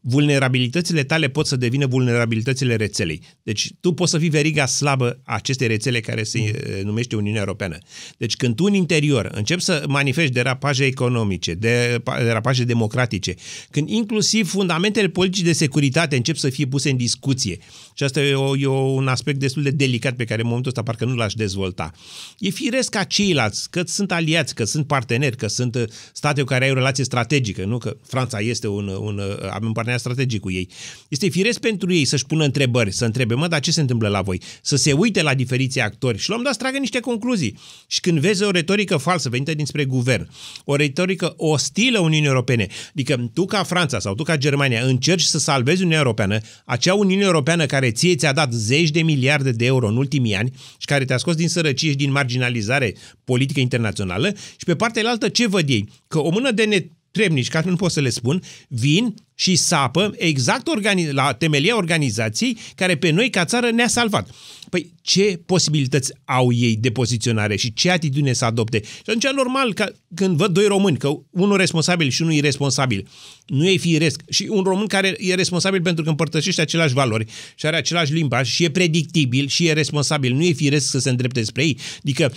vulnerabilitățile 0.00 1.02
tale 1.04 1.28
pot 1.28 1.46
să 1.46 1.56
devină 1.56 1.86
vulnerabilitățile 1.86 2.76
rețelei. 2.76 3.20
Deci 3.42 3.70
tu 3.80 3.92
poți 3.92 4.10
să 4.10 4.18
fii 4.18 4.28
veriga 4.28 4.66
slabă 4.66 5.20
a 5.24 5.34
acestei 5.34 5.66
rețele 5.66 6.00
care 6.00 6.22
se 6.22 6.38
mm. 6.38 6.86
numește 6.86 7.16
Uniunea 7.16 7.40
Europeană. 7.40 7.78
Deci 8.16 8.36
când 8.36 8.56
tu 8.56 8.64
în 8.64 8.74
interior 8.74 9.30
începi 9.34 9.62
să 9.62 9.84
manifesti 9.88 10.32
derapaje 10.32 10.84
economice, 10.84 11.54
derapaje 11.54 12.64
democratice, 12.64 13.34
când 13.70 13.88
inclusiv 13.88 14.48
fundamentele 14.50 15.08
politici 15.08 15.42
de 15.42 15.52
securitate 15.52 16.16
încep 16.16 16.36
să 16.36 16.48
fie 16.48 16.66
puse 16.66 16.90
în 16.90 16.96
discuție, 16.96 17.58
și 17.94 18.04
asta 18.04 18.20
e, 18.20 18.34
o, 18.34 18.56
e 18.56 18.66
un 18.66 19.08
aspect 19.08 19.38
destul 19.38 19.62
de 19.62 19.70
delicat 19.70 20.16
pe 20.16 20.24
care 20.24 20.40
în 20.40 20.46
momentul 20.46 20.70
ăsta 20.70 20.82
parcă 20.82 21.04
nu 21.04 21.14
l-aș 21.14 21.34
dezvolta, 21.34 21.92
e 22.38 22.50
firesc 22.50 22.90
ca 22.90 23.04
ceilalți, 23.04 23.70
că 23.70 23.82
sunt 23.86 24.12
aliați, 24.12 24.54
că 24.54 24.64
sunt 24.64 24.86
parteneri, 24.86 25.36
că 25.36 25.46
sunt 25.46 25.74
uh, 25.74 25.84
state 26.12 26.40
cu 26.40 26.46
care 26.46 26.64
ai 26.64 26.70
o 26.70 26.74
relație 26.74 27.04
strategică, 27.04 27.64
nu 27.64 27.78
că 27.78 27.96
Franța 28.02 28.38
este 28.40 28.68
un, 28.68 28.88
un 28.88 29.20
avem 29.50 29.72
partener 29.88 29.98
strategic 29.98 30.40
cu 30.40 30.50
ei. 30.50 30.68
Este 31.08 31.28
firesc 31.28 31.60
pentru 31.60 31.92
ei 31.92 32.04
să-și 32.04 32.26
pună 32.26 32.44
întrebări, 32.44 32.92
să 32.92 33.04
întrebe, 33.04 33.34
mă, 33.34 33.48
dar 33.48 33.60
ce 33.60 33.70
se 33.70 33.80
întâmplă 33.80 34.08
la 34.08 34.22
voi? 34.22 34.40
Să 34.62 34.76
se 34.76 34.92
uite 34.92 35.22
la 35.22 35.34
diferiții 35.34 35.80
actori 35.80 36.18
și 36.18 36.28
la 36.28 36.36
un 36.36 36.42
dat 36.42 36.52
să 36.52 36.58
tragă 36.58 36.78
niște 36.78 37.00
concluzii. 37.00 37.58
Și 37.86 38.00
când 38.00 38.18
vezi 38.18 38.42
o 38.42 38.50
retorică 38.50 38.96
falsă 38.96 39.28
venită 39.28 39.54
dinspre 39.54 39.84
guvern, 39.84 40.30
o 40.64 40.76
retorică 40.76 41.34
ostilă 41.36 41.98
Uniunii 41.98 42.28
Europene, 42.28 42.66
adică 42.90 43.30
tu 43.34 43.44
ca 43.44 43.62
Franța 43.62 43.98
sau 43.98 44.14
tu 44.14 44.22
ca 44.22 44.36
Germania 44.36 44.84
încerci 44.84 45.22
să 45.22 45.38
salvezi 45.38 45.78
Uniunea 45.78 45.98
Europeană, 45.98 46.38
acea 46.64 46.94
Uniune 46.94 47.22
Europeană 47.22 47.66
care 47.66 47.90
ție 47.90 48.14
ți-a 48.14 48.32
dat 48.32 48.52
zeci 48.52 48.90
de 48.90 49.02
miliarde 49.02 49.50
de 49.50 49.64
euro 49.64 49.88
în 49.88 49.96
ultimii 49.96 50.34
ani 50.34 50.52
și 50.78 50.86
care 50.86 51.04
te-a 51.04 51.16
scos 51.16 51.34
din 51.34 51.48
sărăcie 51.48 51.90
și 51.90 51.96
din 51.96 52.10
marginalizare 52.10 52.94
politică 53.24 53.60
internațională 53.60 54.34
și 54.34 54.64
pe 54.64 54.76
partea 54.76 55.08
altă 55.08 55.28
ce 55.28 55.46
văd 55.46 55.68
ei? 55.68 55.88
Că 56.06 56.18
o 56.18 56.30
mână 56.30 56.50
de 56.50 56.64
net 56.64 56.86
trebnici, 57.10 57.48
ca 57.48 57.62
nu 57.64 57.76
pot 57.76 57.90
să 57.90 58.00
le 58.00 58.08
spun, 58.08 58.42
vin 58.68 59.14
și 59.40 59.56
sapă 59.56 60.14
exact 60.16 60.68
organi- 60.68 61.10
la 61.10 61.32
temelia 61.32 61.76
organizației 61.76 62.58
care 62.74 62.96
pe 62.96 63.10
noi 63.10 63.30
ca 63.30 63.44
țară 63.44 63.70
ne-a 63.70 63.88
salvat. 63.88 64.30
Păi 64.70 64.92
ce 65.02 65.40
posibilități 65.46 66.12
au 66.24 66.52
ei 66.52 66.76
de 66.76 66.90
poziționare 66.90 67.56
și 67.56 67.72
ce 67.72 67.90
atitudine 67.90 68.32
să 68.32 68.44
adopte? 68.44 68.80
Și 68.82 69.02
atunci 69.06 69.24
e 69.24 69.30
normal 69.34 69.74
că 69.74 69.92
când 70.14 70.36
văd 70.36 70.52
doi 70.52 70.66
români, 70.66 70.96
că 70.96 71.10
unul 71.30 71.56
responsabil 71.56 72.08
și 72.08 72.22
unul 72.22 72.34
irresponsabil, 72.34 73.08
nu 73.46 73.68
e 73.68 73.76
firesc. 73.76 74.22
Și 74.28 74.46
un 74.50 74.62
român 74.62 74.86
care 74.86 75.16
e 75.18 75.34
responsabil 75.34 75.82
pentru 75.82 76.04
că 76.04 76.10
împărtășește 76.10 76.60
aceleași 76.60 76.94
valori 76.94 77.26
și 77.54 77.66
are 77.66 77.76
același 77.76 78.12
limbaj 78.12 78.48
și 78.48 78.64
e 78.64 78.70
predictibil 78.70 79.48
și 79.48 79.66
e 79.66 79.72
responsabil, 79.72 80.34
nu 80.34 80.42
e 80.42 80.52
firesc 80.52 80.90
să 80.90 80.98
se 80.98 81.10
îndrepte 81.10 81.42
spre 81.42 81.62
ei. 81.62 81.78
Adică 81.98 82.32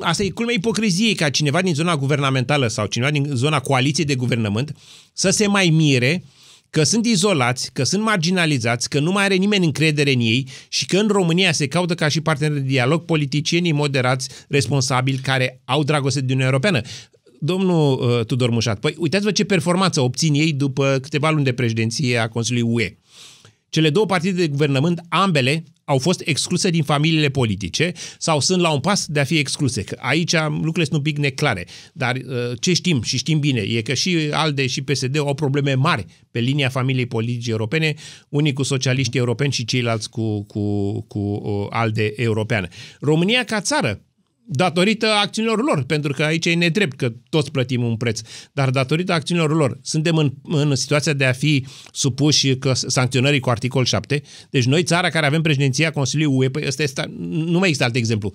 asta 0.00 0.22
e 0.22 0.28
culmea 0.28 0.54
ipocriziei 0.54 1.14
ca 1.14 1.30
cineva 1.30 1.62
din 1.62 1.74
zona 1.74 1.96
guvernamentală 1.96 2.68
sau 2.68 2.86
cineva 2.86 3.10
din 3.10 3.30
zona 3.32 3.60
coaliției 3.60 4.06
de 4.06 4.14
guvernământ 4.14 4.76
să 5.12 5.30
se 5.30 5.46
mai 5.46 5.68
mire 5.68 6.22
că 6.74 6.82
sunt 6.82 7.06
izolați, 7.06 7.70
că 7.72 7.82
sunt 7.82 8.02
marginalizați, 8.02 8.88
că 8.88 9.00
nu 9.00 9.12
mai 9.12 9.24
are 9.24 9.34
nimeni 9.34 9.64
încredere 9.64 10.12
în 10.12 10.20
ei 10.20 10.48
și 10.68 10.86
că 10.86 10.98
în 10.98 11.08
România 11.08 11.52
se 11.52 11.66
caută 11.66 11.94
ca 11.94 12.08
și 12.08 12.20
parteneri 12.20 12.60
de 12.60 12.66
dialog 12.66 13.04
politicienii 13.04 13.72
moderați, 13.72 14.28
responsabili, 14.48 15.18
care 15.18 15.60
au 15.64 15.84
dragoste 15.84 16.18
de 16.18 16.24
Uniunea 16.24 16.46
Europeană. 16.46 16.80
Domnul 17.40 17.92
uh, 17.92 18.24
Tudor 18.26 18.50
Mușat, 18.50 18.78
păi 18.80 18.94
uitați-vă 18.98 19.30
ce 19.30 19.44
performanță 19.44 20.00
obțin 20.00 20.34
ei 20.34 20.52
după 20.52 20.98
câteva 21.02 21.30
luni 21.30 21.44
de 21.44 21.52
președinție 21.52 22.18
a 22.18 22.28
Consiliului 22.28 22.72
UE. 22.72 22.96
Cele 23.74 23.90
două 23.90 24.06
partide 24.06 24.40
de 24.40 24.48
guvernământ, 24.48 25.00
ambele, 25.08 25.64
au 25.84 25.98
fost 25.98 26.22
excluse 26.24 26.70
din 26.70 26.82
familiile 26.82 27.28
politice 27.28 27.92
sau 28.18 28.40
sunt 28.40 28.60
la 28.60 28.70
un 28.70 28.80
pas 28.80 29.06
de 29.06 29.20
a 29.20 29.24
fi 29.24 29.38
excluse. 29.38 29.82
Că 29.82 29.96
aici 30.00 30.32
lucrurile 30.32 30.84
sunt 30.84 30.96
un 30.96 31.02
pic 31.02 31.18
neclare. 31.18 31.66
Dar 31.92 32.16
uh, 32.16 32.22
ce 32.60 32.72
știm 32.72 33.02
și 33.02 33.16
știm 33.16 33.38
bine 33.38 33.60
e 33.60 33.82
că 33.82 33.94
și 33.94 34.28
ALDE 34.30 34.66
și 34.66 34.82
PSD 34.82 35.18
au 35.18 35.34
probleme 35.34 35.74
mari 35.74 36.04
pe 36.30 36.40
linia 36.40 36.68
familiei 36.68 37.06
politice 37.06 37.50
europene, 37.50 37.94
unii 38.28 38.52
cu 38.52 38.62
socialiștii 38.62 39.18
europeni 39.18 39.52
și 39.52 39.64
ceilalți 39.64 40.10
cu, 40.10 40.44
cu, 40.44 41.00
cu 41.02 41.18
uh, 41.18 41.66
ALDE 41.70 42.12
europeană. 42.16 42.68
România 43.00 43.44
ca 43.44 43.60
țară 43.60 44.00
datorită 44.46 45.06
acțiunilor 45.06 45.64
lor, 45.64 45.82
pentru 45.82 46.12
că 46.12 46.22
aici 46.22 46.46
e 46.46 46.54
nedrept 46.54 46.96
că 46.96 47.12
toți 47.28 47.50
plătim 47.50 47.82
un 47.82 47.96
preț, 47.96 48.20
dar 48.52 48.70
datorită 48.70 49.12
acțiunilor 49.12 49.56
lor 49.56 49.78
suntem 49.82 50.16
în, 50.16 50.32
în 50.42 50.74
situația 50.74 51.12
de 51.12 51.24
a 51.24 51.32
fi 51.32 51.66
supuși 51.92 52.56
că 52.56 52.72
sancționării 52.74 53.40
cu 53.40 53.50
articol 53.50 53.84
7. 53.84 54.22
Deci 54.50 54.64
noi, 54.64 54.82
țara 54.82 55.08
care 55.08 55.26
avem 55.26 55.42
președinția 55.42 55.90
Consiliului 55.90 56.36
UE, 56.36 56.48
păi 56.48 56.66
ăsta 56.66 56.82
este, 56.82 57.14
nu 57.28 57.58
mai 57.58 57.68
există 57.68 57.84
alt 57.84 57.94
exemplu 57.94 58.32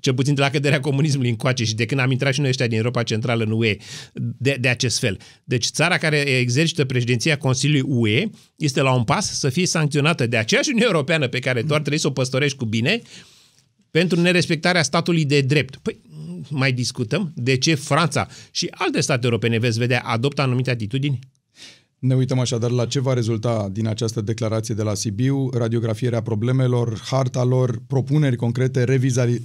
cel 0.00 0.14
puțin 0.14 0.34
de 0.34 0.40
la 0.40 0.50
căderea 0.50 0.80
comunismului 0.80 1.30
încoace 1.30 1.64
și 1.64 1.74
de 1.74 1.84
când 1.84 2.00
am 2.00 2.10
intrat 2.10 2.32
și 2.32 2.40
noi 2.40 2.48
ăștia 2.48 2.66
din 2.66 2.76
Europa 2.76 3.02
Centrală 3.02 3.44
în 3.44 3.50
UE 3.50 3.76
de, 4.12 4.56
de 4.60 4.68
acest 4.68 4.98
fel. 4.98 5.18
Deci 5.44 5.66
țara 5.66 5.98
care 5.98 6.16
exercită 6.16 6.84
președinția 6.84 7.36
Consiliului 7.36 7.84
UE 7.88 8.24
este 8.56 8.80
la 8.80 8.94
un 8.94 9.04
pas 9.04 9.38
să 9.38 9.48
fie 9.48 9.66
sancționată 9.66 10.26
de 10.26 10.36
aceeași 10.36 10.68
Uniune 10.68 10.86
Europeană 10.92 11.28
pe 11.28 11.38
care 11.38 11.62
doar 11.62 11.78
trebuie 11.78 12.00
să 12.00 12.06
o 12.06 12.10
păstorești 12.10 12.56
cu 12.56 12.64
bine, 12.64 13.00
pentru 13.96 14.20
nerespectarea 14.20 14.82
statului 14.82 15.24
de 15.24 15.40
drept. 15.40 15.76
Păi, 15.76 16.00
mai 16.50 16.72
discutăm 16.72 17.32
de 17.34 17.56
ce 17.56 17.74
Franța 17.74 18.28
și 18.50 18.68
alte 18.70 19.00
state 19.00 19.24
europene, 19.24 19.58
veți 19.58 19.78
vedea, 19.78 20.00
adoptă 20.00 20.42
anumite 20.42 20.70
atitudini? 20.70 21.18
Ne 22.06 22.14
uităm 22.14 22.38
așadar 22.38 22.70
la 22.70 22.86
ce 22.86 23.00
va 23.00 23.12
rezulta 23.12 23.68
din 23.72 23.86
această 23.86 24.20
declarație 24.20 24.74
de 24.74 24.82
la 24.82 24.94
Sibiu, 24.94 25.50
radiografierea 25.52 26.22
problemelor, 26.22 27.00
harta 27.04 27.44
lor, 27.44 27.82
propuneri 27.86 28.36
concrete, 28.36 28.84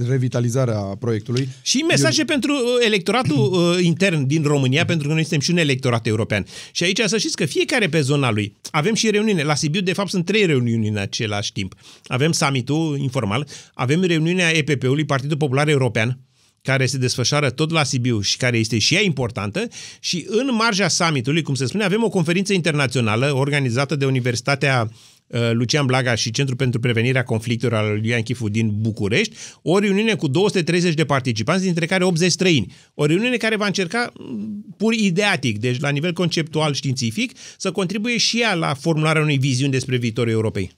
revitalizarea 0.07 0.77
proiectului. 0.77 1.49
Și 1.61 1.77
mesaje 1.77 2.19
Eu... 2.19 2.25
pentru 2.25 2.51
uh, 2.53 2.85
electoratul 2.85 3.51
uh, 3.53 3.77
intern 3.91 4.27
din 4.27 4.43
România, 4.43 4.85
pentru 4.85 5.07
că 5.07 5.13
noi 5.13 5.21
suntem 5.21 5.39
și 5.39 5.51
un 5.51 5.57
electorat 5.57 6.07
european. 6.07 6.45
Și 6.71 6.83
aici 6.83 7.01
să 7.05 7.17
știți 7.17 7.35
că 7.35 7.45
fiecare 7.45 7.87
pe 7.87 8.01
zona 8.01 8.31
lui, 8.31 8.55
avem 8.71 8.93
și 8.93 9.09
reuniune. 9.09 9.43
La 9.43 9.55
Sibiu, 9.55 9.81
de 9.81 9.93
fapt, 9.93 10.09
sunt 10.09 10.25
trei 10.25 10.45
reuniuni 10.45 10.87
în 10.87 10.97
același 10.97 11.51
timp. 11.51 11.75
Avem 12.07 12.31
summitul 12.31 12.97
informal, 12.97 13.47
avem 13.73 14.03
reuniunea 14.03 14.57
EPP-ului, 14.57 15.05
Partidul 15.05 15.37
Popular 15.37 15.67
European, 15.67 16.19
care 16.61 16.85
se 16.85 16.97
desfășoară 16.97 17.49
tot 17.49 17.71
la 17.71 17.83
Sibiu 17.83 18.21
și 18.21 18.37
care 18.37 18.57
este 18.57 18.77
și 18.77 18.95
ea 18.95 19.01
importantă 19.01 19.67
și 19.99 20.25
în 20.27 20.49
marja 20.55 20.87
summitului, 20.87 21.41
cum 21.41 21.53
se 21.53 21.65
spune, 21.65 21.83
avem 21.83 22.03
o 22.03 22.09
conferință 22.09 22.53
internațională 22.53 23.33
organizată 23.33 23.95
de 23.95 24.05
Universitatea 24.05 24.91
uh, 25.27 25.51
Lucian 25.51 25.85
Blaga 25.85 26.15
și 26.15 26.31
Centrul 26.31 26.57
pentru 26.57 26.79
Prevenirea 26.79 27.23
Conflictelor 27.23 27.79
al 27.79 27.99
lui 27.99 28.07
Ian 28.09 28.21
Chifu 28.21 28.49
din 28.49 28.71
București, 28.73 29.35
o 29.61 29.79
reuniune 29.79 30.15
cu 30.15 30.27
230 30.27 30.93
de 30.93 31.05
participanți, 31.05 31.63
dintre 31.63 31.85
care 31.85 32.03
80 32.03 32.31
străini. 32.31 32.73
O 32.93 33.05
reuniune 33.05 33.37
care 33.37 33.55
va 33.55 33.65
încerca 33.65 34.11
mm, 34.19 34.65
pur 34.77 34.93
ideatic, 34.93 35.59
deci 35.59 35.79
la 35.79 35.89
nivel 35.89 36.13
conceptual 36.13 36.73
științific, 36.73 37.31
să 37.57 37.71
contribuie 37.71 38.17
și 38.17 38.41
ea 38.41 38.53
la 38.53 38.73
formularea 38.73 39.21
unei 39.21 39.37
viziuni 39.37 39.71
despre 39.71 39.97
viitorul 39.97 40.31
Europei. 40.31 40.71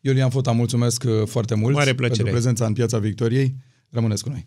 Iulian 0.00 0.30
Fota, 0.30 0.52
mulțumesc 0.52 1.04
uh, 1.06 1.26
foarte 1.26 1.54
mult 1.54 1.74
Mare 1.74 1.94
plăcere. 1.94 2.16
pentru 2.16 2.32
prezența 2.32 2.66
în 2.66 2.72
Piața 2.72 2.98
Victoriei. 2.98 3.54
Rămâneți 3.90 4.22
cu 4.22 4.28
noi. 4.28 4.46